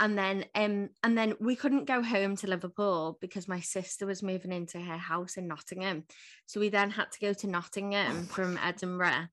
and 0.01 0.19
then 0.19 0.45
um 0.55 0.89
and 1.03 1.17
then 1.17 1.35
we 1.41 1.57
couldn't 1.57 1.87
go 1.87 2.03
home 2.03 2.37
to 2.37 2.47
liverpool 2.47 3.19
because 3.21 3.49
my 3.49 3.61
sister 3.61 4.07
was 4.07 4.23
moving 4.23 4.53
into 4.53 4.79
her 4.81 4.97
house 4.97 5.37
in 5.37 5.49
nottingham. 5.49 6.05
So 6.47 6.61
we 6.61 6.69
then 6.69 6.91
had 6.91 7.13
to 7.13 7.21
go 7.21 7.33
to 7.33 7.47
nottingham 7.47 8.27
from 8.27 8.59
edinburgh. 8.63 9.29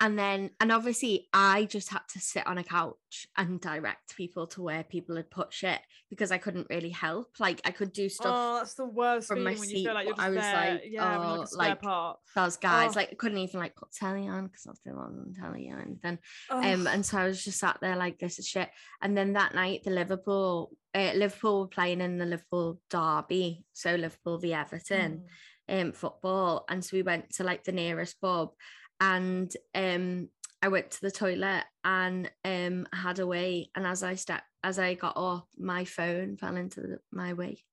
And 0.00 0.18
then 0.18 0.50
and 0.60 0.72
obviously 0.72 1.28
i 1.32 1.64
just 1.64 1.90
had 1.90 2.02
to 2.12 2.20
sit 2.20 2.46
on 2.46 2.58
a 2.58 2.64
couch 2.64 2.96
and 3.36 3.60
direct 3.60 4.16
people 4.16 4.46
to 4.46 4.62
where 4.62 4.82
people 4.84 5.16
had 5.16 5.30
put 5.30 5.52
shit 5.52 5.80
because 6.10 6.30
i 6.30 6.38
couldn't 6.38 6.66
really 6.70 6.90
help 6.90 7.28
like 7.38 7.60
i 7.64 7.70
could 7.70 7.92
do 7.92 8.08
stuff 8.08 8.32
Oh, 8.34 8.56
that's 8.58 8.74
the 8.74 8.86
worst 8.86 9.28
from 9.28 9.44
my 9.44 9.54
feeling 9.54 9.60
when 9.60 9.68
you 9.70 9.76
seat, 9.76 9.84
feel 9.84 9.94
like 9.94 10.06
you're 10.06 10.14
just 10.14 10.26
I 10.26 10.30
was 10.30 10.38
there. 10.38 10.70
like, 10.72 10.82
yeah, 10.86 11.12
having 11.12 11.28
like 11.28 11.48
oh, 11.52 11.56
like, 11.56 11.82
part. 11.82 12.18
those 12.34 12.56
guys 12.56 12.90
Oh. 12.92 13.00
like 13.00 13.08
I 13.12 13.14
couldn't 13.14 13.38
even 13.38 13.60
like 13.60 13.76
put 13.76 13.92
telly 13.92 14.28
on 14.28 14.46
because 14.46 14.66
I 14.66 14.70
was 14.70 14.78
still 14.78 14.98
on 14.98 15.34
telly 15.38 15.70
or 15.70 15.78
anything. 15.80 16.18
Oh, 16.50 16.58
Um, 16.58 16.86
and 16.86 17.04
so 17.04 17.18
I 17.18 17.26
was 17.26 17.42
just 17.44 17.58
sat 17.58 17.78
there 17.80 17.96
like 17.96 18.18
this 18.18 18.38
is 18.38 18.48
shit. 18.48 18.70
And 19.00 19.16
then 19.16 19.34
that 19.34 19.54
night, 19.54 19.84
the 19.84 19.90
Liverpool, 19.90 20.70
uh, 20.94 21.12
Liverpool 21.14 21.60
were 21.60 21.68
playing 21.68 22.00
in 22.00 22.18
the 22.18 22.26
Liverpool 22.26 22.80
derby, 22.90 23.64
so 23.72 23.94
Liverpool 23.94 24.38
v 24.38 24.54
Everton, 24.54 25.24
mm. 25.70 25.80
um, 25.82 25.92
football. 25.92 26.64
And 26.68 26.84
so 26.84 26.96
we 26.96 27.02
went 27.02 27.34
to 27.36 27.44
like 27.44 27.64
the 27.64 27.72
nearest 27.72 28.20
pub, 28.20 28.50
and 29.00 29.52
um, 29.74 30.28
I 30.62 30.68
went 30.68 30.92
to 30.92 31.00
the 31.00 31.10
toilet 31.10 31.64
and 31.84 32.30
um 32.44 32.86
had 32.92 33.18
a 33.18 33.26
wee. 33.26 33.70
And 33.74 33.86
as 33.86 34.02
I 34.02 34.14
stepped, 34.14 34.44
as 34.62 34.78
I 34.78 34.94
got 34.94 35.16
up, 35.16 35.48
my 35.58 35.84
phone 35.84 36.36
fell 36.36 36.56
into 36.56 36.80
the, 36.80 36.98
my 37.10 37.32
wee. 37.32 37.64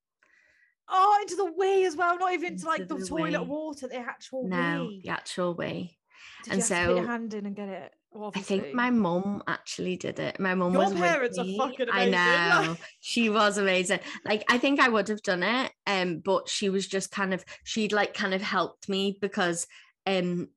Oh, 0.90 1.20
into 1.22 1.36
the 1.36 1.54
wee 1.58 1.86
as 1.86 1.96
well. 1.96 2.18
Not 2.18 2.34
even 2.34 2.54
into 2.54 2.66
like 2.66 2.88
the, 2.88 2.96
the 2.96 3.06
toilet 3.06 3.42
wee. 3.44 3.48
water, 3.48 3.88
the 3.88 3.98
actual 3.98 4.48
No, 4.48 4.88
wee. 4.90 5.02
the 5.04 5.10
actual 5.12 5.54
wee. 5.54 5.98
Did 6.44 6.54
and 6.54 6.62
have 6.62 6.88
put 6.88 6.96
your 6.96 7.04
so- 7.04 7.08
hand 7.08 7.34
in 7.34 7.46
and 7.46 7.56
get 7.56 7.70
it? 7.70 7.94
Well, 8.12 8.32
I 8.36 8.40
think 8.40 8.74
my 8.74 8.90
mum 8.90 9.44
actually 9.48 9.96
did 9.96 10.18
it. 10.18 10.40
My 10.40 10.56
mum 10.56 10.74
was 10.74 10.90
with 10.90 11.00
parents 11.00 11.38
are 11.38 11.46
fucking 11.46 11.90
I 11.92 12.10
know 12.10 12.76
she 13.00 13.30
was 13.30 13.60
amazing. 13.60 14.00
Like 14.26 14.44
I 14.50 14.58
think 14.58 14.80
I 14.80 14.90
would 14.90 15.10
have 15.10 15.22
done 15.22 15.44
it, 15.44 15.72
um, 15.86 16.18
but 16.26 16.50
she 16.50 16.70
was 16.70 16.88
just 16.88 17.12
kind 17.12 17.36
of 17.36 17.46
she'd 17.66 17.94
like 17.94 18.16
kind 18.16 18.34
of 18.34 18.42
helped 18.42 18.90
me 18.90 19.16
because, 19.22 19.68
um, 20.08 20.48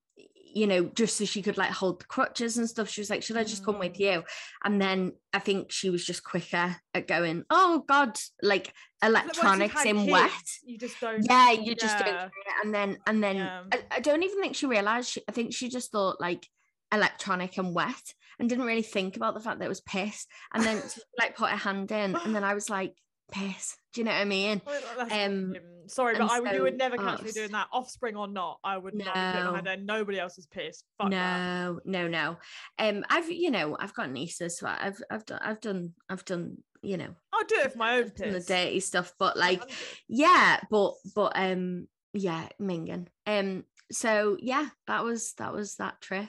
you 0.54 0.66
know, 0.66 0.84
just 0.94 1.16
so 1.16 1.24
she 1.24 1.42
could 1.42 1.56
like 1.56 1.70
hold 1.70 2.00
the 2.00 2.04
crutches 2.04 2.58
and 2.58 2.68
stuff. 2.68 2.88
She 2.88 3.00
was 3.00 3.10
like, 3.10 3.22
"Should 3.22 3.36
I 3.36 3.44
just 3.44 3.64
come 3.64 3.78
with 3.78 3.94
Mm. 3.94 4.00
you?" 4.00 4.24
And 4.64 4.80
then 4.80 5.12
I 5.32 5.38
think 5.38 5.72
she 5.72 5.90
was 5.90 6.04
just 6.04 6.22
quicker 6.24 6.76
at 6.94 7.08
going. 7.08 7.44
Oh 7.50 7.84
God, 7.88 8.18
like 8.42 8.72
Like, 9.02 9.12
once 9.24 9.36
you've 9.36 9.44
electronics 9.44 9.84
in 9.84 9.96
kids, 9.96 10.12
wet. 10.12 10.48
You 10.64 10.78
just 10.78 11.00
don't. 11.00 11.24
Yeah, 11.28 11.50
you 11.52 11.74
just 11.74 11.98
don't. 11.98 12.30
And 12.62 12.74
then 12.74 12.98
and 13.06 13.22
then 13.22 13.36
Yeah. 13.36 13.62
I, 13.72 13.82
I 13.90 14.00
don't 14.00 14.22
even 14.22 14.40
think 14.40 14.56
she 14.56 14.66
realized. 14.66 15.08
She, 15.10 15.22
I 15.28 15.32
think 15.32 15.52
she 15.54 15.68
just 15.68 15.90
thought 15.90 16.20
like 16.20 16.46
electronic 16.92 17.56
and 17.58 17.74
wet 17.74 18.14
and 18.38 18.48
didn't 18.48 18.66
really 18.66 18.82
think 18.82 19.16
about 19.16 19.34
the 19.34 19.40
fact 19.40 19.58
that 19.58 19.64
it 19.64 19.68
was 19.68 19.80
piss. 19.80 20.26
And 20.52 20.62
then 20.62 20.82
she, 20.92 21.00
like 21.18 21.36
put 21.36 21.50
her 21.50 21.56
hand 21.56 21.90
in, 21.92 22.14
and 22.16 22.34
then 22.34 22.44
I 22.44 22.54
was 22.54 22.68
like, 22.68 22.94
piss. 23.32 23.76
Do 23.92 24.00
you 24.00 24.04
know 24.04 24.12
what 24.12 24.20
I 24.20 24.24
mean? 24.24 24.62
Um. 25.10 25.54
Sorry, 25.88 26.14
but 26.14 26.30
and 26.30 26.48
I, 26.48 26.54
you 26.54 26.62
would 26.62 26.74
so- 26.74 26.76
never 26.76 26.96
oh, 26.98 27.04
catch 27.04 27.22
me 27.22 27.32
doing 27.32 27.50
that, 27.52 27.66
offspring 27.72 28.16
or 28.16 28.28
not. 28.28 28.60
I 28.62 28.78
would 28.78 28.94
not 28.94 29.06
be 29.06 29.20
putting 29.20 29.46
my 29.46 29.52
hand 29.54 29.64
No. 29.64 29.72
in. 29.72 29.86
Nobody 29.86 30.18
else 30.20 30.38
is 30.38 30.46
pissed. 30.46 30.84
Fuck 30.96 31.10
that. 31.10 31.66
no, 31.66 31.80
no, 31.84 32.08
no. 32.08 32.36
Um, 32.78 33.04
I've 33.10 33.30
you 33.30 33.50
know 33.50 33.76
I've 33.78 33.94
got 33.94 34.10
nieces, 34.10 34.58
so 34.58 34.68
I've 34.68 35.02
I've 35.10 35.26
done 35.26 35.40
I've 35.42 35.60
done 35.60 35.94
I've 36.08 36.24
done 36.24 36.58
you 36.82 36.96
know 36.96 37.08
I'll 37.32 37.44
do 37.44 37.56
it 37.58 37.72
for 37.72 37.78
my 37.78 37.96
own 37.96 38.12
done 38.16 38.32
the 38.32 38.40
dirty 38.40 38.80
stuff, 38.80 39.12
but 39.18 39.36
like 39.36 39.62
yeah, 40.08 40.60
but 40.70 40.94
but 41.14 41.32
um 41.34 41.88
yeah, 42.14 42.48
minging. 42.60 43.06
Um, 43.26 43.64
so 43.90 44.36
yeah, 44.40 44.68
that 44.86 45.04
was 45.04 45.34
that 45.34 45.52
was 45.52 45.76
that 45.76 46.00
trip. 46.00 46.28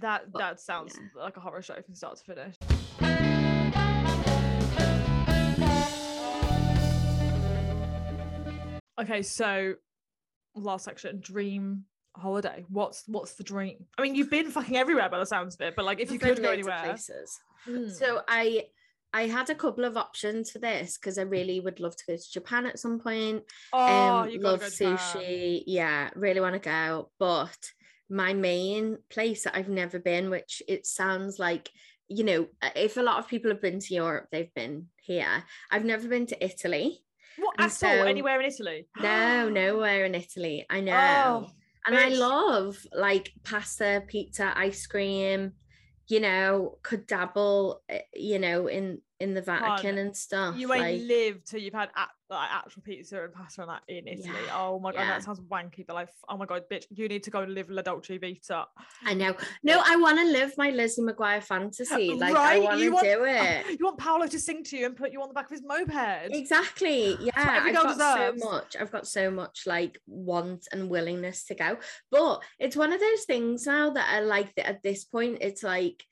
that 0.00 0.32
but, 0.32 0.38
that 0.38 0.60
sounds 0.60 0.94
yeah. 0.96 1.22
like 1.22 1.36
a 1.36 1.40
horror 1.40 1.62
show 1.62 1.80
from 1.82 1.94
start 1.94 2.18
to 2.18 2.24
finish. 2.24 2.54
Okay, 8.98 9.22
so 9.22 9.74
last 10.54 10.84
section, 10.84 11.20
dream 11.20 11.84
holiday. 12.16 12.64
What's 12.68 13.04
what's 13.06 13.34
the 13.34 13.44
dream? 13.44 13.86
I 13.98 14.02
mean, 14.02 14.14
you've 14.14 14.30
been 14.30 14.50
fucking 14.50 14.76
everywhere 14.76 15.08
by 15.08 15.18
the 15.18 15.26
sounds 15.26 15.54
of 15.54 15.60
it, 15.60 15.76
but 15.76 15.84
like 15.84 16.00
if 16.00 16.10
you 16.10 16.18
could 16.18 16.42
go 16.42 16.50
anywhere. 16.50 16.82
places. 16.82 17.38
Mm. 17.68 17.90
So 17.90 18.22
I 18.26 18.64
I 19.12 19.28
had 19.28 19.50
a 19.50 19.54
couple 19.54 19.84
of 19.84 19.96
options 19.96 20.50
for 20.50 20.58
this 20.58 20.98
because 20.98 21.18
I 21.18 21.22
really 21.22 21.60
would 21.60 21.80
love 21.80 21.96
to 21.96 22.04
go 22.06 22.16
to 22.16 22.32
Japan 22.32 22.66
at 22.66 22.78
some 22.78 22.98
point. 22.98 23.42
oh, 23.72 24.18
um, 24.18 24.30
love 24.40 24.60
go 24.60 24.66
to 24.66 24.70
Japan. 24.70 24.96
sushi. 24.96 25.62
Yeah, 25.66 26.10
really 26.14 26.40
want 26.40 26.54
to 26.54 26.58
go. 26.58 27.10
But 27.18 27.58
my 28.08 28.34
main 28.34 28.98
place 29.10 29.44
that 29.44 29.56
I've 29.56 29.68
never 29.68 29.98
been, 29.98 30.30
which 30.30 30.62
it 30.68 30.86
sounds 30.86 31.38
like, 31.38 31.70
you 32.08 32.24
know, 32.24 32.46
if 32.74 32.96
a 32.96 33.02
lot 33.02 33.18
of 33.18 33.28
people 33.28 33.50
have 33.50 33.60
been 33.60 33.80
to 33.80 33.94
Europe, 33.94 34.28
they've 34.30 34.52
been 34.54 34.86
here. 35.02 35.44
I've 35.70 35.84
never 35.84 36.08
been 36.08 36.26
to 36.26 36.44
Italy. 36.44 37.02
What 37.38 37.54
and 37.58 37.70
at 37.70 37.82
all? 37.82 38.06
Anywhere 38.06 38.40
in 38.40 38.46
Italy? 38.46 38.86
No, 39.00 39.48
nowhere 39.48 40.04
in 40.04 40.14
Italy. 40.14 40.66
I 40.70 40.80
know. 40.80 41.46
Oh, 41.48 41.50
And 41.86 41.96
I 41.96 42.08
love 42.08 42.78
like 42.92 43.32
pasta, 43.44 44.02
pizza, 44.06 44.52
ice 44.56 44.86
cream, 44.86 45.52
you 46.08 46.20
know, 46.20 46.78
could 46.82 47.06
dabble, 47.06 47.82
eh, 47.88 48.00
you 48.14 48.38
know, 48.38 48.68
in 48.68 49.00
in 49.18 49.32
the 49.32 49.40
Vatican 49.40 49.96
and 49.98 50.14
stuff. 50.14 50.56
You 50.58 50.72
ain't 50.74 50.82
like, 50.82 51.00
lived 51.08 51.46
till 51.48 51.60
you've 51.60 51.72
had 51.72 51.88
like 52.28 52.48
actual 52.52 52.82
pizza 52.82 53.22
and 53.24 53.32
pasta 53.32 53.62
and 53.62 53.70
that 53.70 53.82
in 53.88 54.06
Italy. 54.06 54.28
Yeah, 54.46 54.52
Oh 54.54 54.78
my 54.78 54.92
god, 54.92 54.98
yeah. 55.00 55.06
that 55.06 55.22
sounds 55.22 55.40
wanky. 55.40 55.86
But 55.86 55.94
like, 55.94 56.08
oh 56.28 56.36
my 56.36 56.44
god, 56.44 56.64
bitch, 56.70 56.84
you 56.90 57.08
need 57.08 57.22
to 57.22 57.30
go 57.30 57.40
and 57.40 57.54
live 57.54 57.70
La 57.70 57.80
Dolce 57.82 58.18
Vita. 58.18 58.66
I 59.04 59.14
know. 59.14 59.34
No, 59.62 59.80
I 59.86 59.96
want 59.96 60.18
to 60.18 60.24
live 60.26 60.52
my 60.58 60.70
Lizzie 60.70 61.02
McGuire 61.02 61.42
fantasy. 61.42 62.10
Like 62.18 62.34
I 62.34 62.54
Right? 62.58 62.62
want 62.62 62.78
You 62.80 62.88
to 62.90 62.94
want- 62.94 63.06
do 63.06 63.24
it. 63.26 63.78
You 63.78 63.84
want 63.86 63.98
Paolo 63.98 64.26
to 64.26 64.38
sing 64.38 64.64
to 64.64 64.76
you 64.76 64.86
and 64.86 64.96
put 64.96 65.12
you 65.12 65.22
on 65.22 65.28
the 65.28 65.34
back 65.34 65.46
of 65.46 65.50
his 65.52 65.62
moped. 65.64 66.34
Exactly. 66.34 67.16
Yeah, 67.20 67.32
I've 67.36 67.72
got 67.74 67.96
so 67.96 68.32
much. 68.50 68.76
I've 68.78 68.90
got 68.90 69.06
so 69.06 69.30
much 69.30 69.62
like 69.66 69.98
want 70.06 70.66
and 70.72 70.90
willingness 70.90 71.44
to 71.46 71.54
go. 71.54 71.78
But 72.10 72.42
it's 72.58 72.76
one 72.76 72.92
of 72.92 73.00
those 73.00 73.24
things 73.24 73.66
now 73.66 73.90
that 73.90 74.08
I 74.12 74.20
like 74.20 74.54
that 74.56 74.68
at 74.68 74.82
this 74.82 75.04
point, 75.04 75.38
it's 75.40 75.62
like 75.62 76.02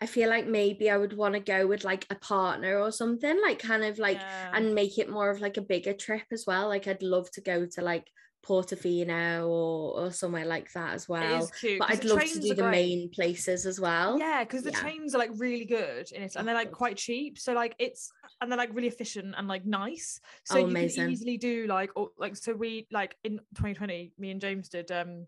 I 0.00 0.06
feel 0.06 0.28
like 0.28 0.46
maybe 0.46 0.90
I 0.90 0.96
would 0.96 1.16
want 1.16 1.34
to 1.34 1.40
go 1.40 1.66
with 1.66 1.84
like 1.84 2.06
a 2.10 2.14
partner 2.16 2.78
or 2.78 2.92
something, 2.92 3.40
like 3.42 3.58
kind 3.58 3.82
of 3.84 3.98
like 3.98 4.18
Yeah. 4.20 4.50
and 4.52 4.74
make 4.74 4.98
it 4.98 5.08
more 5.08 5.30
of 5.30 5.40
like 5.40 5.56
a 5.56 5.62
bigger 5.62 5.94
trip 5.94 6.24
as 6.32 6.44
well. 6.46 6.68
Like 6.68 6.86
I'd 6.86 7.02
love 7.02 7.30
to 7.32 7.40
go 7.40 7.66
to 7.66 7.80
like 7.82 8.06
Portofino 8.46 9.48
or 9.48 10.00
or 10.00 10.10
somewhere 10.12 10.44
like 10.44 10.72
that 10.72 10.94
as 10.94 11.08
well. 11.08 11.50
cute. 11.58 11.78
But 11.80 11.90
I'd 11.90 12.04
love 12.04 12.24
to 12.24 12.40
do 12.40 12.54
the 12.54 12.62
great. 12.62 12.70
main 12.70 13.10
places 13.10 13.66
as 13.66 13.80
well. 13.80 14.18
Yeah, 14.18 14.44
because 14.44 14.62
the 14.62 14.70
Yeah. 14.70 14.80
trains 14.80 15.14
are 15.14 15.18
like 15.18 15.30
really 15.36 15.64
good 15.64 16.12
in 16.12 16.22
it, 16.22 16.36
and 16.36 16.46
they're 16.46 16.54
like 16.54 16.72
quite 16.72 16.96
cheap. 16.96 17.38
So 17.38 17.52
like 17.54 17.74
it's 17.78 18.12
and 18.40 18.50
they're 18.50 18.58
like 18.58 18.74
really 18.74 18.88
efficient 18.88 19.34
and 19.36 19.48
like 19.48 19.64
nice. 19.64 20.20
So 20.44 20.56
Oh, 20.56 20.60
you 20.60 20.66
amazing. 20.66 21.04
can 21.04 21.12
easily 21.12 21.38
do 21.38 21.66
like 21.66 21.90
or, 21.96 22.10
like 22.18 22.36
so 22.36 22.52
we 22.52 22.86
like 22.92 23.16
in 23.24 23.38
2020, 23.54 24.12
me 24.18 24.30
and 24.30 24.40
James 24.40 24.68
did 24.68 24.90
um 24.92 25.26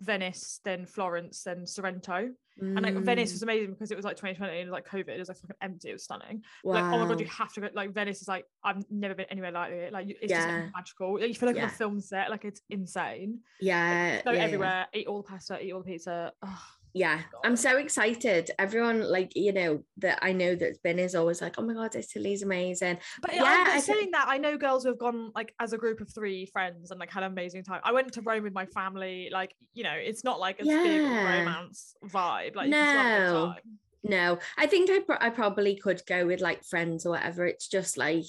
Venice, 0.00 0.60
then 0.64 0.86
Florence, 0.86 1.42
then 1.42 1.66
Sorrento. 1.66 2.30
And 2.60 2.80
like 2.82 2.96
Venice 2.96 3.30
Mm, 3.30 3.34
was 3.34 3.42
amazing 3.44 3.70
because 3.74 3.92
it 3.92 3.96
was 3.96 4.04
like 4.04 4.16
2020 4.16 4.62
and 4.62 4.70
like 4.72 4.84
COVID, 4.84 5.08
it 5.10 5.18
was 5.20 5.28
like 5.28 5.38
fucking 5.38 5.54
empty, 5.62 5.90
it 5.90 5.92
was 5.92 6.02
stunning. 6.02 6.42
Like, 6.64 6.82
oh 6.92 6.98
my 6.98 7.06
god, 7.06 7.20
you 7.20 7.26
have 7.26 7.52
to 7.52 7.60
go. 7.60 7.68
Like 7.72 7.92
Venice 7.92 8.20
is 8.20 8.26
like 8.26 8.46
I've 8.64 8.82
never 8.90 9.14
been 9.14 9.26
anywhere 9.30 9.52
like 9.52 9.70
it. 9.70 9.92
Like 9.92 10.08
it's 10.20 10.32
just 10.32 10.48
like, 10.48 10.72
magical. 10.74 11.20
Like, 11.20 11.28
you 11.28 11.34
feel 11.34 11.48
like 11.48 11.56
on 11.56 11.62
Yeah. 11.62 11.68
a 11.68 11.70
film 11.70 12.00
set, 12.00 12.30
like 12.30 12.44
it's 12.44 12.60
insane. 12.68 13.40
yeah, 13.60 14.22
Go 14.22 14.32
yeah, 14.32 14.38
yeah. 14.38 14.44
everywhere, 14.44 14.86
eat 14.92 15.06
all 15.06 15.22
the 15.22 15.28
pasta, 15.28 15.60
eat 15.64 15.70
all 15.72 15.82
the 15.82 15.90
pizza. 15.92 16.32
Oh, 16.44 16.62
yeah 16.94 17.20
i'm 17.44 17.56
so 17.56 17.76
excited 17.76 18.50
everyone 18.58 19.00
like 19.10 19.32
you 19.36 19.52
know 19.52 19.82
that 19.98 20.18
i 20.22 20.32
know 20.32 20.54
that's 20.54 20.78
been 20.78 20.98
is 20.98 21.14
always 21.14 21.42
like 21.42 21.54
oh 21.58 21.62
my 21.62 21.74
god 21.74 21.94
italy's 21.94 22.42
amazing 22.42 22.98
But 23.20 23.34
Yeah, 23.34 23.42
yeah, 23.42 23.64
I 23.66 23.74
I'm 23.74 23.80
thi- 23.80 23.92
saying 23.92 24.10
that 24.12 24.26
I 24.28 24.38
know 24.38 24.56
girls 24.56 24.84
who 24.84 24.88
have 24.90 24.98
gone 24.98 25.30
like 25.34 25.54
as 25.60 25.72
a 25.72 25.78
group 25.78 26.00
of 26.00 26.12
three 26.12 26.46
friends 26.46 26.90
and 26.90 26.98
like 26.98 27.10
had 27.10 27.22
an 27.22 27.32
amazing 27.32 27.62
time. 27.64 27.80
I 27.84 27.92
went 27.92 28.12
to 28.14 28.22
Rome 28.22 28.42
with 28.42 28.52
my 28.54 28.66
family. 28.66 29.28
Like 29.30 29.54
you 29.74 29.84
know, 29.84 29.92
it's 29.92 30.24
not 30.24 30.40
like 30.40 30.60
a 30.60 30.64
big 30.64 31.02
romance 31.02 31.94
vibe. 32.06 32.56
Like 32.56 32.68
you 32.68 32.72
can 32.72 32.88
still 32.88 33.02
have 33.02 33.22
a 33.22 33.32
good 33.62 33.62
No. 34.10 34.34
no 34.34 34.38
i 34.56 34.66
think 34.66 34.90
I, 34.90 35.00
pro- 35.00 35.16
I 35.20 35.30
probably 35.30 35.76
could 35.76 36.00
go 36.06 36.26
with 36.26 36.40
like 36.40 36.64
friends 36.64 37.04
or 37.04 37.10
whatever 37.10 37.46
it's 37.46 37.68
just 37.68 37.98
like 37.98 38.24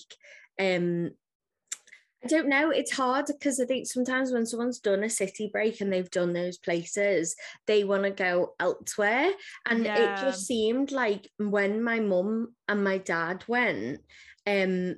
um 0.60 1.12
I 2.24 2.28
don't 2.28 2.50
know. 2.50 2.70
It's 2.70 2.92
hard 2.92 3.28
because 3.28 3.60
I 3.60 3.66
think 3.66 3.88
sometimes 3.88 4.32
when 4.32 4.46
someone's 4.46 4.80
done 4.80 5.04
a 5.04 5.10
city 5.10 5.50
break 5.52 5.80
and 5.80 5.92
they've 5.92 6.12
done 6.12 6.34
those 6.34 6.58
places, 6.58 7.36
they 7.66 7.84
want 7.86 8.04
to 8.04 8.10
go 8.10 8.56
elsewhere. 8.60 9.32
And 9.66 9.86
it 9.86 10.18
just 10.20 10.46
seemed 10.46 10.92
like 10.92 11.30
when 11.38 11.82
my 11.82 12.02
mum 12.02 12.54
and 12.68 12.84
my 12.84 12.98
dad 12.98 13.46
went, 13.48 14.02
um, 14.46 14.98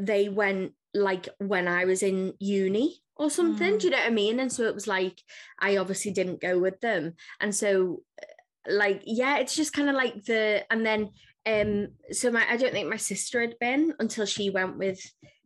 they 0.00 0.28
went 0.28 0.72
like 0.94 1.28
when 1.38 1.68
I 1.68 1.84
was 1.84 2.02
in 2.02 2.34
uni 2.40 3.00
or 3.16 3.30
something. 3.30 3.78
Do 3.78 3.86
you 3.86 3.90
know 3.90 3.98
what 3.98 4.06
I 4.06 4.10
mean? 4.10 4.40
And 4.40 4.52
so 4.52 4.64
it 4.64 4.74
was 4.74 4.86
like 4.86 5.20
I 5.58 5.76
obviously 5.76 6.12
didn't 6.12 6.40
go 6.40 6.58
with 6.58 6.80
them. 6.80 7.14
And 7.40 7.54
so 7.54 8.02
like 8.66 9.02
yeah, 9.04 9.38
it's 9.38 9.54
just 9.54 9.72
kind 9.72 9.88
of 9.88 9.94
like 9.94 10.24
the 10.24 10.64
and 10.70 10.84
then 10.84 11.10
um 11.46 11.88
so 12.10 12.30
my 12.30 12.44
I 12.48 12.56
don't 12.56 12.72
think 12.72 12.88
my 12.88 12.96
sister 12.96 13.40
had 13.40 13.58
been 13.58 13.94
until 13.98 14.26
she 14.26 14.50
went 14.50 14.78
with 14.78 15.00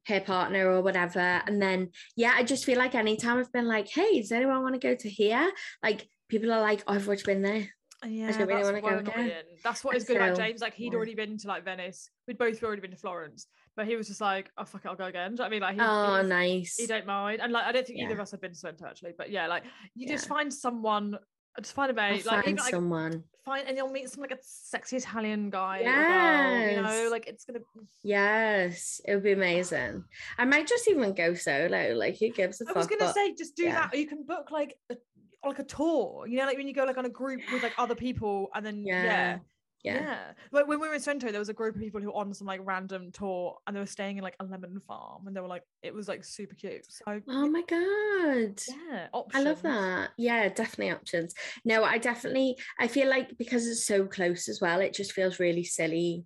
her 0.07 0.21
partner 0.21 0.69
or 0.71 0.81
whatever. 0.81 1.43
And 1.47 1.61
then 1.61 1.91
yeah, 2.17 2.35
I 2.37 2.43
just 2.43 2.65
feel 2.65 2.79
like 2.79 2.95
anytime 2.95 3.39
I've 3.39 3.53
been 3.53 3.69
like, 3.69 3.89
hey, 3.89 4.21
does 4.21 4.33
anyone 4.33 4.63
want 4.63 4.75
to 4.75 4.81
go 4.81 4.95
to 4.95 5.09
here? 5.09 5.51
Like 5.83 6.09
people 6.29 6.53
are 6.53 6.61
like, 6.61 6.83
oh, 6.87 6.95
I've 6.95 7.07
already 7.07 7.23
been 7.23 7.43
there. 7.43 7.69
Yeah, 8.05 8.37
really 8.37 8.55
that's 8.55 8.65
wanna 8.65 8.81
go 8.81 8.99
again. 8.99 9.43
That's 9.63 9.85
what 9.85 9.97
is 9.97 10.05
good 10.05 10.17
about 10.17 10.37
James. 10.37 10.61
Like 10.61 10.75
he'd 10.75 10.93
yeah. 10.93 10.97
already 10.97 11.15
been 11.15 11.39
to 11.39 11.47
like 11.47 11.65
Venice. 11.65 12.11
We'd 12.27 12.39
both 12.39 12.61
already 12.63 12.83
been 12.83 12.91
to 12.91 12.97
Florence, 12.97 13.47
but 13.77 13.87
he 13.87 13.95
was 13.95 14.09
just 14.09 14.21
like, 14.21 14.51
"Oh 14.59 14.65
fuck 14.65 14.85
it, 14.85 14.89
I'll 14.89 14.97
go 14.97 15.05
again." 15.05 15.35
Do 15.35 15.35
you 15.35 15.37
know 15.37 15.43
what 15.45 15.47
I 15.47 15.51
mean? 15.51 15.61
Like, 15.63 15.75
he, 15.75 15.81
Oh, 15.81 16.17
he's- 16.17 16.29
nice. 16.29 16.77
he 16.79 16.87
don't 16.87 17.07
mind, 17.07 17.41
and 17.41 17.53
like 17.53 17.65
I 17.65 17.71
don't 17.71 17.87
think 17.87 18.01
either 18.01 18.15
of 18.15 18.21
us 18.21 18.33
had 18.33 18.41
been 18.41 18.51
to 18.51 18.57
Sorrento 18.57 18.85
actually, 18.87 19.13
but 19.17 19.31
yeah, 19.31 19.47
like 19.47 19.63
you 19.95 20.09
just 20.09 20.27
find 20.27 20.53
someone, 20.53 21.17
just 21.61 21.75
find 21.75 21.97
a 21.97 22.03
I'll 22.03 22.13
like 22.15 22.25
find 22.25 22.45
even 22.45 22.57
like 22.57 22.71
someone. 22.71 23.25
find, 23.45 23.69
and 23.69 23.77
you'll 23.77 23.91
meet 23.91 24.09
some 24.09 24.23
like 24.23 24.31
a 24.31 24.39
sexy 24.41 24.97
Italian 24.97 25.51
guy, 25.51 25.81
or 25.81 25.85
girl, 25.85 26.71
you 26.71 26.83
know, 26.83 27.09
like 27.11 27.27
it's 27.27 27.45
gonna. 27.45 27.61
Yes, 28.03 29.01
it 29.07 29.15
would 29.15 29.23
be 29.23 29.33
amazing. 29.33 30.05
I 30.39 30.45
might 30.45 30.67
just 30.67 30.89
even 30.89 31.13
go 31.15 31.35
solo. 31.35 31.95
Like, 31.95 32.19
who 32.19 32.31
gives 32.31 32.61
a 32.61 32.65
I 32.65 32.69
fuck? 32.69 32.77
I 32.77 32.79
was 32.81 32.87
gonna 32.87 33.05
but- 33.05 33.15
say, 33.15 33.35
just 33.35 33.57
do 33.57 33.65
yeah. 33.65 33.75
that, 33.75 33.95
or 33.95 33.97
you 33.99 34.07
can 34.07 34.25
book 34.25 34.51
like 34.51 34.77
a 34.91 34.97
like 35.45 35.59
a 35.59 35.65
tour, 35.65 36.27
you 36.27 36.39
know, 36.39 36.47
like 36.47 36.57
when 36.57 36.69
you 36.69 36.75
go 36.75 36.85
like 36.85 36.99
on 36.99 37.05
a 37.05 37.11
group 37.11 37.41
with 37.53 37.63
like 37.63 37.75
other 37.77 37.95
people, 37.97 38.49
and 38.55 38.65
then 38.65 38.85
yeah. 38.85 39.05
Yeah, 39.05 39.39
Yeah. 39.83 40.01
yeah. 40.01 40.33
Like 40.53 40.69
when 40.69 40.81
we 40.81 40.89
were 40.89 40.95
in 40.95 41.01
Sorrento, 41.01 41.31
there 41.31 41.41
was 41.41 41.49
a 41.49 41.55
group 41.55 41.75
of 41.75 41.81
people 41.83 42.01
who 42.01 42.07
were 42.07 42.17
on 42.17 42.33
some 42.35 42.47
like 42.47 42.61
random 42.63 43.11
tour 43.11 43.59
and 43.67 43.75
they 43.75 43.81
were 43.81 43.87
staying 43.87 44.17
in 44.19 44.23
like 44.23 44.37
a 44.39 44.45
lemon 44.45 44.81
farm 44.87 45.27
and 45.27 45.37
they 45.37 45.41
were 45.41 45.49
like, 45.49 45.65
it 45.83 45.93
was 45.93 46.09
like 46.09 46.25
super 46.25 46.55
cute. 46.55 46.87
So 46.89 47.21
Oh 47.29 47.49
my 47.49 47.63
god. 47.63 48.61
yeah, 48.69 49.09
Options. 49.13 49.47
I 49.47 49.49
love 49.49 49.63
that. 49.63 50.11
Yeah, 50.19 50.49
definitely 50.49 50.93
options. 50.93 51.35
No, 51.65 51.85
I 51.85 51.99
definitely 51.99 52.57
I 52.79 52.87
feel 52.89 53.09
like 53.09 53.37
because 53.39 53.67
it's 53.67 53.85
so 53.87 54.07
close 54.07 54.49
as 54.49 54.61
well, 54.61 54.81
it 54.81 54.95
just 54.95 55.13
feels 55.13 55.41
really 55.41 55.65
silly 55.65 56.25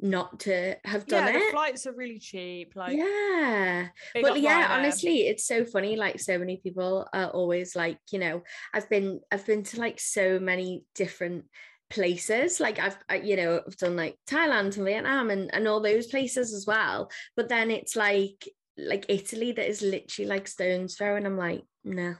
not 0.00 0.38
to 0.40 0.76
have 0.84 1.06
done 1.06 1.26
Yeah, 1.26 1.32
the 1.32 1.44
it. 1.44 1.50
flights 1.50 1.86
are 1.86 1.92
really 1.94 2.18
cheap. 2.18 2.76
Like 2.76 2.96
yeah. 2.96 3.88
But 4.14 4.40
yeah, 4.40 4.68
Ryanair. 4.68 4.78
honestly, 4.78 5.26
it's 5.26 5.46
so 5.46 5.64
funny. 5.64 5.96
Like 5.96 6.20
so 6.20 6.38
many 6.38 6.58
people 6.58 7.08
are 7.12 7.30
always 7.30 7.74
like, 7.74 7.98
you 8.12 8.18
know, 8.18 8.42
I've 8.72 8.88
been 8.88 9.20
I've 9.32 9.46
been 9.46 9.64
to 9.64 9.80
like 9.80 9.98
so 9.98 10.38
many 10.38 10.84
different 10.94 11.46
places. 11.90 12.60
Like 12.60 12.78
I've 12.78 12.98
I, 13.08 13.16
you 13.16 13.36
know, 13.36 13.60
I've 13.66 13.76
done 13.76 13.96
like 13.96 14.16
Thailand 14.26 14.76
and 14.76 14.84
Vietnam 14.86 15.30
and, 15.30 15.52
and 15.54 15.66
all 15.68 15.80
those 15.80 16.06
places 16.06 16.52
as 16.54 16.66
well. 16.66 17.10
But 17.36 17.48
then 17.48 17.70
it's 17.70 17.96
like 17.96 18.48
like 18.76 19.06
Italy 19.08 19.52
that 19.52 19.68
is 19.68 19.82
literally 19.82 20.28
like 20.28 20.46
stones 20.48 20.96
throw, 20.96 21.16
and 21.16 21.26
I'm 21.26 21.36
like, 21.36 21.62
no. 21.84 22.14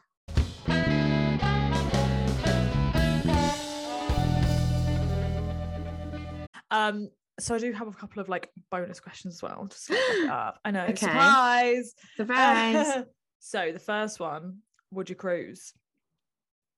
Um, 6.70 7.08
so 7.40 7.54
I 7.54 7.58
do 7.58 7.72
have 7.72 7.88
a 7.88 7.92
couple 7.92 8.20
of 8.20 8.28
like 8.28 8.50
bonus 8.70 9.00
questions 9.00 9.36
as 9.36 9.42
well. 9.42 9.66
Just 9.70 9.86
to 9.86 10.24
wrap 10.26 10.30
up. 10.48 10.60
I 10.64 10.70
know, 10.70 10.84
Okay. 10.84 10.96
surprise. 10.96 11.94
Surprise. 12.16 13.04
so 13.38 13.70
the 13.72 13.78
first 13.78 14.20
one, 14.20 14.58
would 14.90 15.08
you 15.08 15.16
cruise? 15.16 15.72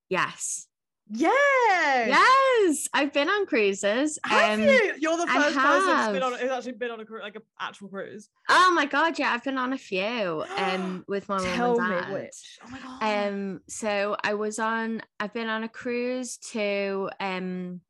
yes. 0.09 0.67
Yeah. 1.13 2.07
Yes. 2.07 2.89
I've 2.95 3.13
been 3.13 3.29
on 3.29 3.47
cruises. 3.47 4.19
Have 4.25 4.61
um, 4.61 4.65
you? 4.65 4.95
You're 4.99 5.17
the 5.17 5.27
first 5.27 5.57
person 5.57 5.97
who's 5.97 6.09
been 6.13 6.23
on 6.23 6.39
who's 6.39 6.51
actually 6.51 6.73
been 6.73 6.91
on 6.91 7.01
a 7.01 7.05
cruise, 7.05 7.23
like 7.23 7.35
an 7.35 7.43
actual 7.59 7.89
cruise. 7.89 8.29
Oh 8.49 8.73
my 8.75 8.87
god, 8.87 9.19
yeah, 9.19 9.33
I've 9.33 9.43
been 9.43 9.59
on 9.59 9.73
a 9.73 9.79
few 9.79 10.45
um 10.57 11.05
with 11.09 11.29
my 11.29 11.39
Tell 11.55 11.81
and 11.81 11.89
me 11.89 12.01
dad. 12.01 12.13
which. 12.13 12.59
Oh 12.65 12.71
my 12.71 12.79
god. 12.79 13.29
Um, 13.29 13.61
so 13.69 14.17
I 14.23 14.35
was 14.35 14.59
on. 14.59 15.03
I've 15.19 15.35
been 15.35 15.49
on 15.49 15.65
a 15.65 15.69
cruise 15.69 16.37
to 16.53 17.11
um, 17.19 17.81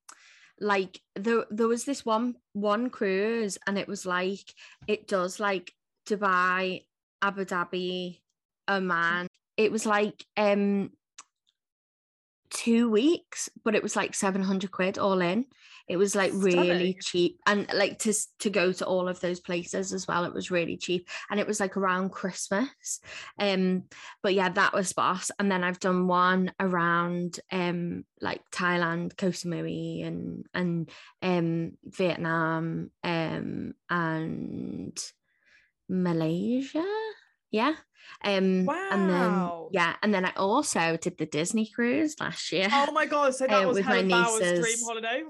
like 0.59 1.00
there 1.14 1.44
there 1.50 1.68
was 1.68 1.85
this 1.85 2.04
one 2.06 2.37
one 2.54 2.88
cruise, 2.88 3.59
and 3.66 3.78
it 3.78 3.87
was 3.88 4.06
like 4.06 4.54
it 4.87 5.06
does 5.06 5.38
like 5.38 5.74
Dubai, 6.09 6.85
Abu 7.20 7.44
Dhabi, 7.44 8.20
Oman. 8.66 9.26
It 9.59 9.70
was 9.70 9.85
like 9.85 10.24
um 10.38 10.90
two 12.50 12.90
weeks, 12.90 13.48
but 13.64 13.74
it 13.74 13.82
was 13.82 13.96
like 13.96 14.14
seven 14.14 14.42
hundred 14.42 14.70
quid 14.70 14.98
all 14.98 15.20
in. 15.20 15.46
It 15.88 15.96
was 15.96 16.14
like 16.14 16.30
really 16.34 16.96
cheap, 17.02 17.40
and 17.46 17.66
like 17.74 17.98
to 18.00 18.14
to 18.40 18.50
go 18.50 18.70
to 18.72 18.86
all 18.86 19.08
of 19.08 19.18
those 19.20 19.40
places 19.40 19.92
as 19.92 20.06
well. 20.06 20.24
It 20.24 20.32
was 20.32 20.50
really 20.50 20.76
cheap, 20.76 21.08
and 21.30 21.40
it 21.40 21.46
was 21.46 21.58
like 21.58 21.76
around 21.76 22.10
Christmas. 22.10 23.00
Um, 23.38 23.84
but 24.22 24.34
yeah, 24.34 24.50
that 24.50 24.72
was 24.72 24.92
boss. 24.92 25.32
And 25.38 25.50
then 25.50 25.64
I've 25.64 25.80
done 25.80 26.06
one 26.06 26.52
around 26.60 27.40
um 27.50 28.04
like 28.20 28.42
Thailand, 28.52 29.16
Koh 29.16 29.30
Samui, 29.30 30.06
and 30.06 30.46
and 30.54 30.90
um 31.22 31.72
Vietnam, 31.84 32.90
um 33.02 33.74
and 33.88 35.04
Malaysia. 35.88 36.86
Yeah. 37.50 37.74
Um 38.24 38.68
and 38.68 39.08
then 39.10 39.32
Wow. 39.32 39.68
yeah, 39.72 39.94
and 40.02 40.12
then 40.12 40.24
I 40.24 40.32
also 40.36 40.96
did 40.96 41.16
the 41.18 41.26
Disney 41.26 41.66
cruise 41.66 42.16
last 42.18 42.50
year. 42.50 42.68
Oh 42.70 42.90
my 42.92 43.06
god! 43.06 43.34
So 43.34 43.46
that 43.46 43.64
Uh, 43.64 43.68
was 43.68 43.76
with 43.76 43.86
my 43.86 44.02
Bauer's 44.02 44.40
dream 44.60 44.78
holiday. 44.84 45.22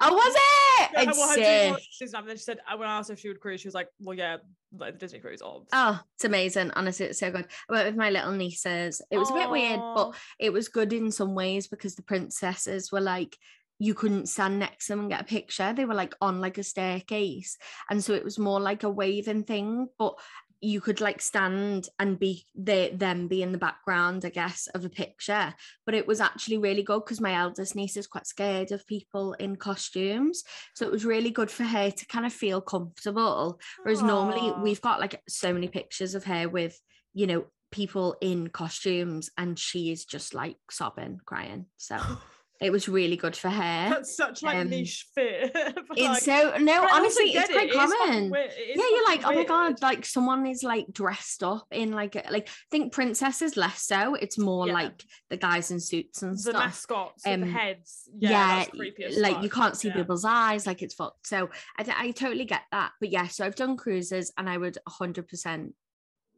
Oh, 0.00 0.14
was 0.14 0.34
it? 0.36 0.90
Yeah, 0.92 1.12
well, 1.12 1.28
her 1.30 1.34
dream 1.34 1.72
was- 1.74 2.14
And 2.14 2.28
then 2.28 2.36
she 2.36 2.42
said, 2.42 2.58
uh, 2.70 2.76
when 2.76 2.88
I 2.88 2.98
asked 2.98 3.10
if 3.10 3.18
she 3.18 3.28
would 3.28 3.40
cruise, 3.40 3.60
she 3.60 3.68
was 3.68 3.74
like, 3.74 3.88
"Well, 4.00 4.16
yeah, 4.16 4.36
like 4.76 4.92
the 4.94 4.98
Disney 4.98 5.18
cruise." 5.18 5.42
Obs. 5.42 5.68
Oh, 5.72 6.00
it's 6.14 6.24
amazing. 6.24 6.70
Honestly, 6.76 7.06
it's 7.06 7.18
so 7.18 7.30
good. 7.30 7.46
I 7.68 7.72
went 7.72 7.86
with 7.86 7.96
my 7.96 8.10
little 8.10 8.32
nieces. 8.32 9.02
It 9.10 9.18
was 9.18 9.30
a 9.30 9.34
bit 9.34 9.50
weird, 9.50 9.80
but 9.94 10.14
it 10.38 10.52
was 10.52 10.68
good 10.68 10.92
in 10.92 11.10
some 11.10 11.34
ways 11.34 11.66
because 11.68 11.94
the 11.96 12.02
princesses 12.02 12.92
were 12.92 13.00
like 13.00 13.36
you 13.82 13.94
couldn't 13.94 14.28
stand 14.28 14.58
next 14.58 14.86
to 14.86 14.92
them 14.92 15.00
and 15.00 15.10
get 15.10 15.22
a 15.22 15.24
picture. 15.24 15.72
They 15.72 15.86
were 15.86 15.94
like 15.94 16.14
on 16.20 16.38
like 16.42 16.58
a 16.58 16.62
staircase. 16.62 17.56
And 17.88 18.04
so 18.04 18.12
it 18.12 18.22
was 18.24 18.38
more 18.38 18.60
like 18.60 18.82
a 18.82 18.90
waving 18.90 19.44
thing, 19.44 19.88
but 19.98 20.18
you 20.60 20.80
could 20.80 21.00
like 21.00 21.22
stand 21.22 21.88
and 21.98 22.18
be 22.18 22.44
the 22.54 22.90
them 22.94 23.28
be 23.28 23.42
in 23.42 23.52
the 23.52 23.58
background, 23.58 24.24
I 24.24 24.30
guess, 24.30 24.68
of 24.74 24.84
a 24.84 24.90
picture. 24.90 25.54
But 25.86 25.94
it 25.94 26.06
was 26.06 26.20
actually 26.20 26.58
really 26.58 26.82
good 26.82 27.04
because 27.04 27.20
my 27.20 27.34
eldest 27.34 27.74
niece 27.74 27.96
is 27.96 28.06
quite 28.06 28.26
scared 28.26 28.70
of 28.70 28.86
people 28.86 29.32
in 29.34 29.56
costumes. 29.56 30.44
So 30.74 30.86
it 30.86 30.92
was 30.92 31.04
really 31.04 31.30
good 31.30 31.50
for 31.50 31.64
her 31.64 31.90
to 31.90 32.06
kind 32.06 32.26
of 32.26 32.32
feel 32.32 32.60
comfortable. 32.60 33.58
Whereas 33.82 34.02
normally 34.02 34.52
we've 34.62 34.80
got 34.80 35.00
like 35.00 35.22
so 35.28 35.52
many 35.52 35.68
pictures 35.68 36.14
of 36.14 36.24
her 36.24 36.48
with, 36.48 36.78
you 37.14 37.26
know, 37.26 37.46
people 37.72 38.16
in 38.20 38.48
costumes 38.48 39.30
and 39.38 39.58
she 39.58 39.92
is 39.92 40.04
just 40.04 40.34
like 40.34 40.56
sobbing, 40.70 41.20
crying. 41.24 41.66
So 41.76 41.98
it 42.60 42.70
was 42.70 42.88
really 42.88 43.16
good 43.16 43.34
for 43.34 43.48
hair. 43.48 43.88
That's 43.90 44.14
such 44.14 44.42
like 44.42 44.56
Um, 44.56 44.68
niche 44.68 45.06
but, 45.16 45.24
It's 45.96 46.00
like- 46.00 46.22
so 46.22 46.56
no, 46.58 46.86
honestly, 46.92 47.30
it's 47.34 47.48
it, 47.48 47.52
quite 47.52 47.68
it 47.70 47.74
common. 47.74 48.30
weird, 48.30 48.50
it 48.54 48.76
Yeah, 48.76 48.84
you're 48.90 49.04
like, 49.06 49.22
fucking 49.22 49.38
oh 49.38 49.40
my 49.40 49.46
god, 49.70 49.80
like 49.82 50.04
someone 50.04 50.46
is 50.46 50.62
like 50.62 50.86
dressed 50.92 51.42
up 51.42 51.66
in 51.70 51.92
like 51.92 52.16
a, 52.16 52.24
like 52.30 52.48
I 52.48 52.52
think 52.70 52.92
princesses 52.92 53.56
less 53.56 53.82
so. 53.82 54.14
It's 54.14 54.36
more 54.38 54.66
Yeah. 54.66 54.74
like 54.74 55.04
the 55.30 55.36
guys 55.38 55.70
in 55.70 55.80
suits 55.80 56.22
and 56.22 56.34
the 56.34 56.38
stuff. 56.38 56.54
mascots, 56.54 57.22
with 57.26 57.40
the 57.40 57.46
Um, 57.46 57.50
heads. 57.52 58.08
Yeah, 58.18 58.66
yeah, 58.74 59.08
like 59.18 59.42
you 59.42 59.48
can't 59.50 59.76
see 59.76 59.88
yeah. 59.88 59.94
people's 59.94 60.24
eyes, 60.24 60.66
like 60.66 60.82
it's 60.82 60.94
fucked. 60.94 61.26
So 61.26 61.48
I, 61.78 61.82
th- 61.82 61.96
I 61.98 62.10
totally 62.10 62.44
get 62.44 62.62
that. 62.72 62.92
But 63.00 63.10
yeah, 63.10 63.26
so 63.28 63.44
I've 63.46 63.54
done 63.56 63.76
cruises 63.76 64.32
and 64.36 64.48
I 64.50 64.58
would 64.58 64.76
100% 64.88 65.72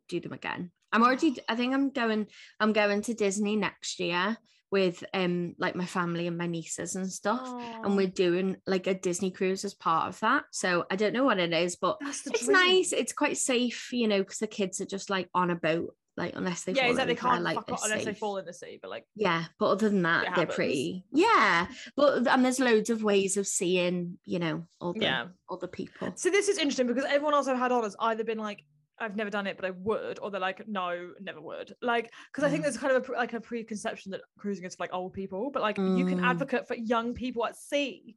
do 0.08 0.20
them 0.20 0.32
again. 0.32 0.70
I'm 0.92 1.02
already, 1.02 1.36
I 1.48 1.56
think 1.56 1.72
I'm 1.74 1.90
going, 1.90 2.26
I'm 2.60 2.72
going 2.72 3.02
to 3.02 3.14
Disney 3.14 3.56
next 3.56 3.98
year 3.98 4.36
with 4.72 5.04
um 5.14 5.54
like 5.58 5.76
my 5.76 5.84
family 5.86 6.26
and 6.26 6.38
my 6.38 6.46
nieces 6.46 6.96
and 6.96 7.08
stuff. 7.12 7.46
And 7.84 7.94
we're 7.96 8.06
doing 8.08 8.56
like 8.66 8.86
a 8.88 8.94
Disney 8.94 9.30
cruise 9.30 9.64
as 9.64 9.74
part 9.74 10.08
of 10.08 10.18
that. 10.20 10.44
So 10.50 10.86
I 10.90 10.96
don't 10.96 11.12
know 11.12 11.24
what 11.24 11.38
it 11.38 11.52
is, 11.52 11.76
but 11.76 11.98
it's 12.00 12.46
dream. 12.46 12.52
nice. 12.52 12.92
It's 12.92 13.12
quite 13.12 13.36
safe, 13.36 13.90
you 13.92 14.08
know, 14.08 14.18
because 14.20 14.38
the 14.38 14.46
kids 14.46 14.80
are 14.80 14.86
just 14.86 15.10
like 15.10 15.28
on 15.34 15.50
a 15.50 15.54
boat, 15.54 15.94
like 16.16 16.34
unless 16.34 16.64
they 16.64 16.72
Yeah, 16.72 16.82
fall 16.84 16.90
exactly. 16.92 17.12
in, 17.12 17.18
Can't 17.18 17.42
like 17.42 17.54
fuck 17.66 17.80
unless 17.84 18.04
they 18.04 18.14
fall 18.14 18.38
in 18.38 18.46
the 18.46 18.54
sea. 18.54 18.78
But 18.80 18.90
like, 18.90 19.04
Yeah, 19.14 19.44
but 19.58 19.66
other 19.66 19.90
than 19.90 20.02
that, 20.02 20.34
they're 20.34 20.46
pretty. 20.46 21.04
Yeah, 21.12 21.66
but 21.94 22.26
and 22.26 22.42
there's 22.44 22.58
loads 22.58 22.88
of 22.88 23.04
ways 23.04 23.36
of 23.36 23.46
seeing, 23.46 24.18
you 24.24 24.38
know, 24.38 24.66
all 24.80 24.94
the 24.94 25.00
yeah. 25.04 25.26
other 25.50 25.68
people. 25.68 26.14
So 26.16 26.30
this 26.30 26.48
is 26.48 26.56
interesting 26.56 26.86
because 26.86 27.04
everyone 27.04 27.34
else 27.34 27.46
I've 27.46 27.58
had 27.58 27.72
on 27.72 27.82
has 27.82 27.96
either 28.00 28.24
been 28.24 28.38
like, 28.38 28.64
I've 28.98 29.16
never 29.16 29.30
done 29.30 29.46
it, 29.46 29.56
but 29.56 29.64
I 29.64 29.70
would, 29.70 30.18
or 30.20 30.30
they're 30.30 30.40
like, 30.40 30.68
no, 30.68 31.12
never 31.20 31.40
would. 31.40 31.74
Like, 31.82 32.12
because 32.30 32.44
I 32.44 32.50
think 32.50 32.60
Mm. 32.60 32.64
there's 32.64 32.76
kind 32.78 32.94
of 32.94 33.08
a, 33.08 33.12
like 33.12 33.32
a 33.32 33.40
preconception 33.40 34.12
that 34.12 34.20
cruising 34.38 34.64
is 34.64 34.76
for 34.76 34.84
like 34.84 34.92
old 34.92 35.12
people, 35.12 35.50
but 35.50 35.62
like 35.62 35.78
you 35.78 36.04
can 36.04 36.18
Mm. 36.18 36.24
advocate 36.24 36.68
for 36.68 36.74
young 36.74 37.14
people 37.14 37.44
at 37.46 37.56
sea. 37.56 38.16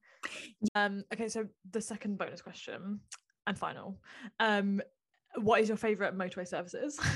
Um. 0.76 1.04
Okay, 1.14 1.28
so 1.28 1.48
the 1.72 1.82
second 1.82 2.18
bonus 2.18 2.42
question 2.42 3.00
and 3.48 3.58
final. 3.58 4.00
Um, 4.40 4.82
what 5.36 5.62
is 5.62 5.68
your 5.68 5.78
favorite 5.78 6.16
motorway 6.18 6.48
services? 6.48 7.00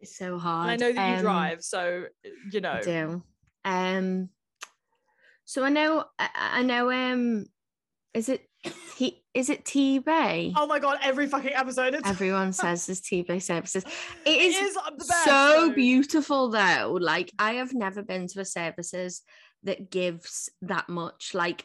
It's 0.00 0.16
so 0.16 0.32
and 0.32 0.40
hard. 0.40 0.68
I 0.70 0.76
know 0.76 0.92
that 0.92 1.00
you 1.00 1.14
Um, 1.14 1.20
drive, 1.20 1.62
so 1.62 2.06
you 2.50 2.60
know. 2.60 2.72
I 2.72 2.82
do. 2.82 3.22
Um, 3.64 4.30
so 5.44 5.62
I 5.62 5.68
know, 5.68 6.04
I, 6.18 6.28
I 6.34 6.62
know. 6.64 6.90
Um, 6.90 7.46
is 8.12 8.28
it 8.28 8.48
T? 9.10 9.22
Is 9.34 9.50
it 9.50 9.64
Tebay? 9.64 10.52
Oh 10.56 10.66
my 10.66 10.78
god! 10.78 10.98
Every 11.02 11.26
fucking 11.26 11.54
episode, 11.54 11.96
Everyone 12.04 12.52
says 12.62 12.86
there's 12.86 13.00
Tebay 13.00 13.40
services. 13.42 13.84
It 14.24 14.40
is 14.54 14.76
best, 14.98 15.24
so 15.24 15.68
though. 15.68 15.72
beautiful 15.74 16.48
though 16.50 16.96
like 17.00 17.32
i 17.38 17.54
have 17.54 17.72
never 17.74 18.02
been 18.02 18.26
to 18.28 18.40
a 18.40 18.44
services 18.44 19.22
that 19.64 19.90
gives 19.90 20.50
that 20.62 20.88
much 20.88 21.34
like 21.34 21.64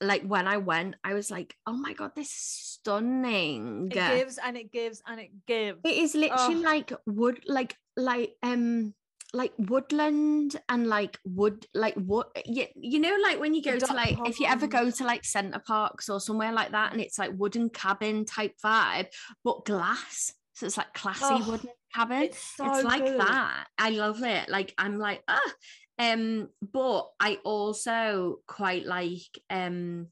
like 0.00 0.22
when 0.24 0.46
i 0.48 0.56
went 0.56 0.96
i 1.04 1.14
was 1.14 1.30
like 1.30 1.54
oh 1.66 1.72
my 1.76 1.92
god 1.92 2.10
this 2.16 2.28
is 2.28 2.34
stunning 2.34 3.88
It 3.90 3.94
gives 3.94 4.38
and 4.38 4.56
it 4.56 4.72
gives 4.72 5.02
and 5.06 5.20
it 5.20 5.30
gives. 5.46 5.78
it 5.84 5.96
is 5.96 6.14
literally 6.14 6.56
Oh. 6.56 6.70
like 6.72 6.92
wood 7.06 7.40
like 7.46 7.76
like 7.96 8.34
um 8.42 8.94
like 9.34 9.52
woodland 9.58 10.56
and 10.68 10.86
like 10.86 11.18
wood 11.24 11.66
like 11.74 11.94
what 11.96 12.28
you, 12.46 12.66
you 12.76 12.98
know 13.00 13.16
like 13.22 13.40
when 13.40 13.52
you 13.52 13.62
go 13.62 13.78
to 13.78 13.92
like 13.92 14.16
if 14.26 14.38
you 14.38 14.46
ever 14.46 14.66
go 14.66 14.90
to 14.90 15.04
like 15.04 15.24
Center 15.24 15.58
Parcs 15.58 16.08
or 16.08 16.20
somewhere 16.20 16.52
like 16.52 16.70
that 16.70 16.92
and 16.92 17.00
it's 17.00 17.18
like 17.18 17.32
wooden 17.36 17.68
cabin 17.68 18.24
type 18.24 18.54
vibe 18.64 19.08
but 19.42 19.64
glass 19.64 20.32
so 20.52 20.66
it's 20.66 20.76
like 20.76 20.94
classy 20.94 21.24
Oh, 21.24 21.50
wooden 21.50 21.70
cabin 21.94 22.22
It's 22.22 22.38
so 22.56 22.66
it's 22.72 22.84
like 22.84 23.04
good. 23.04 23.20
that. 23.20 23.66
I 23.76 23.90
love 23.90 24.22
it. 24.22 24.48
Like 24.48 24.72
i'm 24.78 24.98
like 24.98 25.22
ah 25.28 25.52
um 25.98 26.48
but 26.72 27.08
i 27.20 27.38
also 27.44 28.36
quite 28.46 28.84
like 28.86 29.20
um 29.50 30.08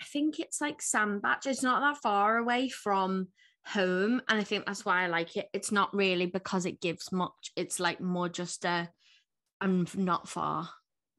i 0.00 0.04
think 0.04 0.38
it's 0.38 0.60
like 0.60 0.80
sandbach 0.82 1.44
it's 1.46 1.62
not 1.62 1.80
that 1.80 2.00
far 2.02 2.36
away 2.38 2.68
from 2.68 3.28
home 3.66 4.22
and 4.28 4.38
i 4.38 4.44
think 4.44 4.64
that's 4.64 4.84
why 4.84 5.02
i 5.02 5.06
like 5.08 5.36
it 5.36 5.48
it's 5.52 5.72
not 5.72 5.92
really 5.92 6.26
because 6.26 6.66
it 6.66 6.80
gives 6.80 7.10
much 7.10 7.50
it's 7.56 7.80
like 7.80 8.00
more 8.00 8.28
just 8.28 8.64
a 8.64 8.88
i'm 9.60 9.86
not 9.96 10.28
far 10.28 10.68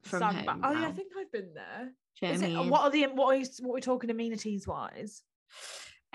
from 0.02 0.20
Sandbach. 0.20 0.54
home 0.54 0.60
Oh 0.64 0.72
yeah, 0.72 0.88
I 0.88 0.92
think 0.92 1.12
I've 1.18 1.30
been 1.32 1.52
there. 1.54 1.90
Do 2.20 2.26
you 2.26 2.32
know 2.32 2.38
what 2.38 2.42
I 2.42 2.46
it, 2.46 2.54
mean? 2.56 2.70
what 2.70 2.80
are 2.82 2.90
the 2.90 3.06
what 3.08 3.26
are 3.26 3.36
you, 3.36 3.46
what 3.60 3.72
are 3.72 3.74
we 3.74 3.80
talking 3.80 4.10
amenities 4.10 4.66
wise? 4.66 5.22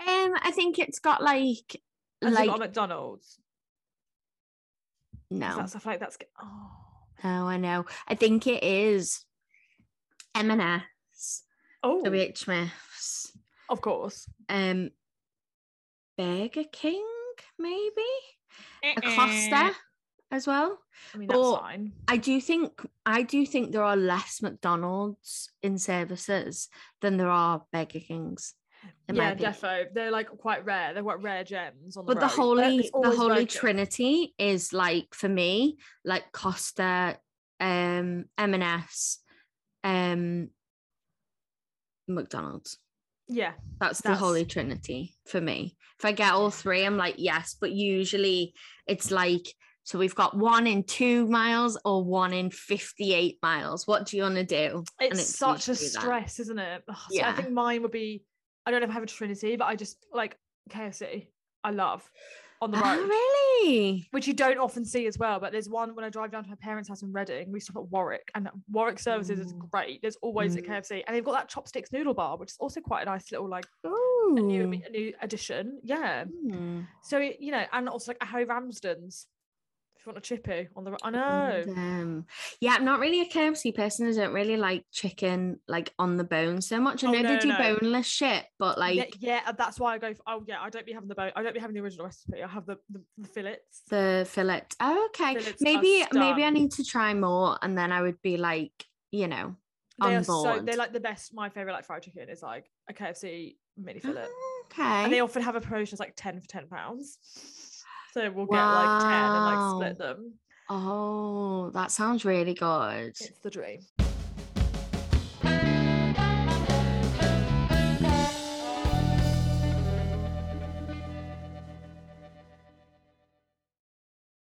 um 0.00 0.34
i 0.42 0.50
think 0.52 0.78
it's 0.78 0.98
got 0.98 1.22
like 1.22 1.80
Has 2.22 2.34
like 2.34 2.48
got 2.48 2.56
a 2.56 2.58
McDonald's? 2.60 3.38
No 5.30 5.56
that 5.56 5.68
stuff 5.70 5.86
like 5.86 6.00
that's 6.00 6.18
oh 6.42 6.70
no 7.22 7.46
i 7.46 7.56
know 7.56 7.84
i 8.08 8.14
think 8.14 8.46
it 8.46 8.62
is 8.64 9.24
m&s 10.34 11.42
oh 11.82 12.02
WH 12.04 12.36
Smiths, 12.38 13.36
of 13.68 13.80
course. 13.80 14.28
um, 14.48 14.90
Burger 16.16 16.64
King, 16.72 17.04
maybe 17.58 17.90
Eh-eh. 18.82 18.94
a 18.96 19.16
Costa 19.16 19.72
as 20.30 20.46
well. 20.46 20.78
I 21.14 21.18
mean 21.18 21.28
that's 21.28 21.40
but 21.40 21.60
fine. 21.60 21.92
I 22.08 22.16
do 22.16 22.40
think 22.40 22.72
I 23.04 23.22
do 23.22 23.44
think 23.46 23.72
there 23.72 23.82
are 23.84 23.96
less 23.96 24.42
McDonald's 24.42 25.50
in 25.62 25.78
services 25.78 26.68
than 27.00 27.16
there 27.16 27.28
are 27.30 27.64
Burger 27.72 28.00
Kings. 28.00 28.54
in 29.08 29.16
Yeah, 29.16 29.34
defo. 29.34 29.86
They're 29.92 30.10
like 30.10 30.28
quite 30.28 30.64
rare. 30.64 30.92
They're 30.94 31.02
quite 31.02 31.22
rare 31.22 31.44
gems 31.44 31.96
on 31.96 32.06
the 32.06 32.14
But 32.14 32.20
the 32.20 32.26
road. 32.26 32.32
Holy 32.36 32.90
the 33.02 33.10
holy 33.16 33.46
trinity 33.46 34.34
is 34.38 34.72
like 34.72 35.14
for 35.14 35.28
me 35.28 35.78
like 36.04 36.30
Costa, 36.32 37.18
um, 37.60 38.24
M&S, 38.38 39.18
um, 39.82 40.48
McDonald's. 42.08 42.78
Yeah, 43.28 43.52
That's 43.80 44.00
the 44.02 44.14
holy 44.14 44.44
trinity 44.44 45.14
for 45.26 45.40
me. 45.40 45.76
If 45.98 46.04
I 46.04 46.12
get 46.12 46.32
all 46.32 46.50
three, 46.50 46.84
I'm 46.84 46.96
like, 46.96 47.14
yes, 47.18 47.56
but 47.58 47.72
usually 47.72 48.54
it's 48.86 49.10
like, 49.10 49.46
so 49.84 49.98
we've 49.98 50.14
got 50.14 50.36
one 50.36 50.66
in 50.66 50.82
two 50.82 51.26
miles 51.26 51.78
or 51.84 52.02
one 52.04 52.32
in 52.32 52.50
58 52.50 53.38
miles. 53.42 53.86
What 53.86 54.06
do 54.06 54.16
you 54.16 54.22
want 54.24 54.36
to 54.36 54.44
do? 54.44 54.84
And 55.00 55.12
it's, 55.12 55.20
it's 55.20 55.38
such 55.38 55.68
a 55.68 55.74
stress, 55.74 56.40
isn't 56.40 56.58
it? 56.58 56.82
Ugh, 56.88 56.96
so 57.10 57.22
I 57.22 57.32
think 57.32 57.50
mine 57.50 57.82
would 57.82 57.90
be. 57.90 58.24
I 58.66 58.70
don't 58.70 58.80
know 58.80 58.84
if 58.84 58.90
I 58.90 58.94
have 58.94 59.02
a 59.02 59.06
Trinity, 59.06 59.56
but 59.56 59.66
I 59.66 59.76
just 59.76 59.98
like 60.12 60.38
KFC. 60.70 61.28
I 61.64 61.70
love 61.70 62.08
on 62.62 62.70
the 62.70 62.78
road. 62.78 62.84
Oh, 63.00 63.06
really? 63.06 64.06
which 64.10 64.26
you 64.26 64.34
don't 64.34 64.58
often 64.58 64.84
see 64.84 65.06
as 65.06 65.18
well. 65.18 65.40
But 65.40 65.52
there's 65.52 65.68
one 65.68 65.94
when 65.94 66.04
I 66.04 66.08
drive 66.10 66.30
down 66.30 66.44
to 66.44 66.50
her 66.50 66.56
parents' 66.56 66.88
house 66.88 67.02
in 67.02 67.12
Reading. 67.12 67.50
We 67.50 67.60
stop 67.60 67.76
at 67.76 67.88
Warwick, 67.88 68.30
and 68.34 68.48
Warwick 68.70 68.98
services 68.98 69.38
is 69.40 69.52
Mm. 69.54 69.68
great. 69.70 70.02
There's 70.02 70.16
always 70.16 70.54
Mm. 70.56 70.66
KFC, 70.66 71.02
and 71.06 71.16
they've 71.16 71.24
got 71.24 71.32
that 71.32 71.50
Chopstix 71.50 71.92
noodle 71.92 72.14
bar, 72.14 72.36
which 72.36 72.50
is 72.50 72.56
also 72.58 72.80
quite 72.80 73.02
a 73.02 73.06
nice 73.06 73.30
little 73.32 73.48
like 73.48 73.66
a 73.84 73.88
new, 74.40 74.64
a 74.86 74.90
new 74.90 75.14
addition. 75.20 75.80
Yeah. 75.82 76.24
Hmm. 76.24 76.82
So 77.02 77.18
you 77.18 77.50
know, 77.52 77.64
and 77.72 77.88
also 77.88 78.10
like 78.12 78.22
a 78.22 78.26
Harry 78.26 78.44
Ramsden's. 78.44 79.26
You 80.04 80.12
want 80.12 80.18
a 80.18 80.20
chippy 80.20 80.68
on 80.76 80.84
the, 80.84 80.98
I 81.02 81.10
know. 81.10 81.62
And, 81.66 81.78
um, 81.78 82.26
yeah, 82.60 82.74
I'm 82.74 82.84
not 82.84 83.00
really 83.00 83.22
a 83.22 83.26
KFC 83.28 83.74
person. 83.74 84.06
I 84.06 84.12
don't 84.12 84.34
really 84.34 84.58
like 84.58 84.84
chicken 84.92 85.60
like 85.66 85.94
on 85.98 86.18
the 86.18 86.24
bone 86.24 86.60
so 86.60 86.78
much. 86.78 87.02
I 87.02 87.08
Oh, 87.08 87.12
know 87.12 87.22
no, 87.22 87.28
they 87.30 87.38
do 87.38 87.48
no. 87.48 87.56
boneless 87.56 88.06
shit, 88.06 88.44
but 88.58 88.76
like 88.76 89.16
yeah, 89.18 89.40
uh, 89.46 89.52
that's 89.52 89.80
why 89.80 89.94
I 89.94 89.98
go. 89.98 90.12
For, 90.12 90.22
oh 90.26 90.44
yeah, 90.46 90.60
I 90.60 90.68
don't 90.68 90.84
be 90.84 90.92
having 90.92 91.08
the 91.08 91.14
bone. 91.14 91.32
I 91.34 91.42
don't 91.42 91.54
be 91.54 91.60
having 91.60 91.74
the 91.74 91.80
original 91.80 92.04
recipe. 92.04 92.42
I 92.42 92.48
have 92.48 92.66
the 92.66 92.76
the, 92.90 93.00
the 93.16 93.28
fillets. 93.28 93.80
the 93.88 94.26
fillet. 94.28 94.64
Oh, 94.80 95.06
okay. 95.06 95.36
Fillets 95.36 95.62
Maybe 95.62 96.04
maybe 96.12 96.44
I 96.44 96.50
need 96.50 96.72
to 96.72 96.84
try 96.84 97.14
more, 97.14 97.56
and 97.62 97.76
then 97.78 97.90
I 97.90 98.02
would 98.02 98.20
be 98.20 98.36
like, 98.36 98.72
you 99.10 99.26
know, 99.26 99.56
They 100.02 100.06
on 100.08 100.14
are 100.16 100.24
so 100.24 100.60
they're 100.62 100.76
like 100.76 100.92
the 100.92 101.00
best. 101.00 101.32
My 101.32 101.48
favorite 101.48 101.72
like 101.72 101.86
fried 101.86 102.02
chicken 102.02 102.28
is 102.28 102.42
like 102.42 102.70
a 102.90 102.92
KFC 102.92 103.56
mini 103.78 104.00
fillet. 104.00 104.26
Okay. 104.66 104.82
And 104.82 105.12
they 105.12 105.20
often 105.20 105.42
have 105.42 105.56
a 105.56 105.60
promotion, 105.60 105.94
it's 105.94 106.00
like 106.00 106.14
10 106.16 106.40
for 106.40 106.48
10 106.48 106.68
pounds. 106.68 107.18
So 108.14 108.30
we'll 108.30 108.46
get 108.46 108.64
like 108.64 109.02
10 109.02 109.10
and 109.10 109.44
like 109.44 109.70
split 109.74 109.98
them. 109.98 110.34
oh, 110.70 111.70
that 111.70 111.90
sounds 111.90 112.24
really 112.24 112.54
good. 112.54 113.08
It's 113.08 113.40
the 113.42 113.50
dream. 113.50 113.80